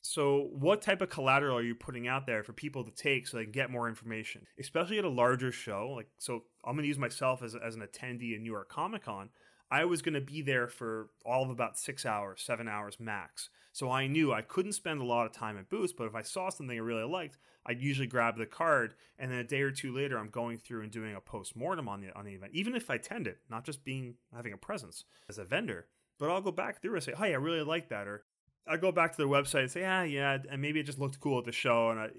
So, 0.02 0.50
what 0.52 0.84
type 0.84 1.02
of 1.02 1.10
collateral 1.10 1.58
are 1.58 1.64
you 1.64 1.74
putting 1.74 2.08
out 2.08 2.28
there 2.28 2.44
for 2.44 2.54
people 2.54 2.84
to 2.84 2.92
take 2.92 3.26
so 3.26 3.38
they 3.38 3.44
can 3.44 3.52
get 3.52 3.72
more 3.72 3.90
information, 3.90 4.46
especially 4.60 5.00
at 5.00 5.04
a 5.04 5.10
larger 5.10 5.52
show? 5.52 5.94
Like, 5.96 6.10
so 6.20 6.44
I'm 6.64 6.76
going 6.76 6.84
to 6.84 6.88
use 6.88 7.00
myself 7.00 7.42
as, 7.42 7.56
as 7.56 7.74
an 7.74 7.82
attendee 7.82 8.36
in 8.36 8.44
New 8.44 8.52
York 8.52 8.70
Comic 8.70 9.06
Con. 9.06 9.30
I 9.72 9.86
was 9.86 10.04
going 10.04 10.14
to 10.14 10.22
be 10.22 10.44
there 10.44 10.68
for 10.68 11.10
all 11.26 11.44
of 11.44 11.50
about 11.50 11.80
six 11.80 12.06
hours, 12.06 12.44
seven 12.46 12.68
hours 12.68 12.98
max. 13.00 13.50
So 13.76 13.92
I 13.92 14.08
knew 14.08 14.32
I 14.32 14.42
couldn't 14.42 14.72
spend 14.72 15.02
a 15.02 15.04
lot 15.04 15.26
of 15.26 15.34
time 15.34 15.58
at 15.58 15.68
booths, 15.68 15.92
but 15.92 16.08
if 16.08 16.16
I 16.16 16.22
saw 16.22 16.48
something 16.48 16.78
I 16.78 16.82
really 16.82 17.04
liked, 17.04 17.38
I'd 17.66 17.82
usually 17.82 18.08
grab 18.08 18.38
the 18.38 18.46
card, 18.46 18.94
and 19.20 19.30
then 19.30 19.40
a 19.40 19.44
day 19.44 19.60
or 19.64 19.72
two 19.72 19.94
later, 19.94 20.18
I'm 20.18 20.30
going 20.30 20.60
through 20.60 20.84
and 20.84 20.92
doing 20.94 21.14
a 21.14 21.20
post 21.20 21.58
mortem 21.58 21.90
on 21.90 22.00
the 22.00 22.16
on 22.18 22.24
the 22.24 22.36
event, 22.36 22.54
even 22.56 22.74
if 22.74 22.90
I 22.90 22.96
attend 22.96 23.28
it, 23.28 23.40
not 23.50 23.66
just 23.66 23.84
being 23.84 24.16
having 24.34 24.54
a 24.54 24.58
presence 24.58 25.04
as 25.28 25.40
a 25.40 25.44
vendor. 25.44 25.88
But 26.18 26.30
I'll 26.30 26.40
go 26.40 26.54
back 26.54 26.82
through 26.82 26.94
and 26.94 27.04
say, 27.04 27.16
"Hey, 27.18 27.34
I 27.34 27.36
really 27.38 27.64
like 27.64 27.90
that," 27.90 28.08
or 28.08 28.24
I 28.66 28.78
go 28.78 28.94
back 28.94 29.12
to 29.12 29.18
their 29.18 29.28
website 29.28 29.64
and 29.64 29.72
say, 29.72 29.82
"Yeah, 29.82 30.04
yeah," 30.04 30.38
and 30.50 30.62
maybe 30.62 30.80
it 30.80 30.84
just 30.84 30.98
looked 30.98 31.20
cool 31.20 31.40
at 31.40 31.44
the 31.44 31.52
show, 31.52 31.90
and 31.90 32.00
I, 32.00 32.12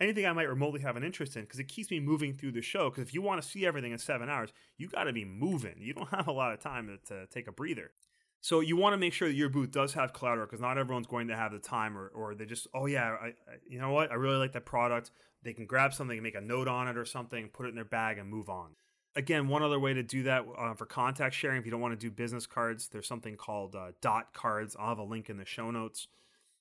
anything 0.00 0.24
I 0.24 0.32
might 0.32 0.48
remotely 0.48 0.80
have 0.80 0.96
an 0.96 1.04
interest 1.04 1.36
in 1.36 1.42
because 1.42 1.60
it 1.60 1.68
keeps 1.68 1.90
me 1.90 2.00
moving 2.00 2.32
through 2.32 2.52
the 2.52 2.62
show. 2.62 2.88
Because 2.88 3.02
if 3.02 3.12
you 3.12 3.20
want 3.20 3.42
to 3.42 3.46
see 3.46 3.66
everything 3.66 3.92
in 3.92 3.98
seven 3.98 4.30
hours, 4.30 4.50
you 4.78 4.88
got 4.88 5.04
to 5.04 5.12
be 5.12 5.26
moving. 5.26 5.74
You 5.78 5.92
don't 5.92 6.08
have 6.14 6.26
a 6.26 6.32
lot 6.32 6.54
of 6.54 6.60
time 6.60 6.86
to, 6.86 7.14
to 7.14 7.26
take 7.26 7.48
a 7.48 7.52
breather. 7.52 7.90
So 8.40 8.60
you 8.60 8.76
want 8.76 8.92
to 8.92 8.98
make 8.98 9.12
sure 9.12 9.28
that 9.28 9.34
your 9.34 9.48
booth 9.48 9.72
does 9.72 9.94
have 9.94 10.12
collateral 10.12 10.46
because 10.46 10.60
not 10.60 10.78
everyone's 10.78 11.08
going 11.08 11.28
to 11.28 11.36
have 11.36 11.52
the 11.52 11.58
time 11.58 11.98
or, 11.98 12.08
or 12.08 12.34
they 12.34 12.44
just, 12.46 12.68
oh 12.74 12.86
yeah, 12.86 13.16
I, 13.20 13.26
I, 13.26 13.32
you 13.68 13.80
know 13.80 13.90
what? 13.90 14.12
I 14.12 14.14
really 14.14 14.36
like 14.36 14.52
that 14.52 14.64
product. 14.66 15.10
They 15.42 15.52
can 15.52 15.66
grab 15.66 15.92
something 15.92 16.16
and 16.16 16.22
make 16.22 16.36
a 16.36 16.40
note 16.40 16.68
on 16.68 16.86
it 16.88 16.96
or 16.96 17.04
something, 17.04 17.48
put 17.48 17.66
it 17.66 17.70
in 17.70 17.74
their 17.74 17.84
bag 17.84 18.18
and 18.18 18.28
move 18.28 18.48
on. 18.48 18.70
Again, 19.16 19.48
one 19.48 19.62
other 19.62 19.80
way 19.80 19.94
to 19.94 20.02
do 20.02 20.24
that 20.24 20.44
uh, 20.58 20.74
for 20.74 20.86
contact 20.86 21.34
sharing, 21.34 21.58
if 21.58 21.64
you 21.64 21.70
don't 21.70 21.80
want 21.80 21.98
to 21.98 22.06
do 22.06 22.10
business 22.10 22.46
cards, 22.46 22.88
there's 22.88 23.08
something 23.08 23.36
called 23.36 23.74
uh, 23.74 23.92
dot 24.02 24.32
cards. 24.34 24.76
I'll 24.78 24.90
have 24.90 24.98
a 24.98 25.02
link 25.04 25.30
in 25.30 25.38
the 25.38 25.44
show 25.46 25.70
notes. 25.70 26.06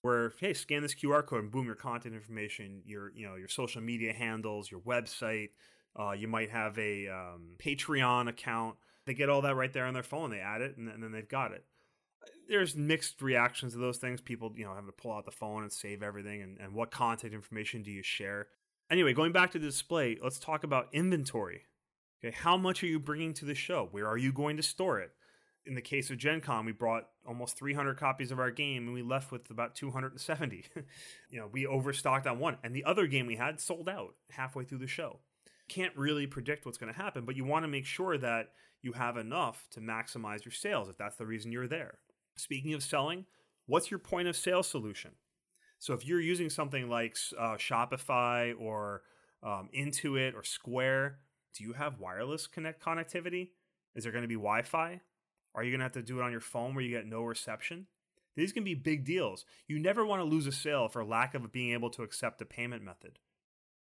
where 0.01 0.33
hey, 0.39 0.53
scan 0.53 0.81
this 0.81 0.95
QR 0.95 1.25
code 1.25 1.41
and 1.43 1.51
boom, 1.51 1.65
your 1.65 1.75
content 1.75 2.15
information, 2.15 2.81
your 2.85 3.11
you 3.13 3.27
know 3.27 3.35
your 3.35 3.49
social 3.49 3.81
media 3.81 4.13
handles, 4.13 4.71
your 4.71 4.79
website. 4.81 5.49
Uh, 5.99 6.11
you 6.11 6.27
might 6.27 6.49
have 6.49 6.77
a 6.79 7.07
um, 7.09 7.55
Patreon 7.57 8.29
account. 8.29 8.75
They 9.05 9.13
get 9.13 9.29
all 9.29 9.41
that 9.41 9.55
right 9.55 9.71
there 9.71 9.85
on 9.85 9.93
their 9.93 10.03
phone. 10.03 10.31
They 10.31 10.39
add 10.39 10.61
it, 10.61 10.77
and, 10.77 10.89
and 10.89 11.03
then 11.03 11.11
they've 11.11 11.27
got 11.27 11.51
it 11.51 11.63
there's 12.47 12.75
mixed 12.75 13.21
reactions 13.21 13.73
to 13.73 13.79
those 13.79 13.97
things. 13.97 14.21
People, 14.21 14.53
you 14.55 14.65
know, 14.65 14.73
have 14.73 14.85
to 14.85 14.91
pull 14.91 15.11
out 15.11 15.25
the 15.25 15.31
phone 15.31 15.63
and 15.63 15.71
save 15.71 16.03
everything, 16.03 16.41
and, 16.41 16.57
and 16.59 16.73
what 16.73 16.91
contact 16.91 17.33
information 17.33 17.83
do 17.83 17.91
you 17.91 18.03
share? 18.03 18.47
Anyway, 18.89 19.13
going 19.13 19.31
back 19.31 19.51
to 19.51 19.59
the 19.59 19.65
display, 19.65 20.17
let's 20.21 20.39
talk 20.39 20.63
about 20.63 20.89
inventory. 20.91 21.63
Okay, 22.23 22.35
how 22.35 22.55
much 22.55 22.83
are 22.83 22.87
you 22.87 22.99
bringing 22.99 23.33
to 23.33 23.45
the 23.45 23.55
show? 23.55 23.87
Where 23.91 24.07
are 24.07 24.17
you 24.17 24.31
going 24.31 24.57
to 24.57 24.63
store 24.63 24.99
it? 24.99 25.11
In 25.65 25.73
the 25.73 25.81
case 25.81 26.11
of 26.11 26.17
Gen 26.17 26.41
Con, 26.41 26.65
we 26.65 26.71
brought 26.71 27.07
almost 27.27 27.57
300 27.57 27.97
copies 27.97 28.31
of 28.31 28.39
our 28.39 28.51
game 28.51 28.85
and 28.85 28.93
we 28.93 29.01
left 29.01 29.31
with 29.31 29.49
about 29.49 29.73
270. 29.73 30.65
you 31.31 31.39
know, 31.39 31.49
we 31.51 31.65
overstocked 31.65 32.27
on 32.27 32.37
one, 32.37 32.57
and 32.63 32.75
the 32.75 32.83
other 32.83 33.07
game 33.07 33.25
we 33.25 33.35
had 33.35 33.59
sold 33.59 33.89
out 33.89 34.13
halfway 34.29 34.63
through 34.63 34.77
the 34.77 34.87
show. 34.87 35.19
Can't 35.67 35.95
really 35.97 36.27
predict 36.27 36.65
what's 36.65 36.77
going 36.77 36.93
to 36.93 36.99
happen, 36.99 37.25
but 37.25 37.35
you 37.35 37.43
want 37.43 37.63
to 37.63 37.67
make 37.67 37.85
sure 37.85 38.19
that 38.19 38.51
you 38.85 38.93
have 38.93 39.17
enough 39.17 39.67
to 39.71 39.81
maximize 39.81 40.45
your 40.45 40.51
sales 40.51 40.87
if 40.87 40.97
that's 40.97 41.15
the 41.15 41.25
reason 41.25 41.51
you're 41.51 41.67
there. 41.67 41.97
Speaking 42.37 42.73
of 42.73 42.83
selling, 42.83 43.25
what's 43.65 43.89
your 43.89 43.99
point 43.99 44.27
of 44.27 44.37
sale 44.37 44.61
solution? 44.63 45.11
So 45.79 45.93
if 45.93 46.05
you're 46.05 46.21
using 46.21 46.49
something 46.49 46.87
like 46.89 47.17
uh, 47.37 47.55
Shopify 47.55 48.53
or 48.59 49.01
um, 49.43 49.69
Intuit 49.75 50.35
or 50.35 50.43
Square, 50.43 51.17
do 51.55 51.63
you 51.63 51.73
have 51.73 51.99
wireless 51.99 52.47
connect 52.47 52.83
connectivity? 52.83 53.49
Is 53.95 54.03
there 54.03 54.11
going 54.11 54.23
to 54.23 54.27
be 54.27 54.35
Wi-Fi? 54.35 55.01
Are 55.55 55.63
you 55.63 55.71
going 55.71 55.79
to 55.79 55.85
have 55.85 55.93
to 55.93 56.01
do 56.01 56.19
it 56.19 56.23
on 56.23 56.31
your 56.31 56.41
phone 56.41 56.75
where 56.75 56.83
you 56.83 56.95
get 56.95 57.07
no 57.07 57.23
reception? 57.23 57.87
These 58.35 58.51
can 58.51 58.63
be 58.63 58.75
big 58.75 59.05
deals. 59.05 59.45
You 59.67 59.79
never 59.79 60.05
want 60.05 60.21
to 60.21 60.25
lose 60.25 60.45
a 60.45 60.51
sale 60.51 60.89
for 60.89 61.03
lack 61.03 61.33
of 61.33 61.51
being 61.51 61.71
able 61.73 61.89
to 61.91 62.03
accept 62.03 62.41
a 62.41 62.45
payment 62.45 62.83
method. 62.83 63.19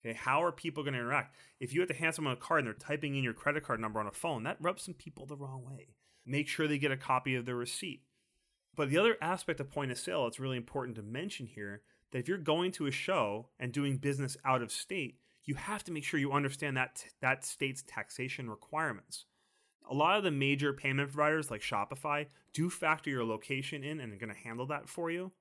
Okay, 0.04 0.16
how 0.16 0.42
are 0.42 0.50
people 0.50 0.82
going 0.82 0.94
to 0.94 1.00
interact? 1.00 1.36
If 1.60 1.72
you 1.72 1.80
have 1.80 1.88
to 1.88 1.94
hand 1.94 2.14
someone 2.14 2.34
a 2.34 2.36
card 2.36 2.60
and 2.60 2.66
they're 2.66 2.74
typing 2.74 3.14
in 3.14 3.22
your 3.22 3.34
credit 3.34 3.62
card 3.62 3.80
number 3.80 4.00
on 4.00 4.08
a 4.08 4.12
phone, 4.12 4.42
that 4.42 4.56
rubs 4.60 4.82
some 4.82 4.94
people 4.94 5.26
the 5.26 5.36
wrong 5.36 5.64
way. 5.64 5.88
Make 6.26 6.48
sure 6.48 6.66
they 6.66 6.78
get 6.78 6.90
a 6.90 6.96
copy 6.96 7.36
of 7.36 7.46
the 7.46 7.54
receipt. 7.54 8.02
But 8.74 8.90
the 8.90 8.98
other 8.98 9.16
aspect 9.20 9.60
of 9.60 9.70
point 9.70 9.92
of 9.92 9.98
sale 9.98 10.26
it's 10.26 10.40
really 10.40 10.56
important 10.56 10.96
to 10.96 11.02
mention 11.02 11.46
here 11.46 11.82
that 12.10 12.18
if 12.18 12.28
you're 12.28 12.38
going 12.38 12.72
to 12.72 12.86
a 12.86 12.90
show 12.90 13.48
and 13.58 13.72
doing 13.72 13.96
business 13.98 14.36
out 14.44 14.62
of 14.62 14.72
state, 14.72 15.18
you 15.44 15.54
have 15.54 15.84
to 15.84 15.92
make 15.92 16.04
sure 16.04 16.20
you 16.20 16.32
understand 16.32 16.76
that 16.76 17.04
that 17.20 17.44
state's 17.44 17.82
taxation 17.82 18.48
requirements. 18.48 19.26
A 19.90 19.94
lot 19.94 20.16
of 20.16 20.24
the 20.24 20.30
major 20.30 20.72
payment 20.72 21.12
providers 21.12 21.50
like 21.50 21.60
Shopify 21.60 22.26
do 22.52 22.70
factor 22.70 23.10
your 23.10 23.24
location 23.24 23.82
in 23.82 24.00
and 24.00 24.12
are 24.12 24.16
going 24.16 24.32
to 24.32 24.40
handle 24.40 24.66
that 24.66 24.88
for 24.88 25.10
you. 25.10 25.32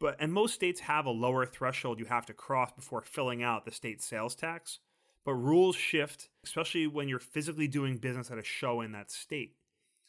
But 0.00 0.16
and 0.18 0.32
most 0.32 0.54
states 0.54 0.80
have 0.80 1.06
a 1.06 1.10
lower 1.10 1.44
threshold 1.44 1.98
you 1.98 2.06
have 2.06 2.26
to 2.26 2.32
cross 2.32 2.72
before 2.72 3.02
filling 3.02 3.42
out 3.42 3.64
the 3.64 3.70
state 3.70 4.02
sales 4.02 4.34
tax. 4.34 4.80
But 5.24 5.34
rules 5.34 5.76
shift, 5.76 6.30
especially 6.42 6.86
when 6.86 7.06
you're 7.06 7.18
physically 7.18 7.68
doing 7.68 7.98
business 7.98 8.30
at 8.30 8.38
a 8.38 8.42
show 8.42 8.80
in 8.80 8.92
that 8.92 9.10
state. 9.10 9.56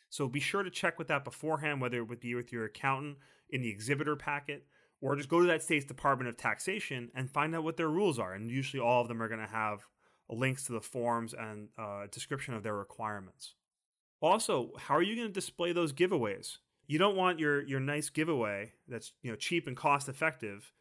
So 0.09 0.27
be 0.27 0.39
sure 0.39 0.63
to 0.63 0.69
check 0.69 0.97
with 0.97 1.09
that 1.09 1.25
beforehand, 1.25 1.81
whether 1.81 1.97
it 1.97 2.07
would 2.07 2.21
be 2.21 2.33
with 2.33 2.51
your 2.51 2.65
accountant 2.65 3.17
in 3.49 3.61
the 3.61 3.69
exhibitor 3.69 4.15
packet, 4.15 4.65
or 5.01 5.15
just 5.15 5.29
go 5.29 5.41
to 5.41 5.47
that 5.47 5.63
state's 5.63 5.85
Department 5.85 6.29
of 6.29 6.37
Taxation 6.37 7.11
and 7.13 7.29
find 7.29 7.53
out 7.53 7.63
what 7.63 7.75
their 7.75 7.89
rules 7.89 8.19
are. 8.19 8.33
And 8.33 8.49
usually 8.49 8.81
all 8.81 9.01
of 9.01 9.09
them 9.09 9.21
are 9.21 9.27
going 9.27 9.41
to 9.41 9.47
have 9.47 9.85
links 10.29 10.63
to 10.65 10.73
the 10.73 10.81
forms 10.81 11.33
and 11.33 11.67
uh, 11.77 12.07
description 12.09 12.53
of 12.53 12.63
their 12.63 12.75
requirements. 12.75 13.55
Also, 14.21 14.71
how 14.77 14.95
are 14.95 15.01
you 15.01 15.15
going 15.15 15.27
to 15.27 15.33
display 15.33 15.73
those 15.73 15.91
giveaways? 15.91 16.57
You 16.87 16.97
don't 16.97 17.15
want 17.15 17.39
your 17.39 17.61
your 17.63 17.79
nice 17.79 18.09
giveaway 18.09 18.73
that's 18.87 19.13
you 19.21 19.31
know 19.31 19.37
cheap 19.37 19.67
and 19.67 19.77
cost 19.77 20.09
effective 20.09 20.73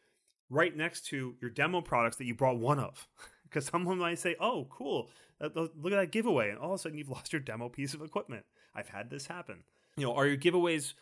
right 0.49 0.75
next 0.75 1.05
to 1.07 1.35
your 1.41 1.49
demo 1.49 1.81
products 1.81 2.17
that 2.17 2.25
you 2.25 2.35
brought 2.35 2.57
one 2.57 2.79
of. 2.79 3.07
because 3.51 3.65
someone 3.65 3.97
might 3.97 4.19
say, 4.19 4.35
"Oh, 4.39 4.67
cool! 4.69 5.09
Look 5.39 5.93
at 5.93 5.97
that 5.97 6.11
giveaway," 6.11 6.49
and 6.49 6.57
all 6.57 6.73
of 6.73 6.79
a 6.79 6.81
sudden 6.81 6.97
you've 6.97 7.09
lost 7.09 7.33
your 7.33 7.41
demo 7.41 7.69
piece 7.69 7.93
of 7.93 8.01
equipment. 8.01 8.45
I've 8.73 8.89
had 8.89 9.09
this 9.09 9.27
happen. 9.27 9.63
You 9.97 10.05
know, 10.05 10.15
are 10.15 10.25
your 10.25 10.37
giveaways 10.37 10.93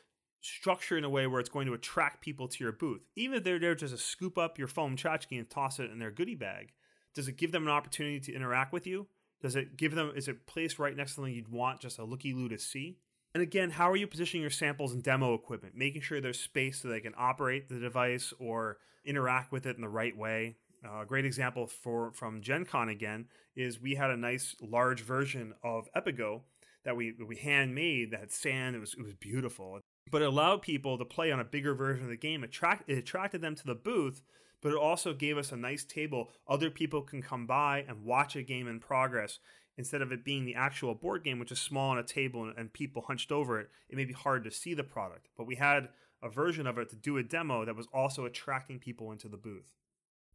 structured 0.41 0.97
in 0.97 1.03
a 1.03 1.09
way 1.09 1.27
where 1.27 1.39
it's 1.39 1.49
going 1.49 1.67
to 1.67 1.73
attract 1.73 2.21
people 2.21 2.47
to 2.47 2.63
your 2.63 2.71
booth? 2.71 3.01
Even 3.15 3.37
if 3.37 3.43
they're 3.43 3.59
there 3.59 3.75
just 3.75 3.93
to 3.93 4.01
scoop 4.01 4.37
up 4.37 4.57
your 4.57 4.67
foam 4.67 4.95
tchotchke 4.95 5.37
and 5.37 5.49
toss 5.49 5.79
it 5.79 5.91
in 5.91 5.99
their 5.99 6.11
goodie 6.11 6.35
bag, 6.35 6.71
does 7.13 7.27
it 7.27 7.37
give 7.37 7.51
them 7.51 7.63
an 7.63 7.69
opportunity 7.69 8.19
to 8.19 8.33
interact 8.33 8.73
with 8.73 8.87
you? 8.87 9.07
Does 9.41 9.55
it 9.55 9.77
give 9.77 9.93
them? 9.95 10.11
Is 10.15 10.27
it 10.27 10.47
placed 10.47 10.79
right 10.79 10.95
next 10.95 11.11
to 11.11 11.15
something 11.15 11.33
you'd 11.33 11.47
want 11.47 11.79
just 11.79 11.99
a 11.99 12.03
looky 12.03 12.33
loo 12.33 12.49
to 12.49 12.57
see? 12.57 12.97
And 13.33 13.43
again, 13.43 13.69
how 13.71 13.89
are 13.89 13.95
you 13.95 14.07
positioning 14.07 14.41
your 14.41 14.49
samples 14.49 14.93
and 14.93 15.03
demo 15.03 15.33
equipment? 15.33 15.75
Making 15.75 16.01
sure 16.01 16.19
there's 16.19 16.39
space 16.39 16.81
so 16.81 16.87
they 16.87 16.99
can 16.99 17.13
operate 17.17 17.69
the 17.69 17.79
device 17.79 18.33
or 18.39 18.77
interact 19.05 19.51
with 19.51 19.65
it 19.65 19.75
in 19.75 19.81
the 19.81 19.89
right 19.89 20.17
way 20.17 20.55
uh, 20.85 21.01
a 21.01 21.05
great 21.05 21.25
example 21.25 21.67
for 21.67 22.11
from 22.11 22.41
Gen 22.41 22.65
Con 22.65 22.89
again 22.89 23.27
is 23.55 23.81
we 23.81 23.95
had 23.95 24.09
a 24.09 24.17
nice 24.17 24.55
large 24.61 25.01
version 25.01 25.53
of 25.63 25.89
Epigo 25.95 26.41
that 26.85 26.95
we 26.95 27.13
we 27.25 27.35
handmade 27.35 28.11
that 28.11 28.21
had 28.21 28.31
sand. 28.31 28.75
It 28.75 28.79
was 28.79 28.93
it 28.93 29.03
was 29.03 29.13
beautiful, 29.13 29.79
but 30.11 30.21
it 30.21 30.27
allowed 30.27 30.61
people 30.61 30.97
to 30.97 31.05
play 31.05 31.31
on 31.31 31.39
a 31.39 31.45
bigger 31.45 31.73
version 31.73 32.05
of 32.05 32.09
the 32.09 32.17
game. 32.17 32.43
Attract, 32.43 32.89
it 32.89 32.97
attracted 32.97 33.41
them 33.41 33.55
to 33.55 33.65
the 33.65 33.75
booth, 33.75 34.21
but 34.61 34.71
it 34.71 34.77
also 34.77 35.13
gave 35.13 35.37
us 35.37 35.51
a 35.51 35.57
nice 35.57 35.83
table. 35.83 36.31
Other 36.47 36.69
people 36.69 37.01
can 37.01 37.21
come 37.21 37.45
by 37.45 37.83
and 37.87 38.05
watch 38.05 38.35
a 38.35 38.43
game 38.43 38.67
in 38.67 38.79
progress 38.79 39.39
instead 39.79 40.03
of 40.03 40.11
it 40.11 40.23
being 40.23 40.45
the 40.45 40.53
actual 40.53 40.93
board 40.93 41.23
game, 41.23 41.39
which 41.39 41.51
is 41.51 41.59
small 41.59 41.89
on 41.89 41.97
a 41.97 42.03
table 42.03 42.43
and, 42.43 42.53
and 42.55 42.71
people 42.71 43.01
hunched 43.01 43.31
over 43.31 43.59
it. 43.59 43.69
It 43.89 43.95
may 43.95 44.05
be 44.05 44.13
hard 44.13 44.43
to 44.43 44.51
see 44.51 44.75
the 44.75 44.83
product, 44.83 45.29
but 45.35 45.47
we 45.47 45.55
had 45.55 45.89
a 46.21 46.29
version 46.29 46.67
of 46.67 46.77
it 46.77 46.89
to 46.89 46.95
do 46.95 47.17
a 47.17 47.23
demo 47.23 47.65
that 47.65 47.75
was 47.75 47.87
also 47.91 48.25
attracting 48.25 48.77
people 48.77 49.11
into 49.11 49.27
the 49.27 49.37
booth 49.37 49.73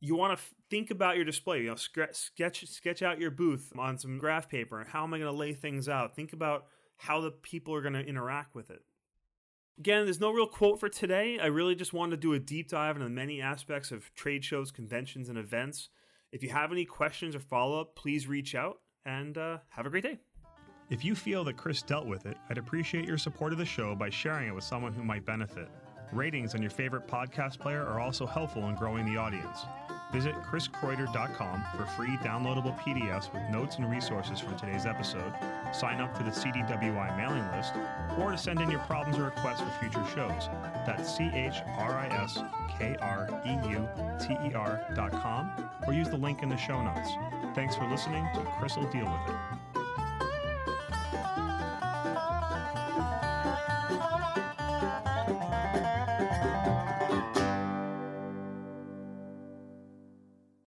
you 0.04 0.14
want 0.14 0.36
to 0.36 0.42
f- 0.42 0.54
think 0.68 0.90
about 0.90 1.16
your 1.16 1.24
display. 1.24 1.62
You 1.62 1.70
know, 1.70 1.76
sketch 1.76 2.66
sketch 2.68 3.02
out 3.02 3.18
your 3.18 3.30
booth 3.30 3.72
on 3.78 3.98
some 3.98 4.18
graph 4.18 4.50
paper. 4.50 4.86
How 4.86 5.04
am 5.04 5.14
I 5.14 5.18
going 5.18 5.32
to 5.32 5.36
lay 5.36 5.54
things 5.54 5.88
out? 5.88 6.14
Think 6.14 6.34
about 6.34 6.66
how 6.98 7.22
the 7.22 7.30
people 7.30 7.74
are 7.74 7.80
going 7.80 7.94
to 7.94 8.04
interact 8.04 8.54
with 8.54 8.70
it. 8.70 8.82
Again, 9.78 10.04
there's 10.04 10.20
no 10.20 10.30
real 10.30 10.46
quote 10.46 10.78
for 10.78 10.88
today. 10.88 11.38
I 11.40 11.46
really 11.46 11.74
just 11.74 11.92
wanted 11.92 12.12
to 12.12 12.16
do 12.18 12.34
a 12.34 12.38
deep 12.38 12.68
dive 12.68 12.96
into 12.96 13.08
the 13.08 13.10
many 13.10 13.40
aspects 13.40 13.90
of 13.90 14.14
trade 14.14 14.44
shows, 14.44 14.70
conventions, 14.70 15.28
and 15.28 15.38
events. 15.38 15.88
If 16.30 16.42
you 16.42 16.50
have 16.50 16.70
any 16.70 16.84
questions 16.84 17.34
or 17.34 17.40
follow 17.40 17.80
up, 17.80 17.96
please 17.96 18.28
reach 18.28 18.54
out 18.54 18.80
and 19.06 19.38
uh, 19.38 19.58
have 19.70 19.86
a 19.86 19.90
great 19.90 20.04
day. 20.04 20.18
If 20.90 21.04
you 21.04 21.14
feel 21.14 21.44
that 21.44 21.56
Chris 21.56 21.82
dealt 21.82 22.06
with 22.06 22.26
it, 22.26 22.36
I'd 22.50 22.58
appreciate 22.58 23.06
your 23.06 23.18
support 23.18 23.52
of 23.52 23.58
the 23.58 23.64
show 23.64 23.94
by 23.94 24.10
sharing 24.10 24.48
it 24.48 24.54
with 24.54 24.64
someone 24.64 24.92
who 24.92 25.02
might 25.02 25.24
benefit. 25.24 25.68
Ratings 26.12 26.54
on 26.54 26.60
your 26.60 26.70
favorite 26.70 27.08
podcast 27.08 27.58
player 27.58 27.82
are 27.82 28.00
also 28.00 28.26
helpful 28.26 28.68
in 28.68 28.76
growing 28.76 29.06
the 29.06 29.16
audience. 29.16 29.60
Visit 30.12 30.34
chriskreuter.com 30.42 31.64
for 31.76 31.86
free 31.86 32.16
downloadable 32.18 32.78
PDFs 32.78 33.32
with 33.32 33.42
notes 33.50 33.76
and 33.76 33.90
resources 33.90 34.38
from 34.38 34.56
today's 34.56 34.86
episode, 34.86 35.32
sign 35.72 36.00
up 36.00 36.16
for 36.16 36.22
the 36.22 36.30
CDWI 36.30 37.16
mailing 37.16 37.46
list, 37.52 37.74
or 38.18 38.30
to 38.30 38.38
send 38.38 38.60
in 38.60 38.70
your 38.70 38.80
problems 38.80 39.18
or 39.18 39.24
requests 39.24 39.60
for 39.60 39.70
future 39.80 40.04
shows. 40.14 40.48
That's 40.86 41.16
C 41.16 41.30
H 41.34 41.56
R 41.78 41.98
I 41.98 42.06
S 42.22 42.38
K 42.78 42.96
R 43.00 43.28
E 43.44 43.68
U 43.70 43.88
T 44.20 44.34
E 44.48 44.54
R.com, 44.54 45.70
or 45.86 45.92
use 45.92 46.08
the 46.08 46.18
link 46.18 46.42
in 46.42 46.48
the 46.48 46.56
show 46.56 46.82
notes. 46.82 47.10
Thanks 47.54 47.74
for 47.74 47.88
listening 47.88 48.26
to 48.34 48.40
Chris 48.58 48.76
will 48.76 48.90
deal 48.90 49.04
with 49.04 49.34
it. 49.34 49.63